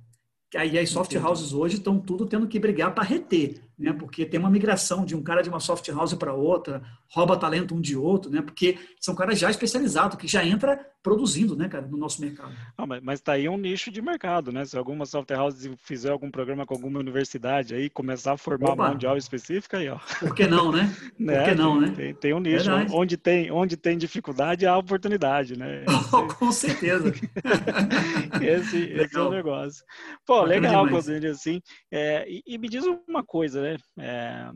Aí 0.55 0.79
as 0.79 0.91
soft 0.91 1.15
houses 1.15 1.55
hoje 1.55 1.77
estão 1.77 1.99
tudo 1.99 2.27
tendo 2.27 2.47
que 2.47 2.61
brigar 2.61 2.95
para 2.95 3.05
reter. 3.05 3.65
Né? 3.83 3.93
Porque 3.93 4.25
tem 4.25 4.39
uma 4.39 4.51
migração 4.51 5.05
de 5.05 5.17
um 5.17 5.23
cara 5.23 5.43
de 5.43 5.49
uma 5.49 5.61
soft 5.61 5.89
house 5.89 6.15
para 6.15 6.33
outra, 6.33 6.83
rouba 7.09 7.37
talento 7.37 7.75
um 7.75 7.81
de 7.81 7.97
outro, 7.97 8.31
né? 8.31 8.41
Porque 8.41 8.79
são 9.01 9.15
caras 9.15 9.39
já 9.39 9.51
especializados, 9.51 10.17
que 10.17 10.29
já 10.29 10.45
entra 10.45 10.79
produzindo, 11.03 11.57
né, 11.57 11.69
cara, 11.69 11.85
no 11.85 11.97
nosso 11.97 12.21
mercado. 12.21 12.55
Ah, 12.79 12.87
mas, 12.87 13.03
mas 13.03 13.21
tá 13.21 13.33
aí 13.33 13.49
um 13.49 13.59
nicho 13.59 13.91
de 13.91 14.01
mercado, 14.01 14.53
né? 14.53 14.65
Se 14.65 14.79
alguma 14.79 15.05
software 15.05 15.37
house 15.37 15.69
fizer 15.79 16.11
algum 16.11 16.31
programa 16.31 16.65
com 16.65 16.75
alguma 16.75 17.01
universidade 17.01 17.75
aí, 17.75 17.91
começar 17.91 18.35
a 18.35 18.37
formar 18.37 18.75
Opa. 18.75 18.95
de 18.95 19.05
aula 19.05 19.19
específica 19.19 19.79
aí, 19.79 19.89
ó. 19.89 19.99
Por 20.21 20.33
que 20.33 20.47
não, 20.47 20.71
né? 20.71 20.95
Por 21.19 21.27
né? 21.27 21.45
que 21.45 21.55
não, 21.57 21.81
né? 21.81 21.93
Tem, 21.97 22.15
tem 22.15 22.33
um 22.33 22.39
nicho. 22.39 22.71
Onde 22.93 23.17
tem, 23.17 23.51
onde 23.51 23.77
tem 23.77 23.99
dificuldade, 23.99 24.65
há 24.65 24.79
oportunidade, 24.79 25.59
né? 25.59 25.85
Oh, 26.13 26.23
com 26.39 26.53
certeza. 26.53 27.13
esse, 28.41 28.85
esse, 28.85 29.17
é 29.17 29.21
o 29.21 29.31
negócio. 29.31 29.85
Pô, 30.25 30.45
legal, 30.45 30.87
Claudine, 30.87 31.27
assim. 31.27 31.61
É, 31.91 32.25
e, 32.29 32.43
e, 32.47 32.59
me 32.59 32.69
diz 32.69 32.85
uma 33.09 33.25
coisa, 33.25 33.61
né? 33.61 33.72
É, 33.99 34.51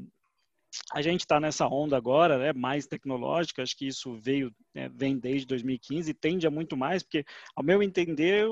a 0.93 1.03
gente 1.03 1.21
está 1.21 1.41
nessa 1.41 1.67
onda 1.67 1.97
agora, 1.97 2.39
né, 2.39 2.53
mais 2.53 2.87
tecnológica, 2.87 3.62
acho 3.62 3.77
que 3.77 3.87
isso 3.87 4.14
veio, 4.14 4.53
né, 4.75 4.89
vem 4.95 5.19
desde 5.19 5.47
2015 5.47 6.11
e 6.11 6.14
tende 6.14 6.47
a 6.47 6.51
muito 6.51 6.77
mais, 6.77 7.03
porque, 7.03 7.25
ao 7.55 7.64
meu 7.64 7.83
entender, 7.83 8.47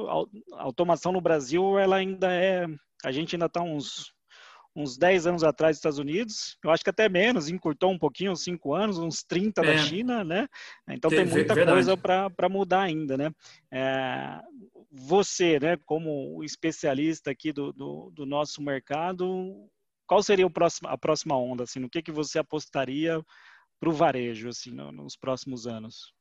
a 0.55 0.62
automação 0.62 1.12
no 1.12 1.21
Brasil, 1.21 1.79
ela 1.79 1.97
ainda 1.97 2.33
é, 2.33 2.67
a 3.05 3.12
gente 3.12 3.37
ainda 3.37 3.47
está 3.47 3.62
uns, 3.62 4.12
uns 4.75 4.97
10 4.97 5.27
anos 5.27 5.45
atrás 5.45 5.77
dos 5.77 5.79
Estados 5.79 5.99
Unidos, 5.99 6.57
eu 6.65 6.71
acho 6.71 6.83
que 6.83 6.91
até 6.91 7.09
menos, 7.09 7.49
encurtou 7.49 7.91
um 7.91 7.99
pouquinho, 7.99 8.33
uns 8.33 8.43
5 8.43 8.75
anos, 8.75 8.99
uns 8.99 9.23
30 9.23 9.61
é. 9.61 9.65
da 9.65 9.79
China, 9.79 10.25
né? 10.25 10.49
Então 10.89 11.11
tem, 11.11 11.21
tem 11.21 11.29
muita 11.29 11.55
verdade. 11.55 11.77
coisa 11.77 11.97
para 11.97 12.49
mudar 12.49 12.83
ainda, 12.83 13.17
né? 13.17 13.31
É, 13.73 14.41
você, 14.91 15.59
né, 15.61 15.77
como 15.85 16.43
especialista 16.43 17.31
aqui 17.31 17.53
do, 17.53 17.73
do, 17.73 18.11
do 18.11 18.27
nosso 18.27 18.62
mercado, 18.62 19.69
qual 20.07 20.23
seria 20.23 20.49
próximo, 20.51 20.89
a 20.89 20.99
próxima 20.99 21.37
onda? 21.37 21.65
Assim, 21.65 21.81
no 21.81 21.89
que, 21.89 22.03
que 22.03 22.13
você 22.13 22.39
apostaria 22.39 23.25
para 23.81 23.89
o 23.89 23.93
varejo 23.93 24.49
assim, 24.49 24.71
no, 24.71 24.93
nos 24.93 25.17
próximos 25.17 25.67
anos? 25.67 26.13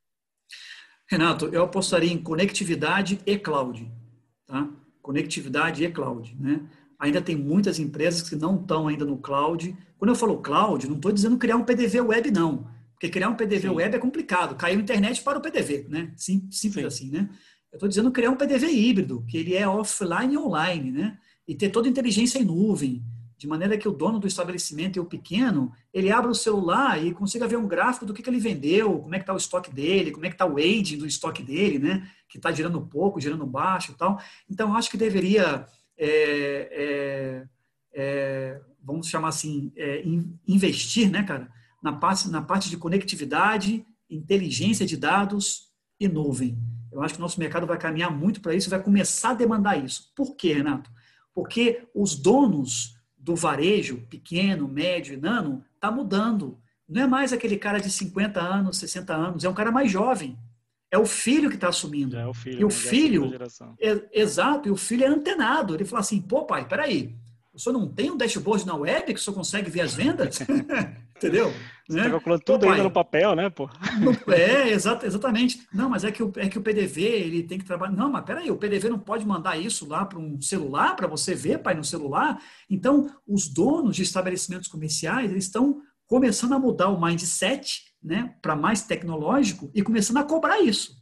Renato, 1.10 1.46
eu 1.46 1.62
apostaria 1.64 2.12
em 2.12 2.22
conectividade 2.22 3.20
e 3.26 3.38
cloud. 3.38 3.90
Tá? 4.46 4.68
Conectividade 5.02 5.84
e 5.84 5.90
cloud. 5.90 6.34
Né? 6.38 6.66
Ainda 6.98 7.20
tem 7.20 7.36
muitas 7.36 7.78
empresas 7.78 8.28
que 8.28 8.36
não 8.36 8.60
estão 8.60 8.88
ainda 8.88 9.04
no 9.04 9.18
cloud. 9.18 9.76
Quando 9.98 10.10
eu 10.10 10.16
falo 10.16 10.40
cloud, 10.40 10.88
não 10.88 10.96
estou 10.96 11.12
dizendo 11.12 11.38
criar 11.38 11.56
um 11.56 11.64
PDV 11.64 12.00
web, 12.00 12.30
não. 12.30 12.68
Porque 12.92 13.08
criar 13.08 13.28
um 13.28 13.36
PDV 13.36 13.68
Sim. 13.68 13.74
web 13.74 13.96
é 13.96 13.98
complicado. 13.98 14.56
Caiu 14.56 14.78
a 14.78 14.82
internet 14.82 15.22
para 15.22 15.38
o 15.38 15.42
PDV, 15.42 15.86
né? 15.88 16.12
Simples 16.16 16.58
Sim. 16.58 16.84
assim, 16.84 17.10
né? 17.10 17.28
Eu 17.70 17.76
estou 17.76 17.88
dizendo 17.88 18.10
criar 18.12 18.30
um 18.30 18.36
PDV 18.36 18.68
híbrido, 18.68 19.24
que 19.28 19.36
ele 19.36 19.54
é 19.54 19.68
offline 19.68 20.34
e 20.34 20.38
online, 20.38 20.92
né? 20.92 21.18
E 21.46 21.54
ter 21.54 21.70
toda 21.70 21.88
a 21.88 21.90
inteligência 21.90 22.38
em 22.38 22.44
nuvem 22.44 23.04
de 23.36 23.46
maneira 23.46 23.76
que 23.76 23.88
o 23.88 23.92
dono 23.92 24.18
do 24.18 24.26
estabelecimento 24.26 24.96
e 24.96 25.00
o 25.00 25.04
pequeno, 25.04 25.72
ele 25.92 26.10
abra 26.10 26.30
o 26.30 26.34
celular 26.34 27.02
e 27.02 27.12
consiga 27.12 27.48
ver 27.48 27.56
um 27.56 27.66
gráfico 27.66 28.06
do 28.06 28.14
que, 28.14 28.22
que 28.22 28.30
ele 28.30 28.38
vendeu, 28.38 29.00
como 29.00 29.14
é 29.14 29.18
que 29.18 29.22
está 29.22 29.34
o 29.34 29.38
estoque 29.38 29.72
dele, 29.72 30.12
como 30.12 30.24
é 30.24 30.28
que 30.28 30.34
está 30.34 30.46
o 30.46 30.56
aging 30.56 30.98
do 30.98 31.06
estoque 31.06 31.42
dele, 31.42 31.78
né? 31.78 32.08
Que 32.28 32.38
está 32.38 32.52
girando 32.52 32.80
pouco, 32.80 33.20
girando 33.20 33.46
baixo 33.46 33.92
e 33.92 33.94
tal. 33.94 34.20
Então, 34.48 34.74
acho 34.76 34.90
que 34.90 34.96
deveria, 34.96 35.66
é, 35.98 36.08
é, 36.72 37.48
é, 37.92 38.60
vamos 38.82 39.08
chamar 39.08 39.28
assim, 39.28 39.72
é, 39.76 40.02
investir, 40.46 41.10
né, 41.10 41.22
cara, 41.22 41.50
na 41.82 41.92
parte, 41.92 42.28
na 42.28 42.42
parte 42.42 42.70
de 42.70 42.76
conectividade, 42.76 43.84
inteligência 44.08 44.86
de 44.86 44.96
dados 44.96 45.68
e 45.98 46.08
nuvem. 46.08 46.58
Eu 46.92 47.02
acho 47.02 47.14
que 47.14 47.20
o 47.20 47.22
nosso 47.22 47.40
mercado 47.40 47.66
vai 47.66 47.76
caminhar 47.76 48.10
muito 48.10 48.40
para 48.40 48.54
isso, 48.54 48.70
vai 48.70 48.82
começar 48.82 49.30
a 49.30 49.34
demandar 49.34 49.84
isso. 49.84 50.12
Por 50.14 50.36
quê, 50.36 50.54
Renato? 50.54 50.90
Porque 51.34 51.88
os 51.92 52.14
donos 52.14 52.93
do 53.24 53.34
varejo, 53.34 54.02
pequeno, 54.10 54.68
médio 54.68 55.14
e 55.14 55.16
nano, 55.16 55.64
está 55.74 55.90
mudando. 55.90 56.58
Não 56.86 57.02
é 57.02 57.06
mais 57.06 57.32
aquele 57.32 57.56
cara 57.56 57.80
de 57.80 57.90
50 57.90 58.38
anos, 58.38 58.76
60 58.76 59.14
anos, 59.14 59.44
é 59.44 59.48
um 59.48 59.54
cara 59.54 59.72
mais 59.72 59.90
jovem. 59.90 60.38
É 60.90 60.98
o 60.98 61.06
filho 61.06 61.48
que 61.48 61.54
está 61.54 61.68
assumindo. 61.68 62.16
É 62.16 62.26
o 62.26 62.34
filho, 62.34 62.60
e 62.60 62.64
o 62.64 62.70
filho, 62.70 63.32
é, 63.80 64.20
exato, 64.20 64.68
e 64.68 64.70
o 64.70 64.76
filho 64.76 65.04
é 65.04 65.08
antenado. 65.08 65.74
Ele 65.74 65.86
fala 65.86 66.00
assim: 66.00 66.20
pô, 66.20 66.44
pai, 66.44 66.68
peraí, 66.68 67.16
o 67.52 67.58
senhor 67.58 67.78
não 67.78 67.88
tem 67.88 68.10
um 68.10 68.16
dashboard 68.16 68.66
na 68.66 68.74
web 68.74 69.14
que 69.14 69.18
o 69.18 69.22
senhor 69.22 69.34
consegue 69.34 69.70
ver 69.70 69.80
as 69.80 69.94
vendas? 69.94 70.38
Entendeu? 71.16 71.52
Você 71.88 71.98
né? 71.98 72.04
tá 72.04 72.10
calculando 72.10 72.42
tudo 72.42 72.66
Pô, 72.66 72.70
ainda 72.70 72.84
no 72.84 72.90
papel, 72.90 73.34
né, 73.34 73.50
pô? 73.50 73.68
É, 74.32 74.70
exato, 74.70 75.06
exatamente. 75.06 75.66
Não, 75.72 75.88
mas 75.88 76.02
é 76.02 76.10
que, 76.10 76.22
o, 76.22 76.32
é 76.36 76.48
que 76.48 76.58
o 76.58 76.62
PDV, 76.62 77.02
ele 77.02 77.42
tem 77.42 77.58
que 77.58 77.64
trabalhar... 77.64 77.92
Não, 77.92 78.10
mas 78.10 78.24
peraí, 78.24 78.50
o 78.50 78.56
PDV 78.56 78.88
não 78.88 78.98
pode 78.98 79.26
mandar 79.26 79.56
isso 79.58 79.86
lá 79.86 80.04
para 80.04 80.18
um 80.18 80.40
celular, 80.40 80.96
para 80.96 81.06
você 81.06 81.34
ver, 81.34 81.58
pai, 81.58 81.74
no 81.74 81.84
celular? 81.84 82.42
Então, 82.68 83.10
os 83.26 83.48
donos 83.48 83.96
de 83.96 84.02
estabelecimentos 84.02 84.68
comerciais, 84.68 85.30
eles 85.30 85.44
estão 85.44 85.80
começando 86.06 86.54
a 86.54 86.58
mudar 86.58 86.88
o 86.88 87.00
mindset, 87.00 87.82
né, 88.02 88.34
para 88.42 88.54
mais 88.54 88.82
tecnológico 88.82 89.70
e 89.74 89.82
começando 89.82 90.18
a 90.18 90.24
cobrar 90.24 90.60
isso. 90.60 90.92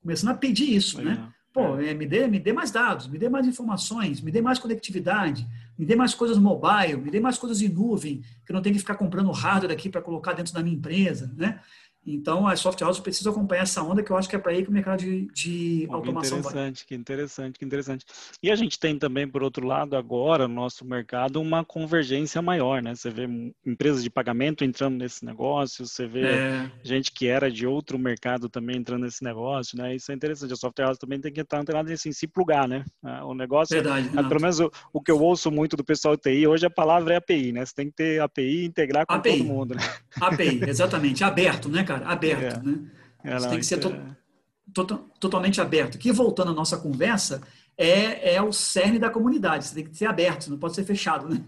Começando 0.00 0.30
a 0.30 0.34
pedir 0.34 0.74
isso, 0.74 1.00
né? 1.00 1.12
é, 1.12 1.14
né? 1.16 1.32
Pô, 1.52 1.78
é, 1.78 1.92
me, 1.92 2.06
dê, 2.06 2.26
me 2.26 2.38
dê 2.38 2.50
mais 2.50 2.70
dados, 2.70 3.06
me 3.06 3.18
dê 3.18 3.28
mais 3.28 3.46
informações, 3.46 4.22
me 4.22 4.30
dê 4.30 4.40
mais 4.40 4.58
conectividade, 4.58 5.46
me 5.78 5.84
dê 5.84 5.94
mais 5.94 6.14
coisas 6.14 6.38
mobile, 6.38 6.96
me 6.96 7.10
dê 7.10 7.20
mais 7.20 7.36
coisas 7.36 7.60
em 7.60 7.68
nuvem, 7.68 8.22
que 8.46 8.52
eu 8.52 8.54
não 8.54 8.62
tenho 8.62 8.74
que 8.74 8.80
ficar 8.80 8.94
comprando 8.94 9.30
hardware 9.30 9.72
aqui 9.72 9.90
para 9.90 10.00
colocar 10.00 10.32
dentro 10.32 10.54
da 10.54 10.62
minha 10.62 10.76
empresa, 10.76 11.30
né? 11.36 11.60
Então, 12.04 12.48
as 12.48 12.58
soft 12.58 12.80
houses 12.80 13.00
precisam 13.00 13.32
acompanhar 13.32 13.62
essa 13.62 13.80
onda, 13.82 14.02
que 14.02 14.10
eu 14.10 14.16
acho 14.16 14.28
que 14.28 14.34
é 14.34 14.38
para 14.38 14.50
aí 14.50 14.64
que 14.64 14.68
o 14.68 14.72
mercado 14.72 15.00
de, 15.00 15.28
de 15.32 15.86
automação 15.88 16.40
que 16.40 16.48
interessante, 16.48 16.78
vai. 16.78 16.86
Que 16.88 16.94
interessante, 16.94 17.58
que 17.60 17.64
interessante. 17.64 18.06
E 18.42 18.50
a 18.50 18.56
gente 18.56 18.78
tem 18.78 18.98
também, 18.98 19.28
por 19.28 19.42
outro 19.42 19.64
lado, 19.64 19.96
agora, 19.96 20.48
no 20.48 20.54
nosso 20.54 20.84
mercado, 20.84 21.40
uma 21.40 21.64
convergência 21.64 22.42
maior, 22.42 22.82
né? 22.82 22.94
Você 22.94 23.08
vê 23.08 23.28
empresas 23.64 24.02
de 24.02 24.10
pagamento 24.10 24.64
entrando 24.64 24.96
nesse 24.96 25.24
negócio, 25.24 25.86
você 25.86 26.06
vê 26.06 26.24
é. 26.24 26.70
gente 26.82 27.12
que 27.12 27.28
era 27.28 27.50
de 27.50 27.66
outro 27.66 27.96
mercado 27.98 28.48
também 28.48 28.78
entrando 28.78 29.02
nesse 29.04 29.22
negócio, 29.22 29.78
né? 29.78 29.94
Isso 29.94 30.10
é 30.10 30.14
interessante. 30.14 30.52
A 30.52 30.56
software 30.56 30.86
house 30.86 30.98
também 30.98 31.20
tem 31.20 31.32
que 31.32 31.40
estar 31.40 31.60
antenada 31.60 31.92
assim, 31.92 32.10
se 32.10 32.26
plugar, 32.26 32.66
né? 32.66 32.84
Ah, 33.04 33.24
o 33.24 33.34
negócio, 33.34 33.76
Verdade, 33.76 34.10
ah, 34.16 34.24
pelo 34.24 34.40
menos 34.40 34.58
o, 34.58 34.70
o, 34.92 35.00
que 35.00 35.10
eu 35.10 35.20
ouço 35.20 35.52
muito 35.52 35.76
do 35.76 35.84
pessoal 35.84 36.16
TI, 36.16 36.48
hoje 36.48 36.66
a 36.66 36.70
palavra 36.70 37.14
é 37.14 37.16
API, 37.18 37.52
né? 37.52 37.64
Você 37.64 37.74
tem 37.74 37.86
que 37.86 37.94
ter 37.94 38.20
API 38.20 38.62
e 38.62 38.64
integrar 38.64 39.06
com 39.06 39.14
API. 39.14 39.38
todo 39.38 39.46
mundo, 39.46 39.74
né? 39.76 39.82
API, 40.20 40.60
exatamente. 40.66 41.22
Aberto, 41.22 41.68
né, 41.68 41.84
cara? 41.84 41.91
Aberto, 42.04 42.60
é. 42.60 42.62
né? 42.62 42.78
É, 43.24 43.38
não, 43.38 43.50
tem 43.50 43.58
que 43.58 43.66
ser 43.66 43.78
to 43.78 43.88
é... 43.88 44.74
to 44.74 44.84
totalmente 45.20 45.60
aberto. 45.60 45.98
Que 45.98 46.10
voltando 46.12 46.50
à 46.50 46.54
nossa 46.54 46.76
conversa, 46.76 47.40
é, 47.76 48.34
é 48.34 48.42
o 48.42 48.52
cerne 48.52 48.98
da 48.98 49.10
comunidade. 49.10 49.66
Você 49.66 49.74
tem 49.74 49.84
que 49.84 49.96
ser 49.96 50.06
aberto, 50.06 50.48
não 50.48 50.58
pode 50.58 50.74
ser 50.74 50.84
fechado, 50.84 51.28
né? 51.28 51.40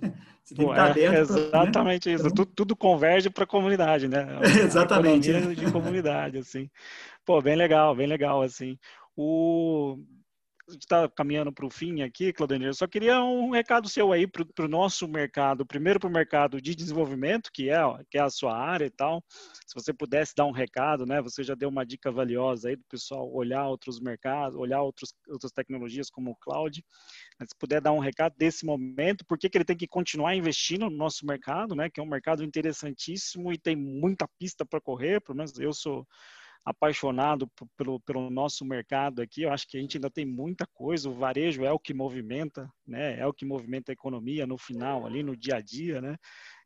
Você 0.42 0.54
tem 0.54 0.66
que 0.66 0.72
estar 0.72 0.86
é, 0.86 0.90
aberto. 0.90 1.38
exatamente 1.38 1.72
pra, 1.72 1.84
né? 1.84 2.16
isso. 2.16 2.26
Então... 2.26 2.30
Tudo, 2.30 2.46
tudo, 2.54 2.76
converge 2.76 3.30
para 3.30 3.44
a 3.44 3.46
comunidade, 3.46 4.08
né? 4.08 4.26
exatamente. 4.62 5.32
de 5.54 5.72
comunidade, 5.72 6.38
assim. 6.38 6.68
Pô, 7.24 7.40
bem 7.40 7.56
legal, 7.56 7.94
bem 7.96 8.06
legal, 8.06 8.42
assim. 8.42 8.78
O 9.16 9.98
está 10.68 11.08
caminhando 11.08 11.52
para 11.52 11.66
o 11.66 11.70
fim 11.70 12.02
aqui, 12.02 12.32
Claudemir, 12.32 12.68
eu 12.68 12.74
só 12.74 12.86
queria 12.86 13.22
um 13.22 13.50
recado 13.50 13.88
seu 13.88 14.12
aí 14.12 14.26
para 14.26 14.64
o 14.64 14.68
nosso 14.68 15.06
mercado, 15.06 15.66
primeiro 15.66 16.00
para 16.00 16.08
o 16.08 16.12
mercado 16.12 16.60
de 16.60 16.74
desenvolvimento, 16.74 17.50
que 17.52 17.68
é, 17.70 17.78
que 18.10 18.18
é 18.18 18.20
a 18.20 18.30
sua 18.30 18.56
área 18.56 18.86
e 18.86 18.90
tal. 18.90 19.22
Se 19.66 19.74
você 19.74 19.92
pudesse 19.92 20.34
dar 20.34 20.46
um 20.46 20.52
recado, 20.52 21.04
né? 21.04 21.20
Você 21.20 21.42
já 21.42 21.54
deu 21.54 21.68
uma 21.68 21.84
dica 21.84 22.10
valiosa 22.10 22.68
aí 22.68 22.76
do 22.76 22.84
pessoal 22.88 23.30
olhar 23.32 23.66
outros 23.66 24.00
mercados, 24.00 24.56
olhar 24.56 24.82
outros, 24.82 25.14
outras 25.28 25.52
tecnologias 25.52 26.08
como 26.08 26.30
o 26.30 26.36
cloud. 26.36 26.84
Mas 27.38 27.48
se 27.50 27.54
puder 27.58 27.80
dar 27.80 27.92
um 27.92 27.98
recado 27.98 28.34
desse 28.36 28.64
momento, 28.64 29.24
por 29.26 29.38
que, 29.38 29.48
que 29.48 29.58
ele 29.58 29.64
tem 29.64 29.76
que 29.76 29.86
continuar 29.86 30.34
investindo 30.34 30.88
no 30.88 30.96
nosso 30.96 31.26
mercado, 31.26 31.74
né? 31.74 31.90
Que 31.90 32.00
é 32.00 32.02
um 32.02 32.08
mercado 32.08 32.42
interessantíssimo 32.42 33.52
e 33.52 33.58
tem 33.58 33.76
muita 33.76 34.26
pista 34.38 34.64
para 34.64 34.80
correr, 34.80 35.20
pelo 35.20 35.36
menos 35.36 35.58
eu 35.58 35.72
sou 35.72 36.06
apaixonado 36.64 37.48
pelo, 37.76 38.00
pelo 38.00 38.30
nosso 38.30 38.64
mercado 38.64 39.20
aqui. 39.20 39.42
Eu 39.42 39.52
acho 39.52 39.68
que 39.68 39.76
a 39.76 39.80
gente 39.80 39.98
ainda 39.98 40.10
tem 40.10 40.24
muita 40.24 40.66
coisa. 40.72 41.08
O 41.08 41.14
varejo 41.14 41.64
é 41.64 41.72
o 41.72 41.78
que 41.78 41.92
movimenta, 41.92 42.70
né? 42.86 43.18
É 43.18 43.26
o 43.26 43.32
que 43.34 43.44
movimenta 43.44 43.92
a 43.92 43.94
economia 43.94 44.46
no 44.46 44.56
final, 44.56 45.06
ali 45.06 45.22
no 45.22 45.36
dia 45.36 45.56
a 45.56 45.60
dia, 45.60 46.00
né? 46.00 46.16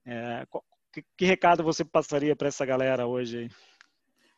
É, 0.07 0.47
que, 0.93 1.05
que, 1.17 1.25
recado 1.25 1.65
você 1.65 1.85
passaria 1.85 2.37
para 2.37 2.49
essa 2.49 2.65
galera 2.65 3.07
hoje? 3.07 3.51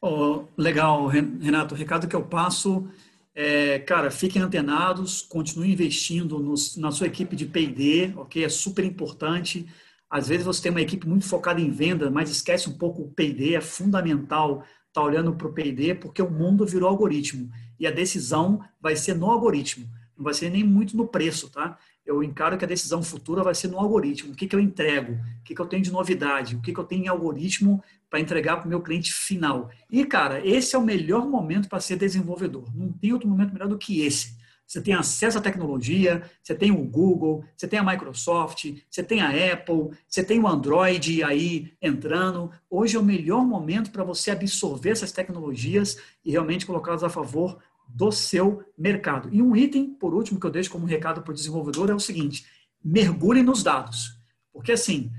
Oh, 0.01 0.45
legal, 0.57 1.07
Renato. 1.07 1.75
O 1.75 1.79
recado 1.79 2.09
que 2.09 2.17
eu 2.17 2.25
passo 2.25 2.91
é, 3.35 3.79
cara, 3.79 4.11
fiquem 4.11 4.43
antenados, 4.43 5.23
continuem 5.23 5.73
investindo 5.73 6.39
no, 6.39 6.55
na 6.79 6.91
sua 6.91 7.07
equipe 7.07 7.37
de 7.37 7.47
P&D, 7.47 8.13
ok? 8.17 8.45
É 8.45 8.49
super 8.49 8.85
importante. 8.85 9.67
Às 10.11 10.29
vezes 10.29 10.45
você 10.45 10.63
tem 10.63 10.71
uma 10.71 10.81
equipe 10.81 11.07
muito 11.07 11.25
focada 11.27 11.61
em 11.61 11.71
venda, 11.71 12.11
mas 12.11 12.31
esquece 12.31 12.69
um 12.69 12.77
pouco 12.77 13.03
o 13.03 13.11
P&D, 13.13 13.55
é 13.55 13.61
fundamental 13.61 14.65
está 14.91 15.03
olhando 15.03 15.33
para 15.33 15.47
o 15.47 15.53
P&D 15.53 15.95
porque 15.95 16.21
o 16.21 16.31
mundo 16.31 16.67
virou 16.67 16.89
algoritmo 16.89 17.51
e 17.79 17.87
a 17.87 17.91
decisão 17.91 18.61
vai 18.81 18.95
ser 18.95 19.15
no 19.15 19.31
algoritmo, 19.31 19.89
não 20.17 20.25
vai 20.25 20.35
ser 20.35 20.51
nem 20.51 20.63
muito 20.63 20.97
no 20.97 21.07
preço, 21.07 21.49
tá? 21.49 21.79
Eu 22.05 22.23
encaro 22.23 22.59
que 22.59 22.65
a 22.65 22.69
decisão 22.69 23.03
futura 23.03 23.43
vai 23.43 23.55
ser 23.55 23.69
no 23.69 23.79
algoritmo. 23.79 24.33
O 24.33 24.37
que, 24.37 24.49
que 24.49 24.57
eu 24.57 24.61
entrego? 24.61 25.13
O 25.13 25.45
que, 25.45 25.55
que 25.55 25.61
eu 25.61 25.67
tenho 25.67 25.83
de 25.83 25.93
novidade? 25.93 26.57
O 26.57 26.61
que, 26.61 26.73
que 26.73 26.81
eu 26.81 26.85
tenho 26.85 27.05
em 27.05 27.09
algoritmo 27.09 27.83
para 28.09 28.19
entregar 28.19 28.57
para 28.57 28.67
o 28.67 28.69
meu 28.69 28.81
cliente 28.81 29.13
final? 29.13 29.71
E, 29.89 30.05
cara, 30.05 30.45
esse 30.45 30.75
é 30.75 30.79
o 30.79 30.83
melhor 30.83 31.27
momento 31.29 31.69
para 31.69 31.79
ser 31.79 31.97
desenvolvedor. 31.97 32.65
Não 32.75 32.91
tem 32.93 33.13
outro 33.13 33.29
momento 33.29 33.53
melhor 33.53 33.69
do 33.69 33.79
que 33.79 34.01
esse. 34.01 34.40
Você 34.71 34.81
tem 34.81 34.95
acesso 34.95 35.37
à 35.37 35.41
tecnologia, 35.41 36.23
você 36.41 36.55
tem 36.55 36.71
o 36.71 36.85
Google, 36.85 37.45
você 37.57 37.67
tem 37.67 37.81
a 37.81 37.83
Microsoft, 37.83 38.73
você 38.89 39.03
tem 39.03 39.21
a 39.21 39.53
Apple, 39.53 39.91
você 40.07 40.23
tem 40.23 40.39
o 40.39 40.47
Android 40.47 41.25
aí 41.25 41.73
entrando. 41.83 42.53
Hoje 42.71 42.95
é 42.95 43.01
o 43.01 43.03
melhor 43.03 43.45
momento 43.45 43.91
para 43.91 44.05
você 44.05 44.31
absorver 44.31 44.91
essas 44.91 45.11
tecnologias 45.11 45.97
e 46.25 46.31
realmente 46.31 46.65
colocá-las 46.65 47.03
a 47.03 47.09
favor 47.09 47.59
do 47.89 48.13
seu 48.13 48.63
mercado. 48.79 49.29
E 49.33 49.43
um 49.43 49.57
item, 49.57 49.93
por 49.93 50.15
último, 50.15 50.39
que 50.39 50.47
eu 50.47 50.53
deixo 50.53 50.71
como 50.71 50.87
recado 50.87 51.21
para 51.21 51.33
o 51.33 51.35
desenvolvedor 51.35 51.91
é 51.91 51.95
o 51.95 51.99
seguinte: 51.99 52.47
mergulhe 52.85 53.43
nos 53.43 53.65
dados. 53.65 54.21
Porque 54.53 54.71
assim, 54.71 55.11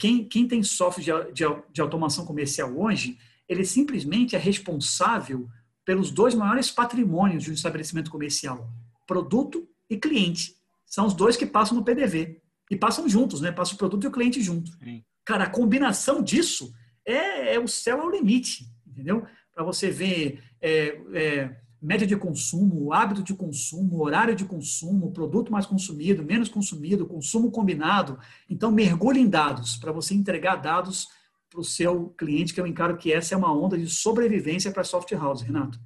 quem, 0.00 0.24
quem 0.24 0.48
tem 0.48 0.64
software 0.64 1.04
de, 1.04 1.32
de, 1.32 1.44
de 1.72 1.80
automação 1.80 2.26
comercial 2.26 2.76
hoje, 2.76 3.16
ele 3.48 3.64
simplesmente 3.64 4.34
é 4.34 4.38
responsável 4.38 5.48
pelos 5.90 6.12
dois 6.12 6.36
maiores 6.36 6.70
patrimônios 6.70 7.42
de 7.42 7.50
um 7.50 7.54
estabelecimento 7.54 8.12
comercial: 8.12 8.70
produto 9.04 9.68
e 9.88 9.96
cliente. 9.96 10.54
São 10.86 11.04
os 11.04 11.12
dois 11.12 11.36
que 11.36 11.44
passam 11.44 11.76
no 11.76 11.82
PDV. 11.82 12.40
E 12.70 12.76
passam 12.76 13.08
juntos, 13.08 13.40
né? 13.40 13.50
Passa 13.50 13.74
o 13.74 13.76
produto 13.76 14.04
e 14.04 14.06
o 14.06 14.12
cliente 14.12 14.40
junto. 14.40 14.70
Sim. 14.78 15.02
Cara, 15.24 15.44
a 15.44 15.50
combinação 15.50 16.22
disso 16.22 16.72
é, 17.04 17.56
é, 17.56 17.58
o 17.58 17.66
céu 17.66 17.98
é 17.98 18.04
o 18.04 18.10
limite, 18.10 18.68
entendeu? 18.86 19.26
Para 19.52 19.64
você 19.64 19.90
ver 19.90 20.40
é, 20.60 21.00
é, 21.12 21.56
média 21.82 22.06
de 22.06 22.16
consumo, 22.16 22.92
hábito 22.92 23.24
de 23.24 23.34
consumo, 23.34 24.00
horário 24.00 24.36
de 24.36 24.44
consumo, 24.44 25.10
produto 25.10 25.50
mais 25.50 25.66
consumido, 25.66 26.22
menos 26.22 26.48
consumido, 26.48 27.04
consumo 27.04 27.50
combinado. 27.50 28.16
Então, 28.48 28.70
mergulhe 28.70 29.18
em 29.18 29.28
dados 29.28 29.76
para 29.76 29.90
você 29.90 30.14
entregar 30.14 30.54
dados 30.54 31.08
para 31.50 31.60
o 31.60 31.64
seu 31.64 32.10
cliente, 32.10 32.54
que 32.54 32.60
eu 32.60 32.66
encaro 32.66 32.96
que 32.96 33.12
essa 33.12 33.34
é 33.34 33.36
uma 33.36 33.52
onda 33.52 33.76
de 33.76 33.88
sobrevivência 33.88 34.70
para 34.70 34.82
a 34.82 34.84
soft 34.84 35.10
house, 35.12 35.42
Renato. 35.42 35.78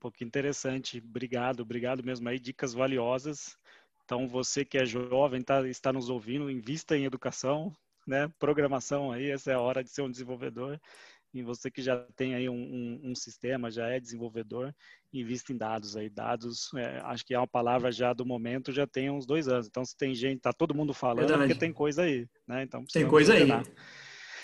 Pô, 0.00 0.10
que 0.10 0.24
interessante. 0.24 1.02
Obrigado, 1.06 1.60
obrigado 1.60 2.02
mesmo 2.02 2.28
aí. 2.28 2.38
Dicas 2.38 2.72
valiosas. 2.72 3.56
Então, 4.04 4.26
você 4.26 4.64
que 4.64 4.78
é 4.78 4.86
jovem, 4.86 5.42
tá, 5.42 5.68
está 5.68 5.92
nos 5.92 6.08
ouvindo, 6.08 6.50
invista 6.50 6.96
em 6.96 7.04
educação, 7.04 7.70
né? 8.06 8.30
Programação 8.38 9.12
aí, 9.12 9.30
essa 9.30 9.50
é 9.50 9.54
a 9.54 9.60
hora 9.60 9.84
de 9.84 9.90
ser 9.90 10.00
um 10.00 10.10
desenvolvedor. 10.10 10.80
E 11.34 11.42
você 11.42 11.70
que 11.70 11.82
já 11.82 11.98
tem 12.16 12.34
aí 12.34 12.48
um, 12.48 12.54
um, 12.54 13.10
um 13.10 13.14
sistema, 13.14 13.70
já 13.70 13.86
é 13.88 14.00
desenvolvedor, 14.00 14.74
invista 15.12 15.52
em 15.52 15.58
dados 15.58 15.94
aí. 15.94 16.08
Dados, 16.08 16.72
é, 16.74 17.00
acho 17.04 17.26
que 17.26 17.34
é 17.34 17.38
uma 17.38 17.46
palavra 17.46 17.92
já 17.92 18.14
do 18.14 18.24
momento, 18.24 18.72
já 18.72 18.86
tem 18.86 19.10
uns 19.10 19.26
dois 19.26 19.46
anos. 19.46 19.66
Então, 19.66 19.84
se 19.84 19.94
tem 19.94 20.14
gente, 20.14 20.40
tá 20.40 20.54
todo 20.54 20.74
mundo 20.74 20.94
falando, 20.94 21.28
Verdade. 21.28 21.48
porque 21.48 21.60
tem 21.60 21.72
coisa 21.72 22.04
aí, 22.04 22.26
né? 22.46 22.62
Então, 22.62 22.82
tem 22.90 23.06
coisa 23.06 23.34
aí. 23.34 23.46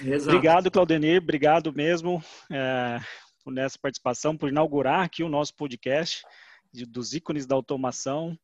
Exato. 0.00 0.36
Obrigado, 0.36 0.70
Claudenir, 0.70 1.22
obrigado 1.22 1.72
mesmo 1.72 2.22
é, 2.50 3.00
por 3.44 3.52
nessa 3.52 3.78
participação, 3.78 4.36
por 4.36 4.48
inaugurar 4.48 5.04
aqui 5.04 5.22
o 5.22 5.28
nosso 5.28 5.54
podcast 5.54 6.22
de, 6.72 6.84
dos 6.84 7.12
ícones 7.12 7.46
da 7.46 7.54
automação. 7.54 8.36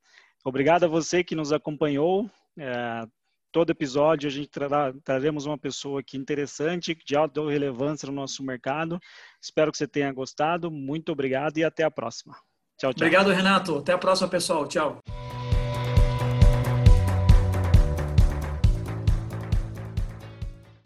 Obrigado 0.44 0.84
a 0.84 0.88
você 0.88 1.22
que 1.24 1.34
nos 1.34 1.52
acompanhou. 1.52 2.30
É, 2.58 3.06
todo 3.52 3.70
episódio 3.70 4.28
a 4.28 4.30
gente 4.30 4.48
trará, 4.48 4.92
traremos 5.04 5.46
uma 5.46 5.58
pessoa 5.58 6.00
aqui 6.00 6.16
interessante, 6.16 6.96
de 7.04 7.16
alta 7.16 7.44
relevância 7.48 8.06
no 8.06 8.12
nosso 8.12 8.42
mercado. 8.42 8.98
Espero 9.42 9.72
que 9.72 9.78
você 9.78 9.86
tenha 9.86 10.12
gostado. 10.12 10.70
Muito 10.70 11.12
obrigado 11.12 11.58
e 11.58 11.64
até 11.64 11.82
a 11.82 11.90
próxima. 11.90 12.34
Tchau, 12.78 12.94
tchau. 12.94 13.06
Obrigado, 13.06 13.30
Renato. 13.30 13.78
Até 13.78 13.92
a 13.92 13.98
próxima, 13.98 14.28
pessoal. 14.28 14.66
Tchau. 14.66 15.00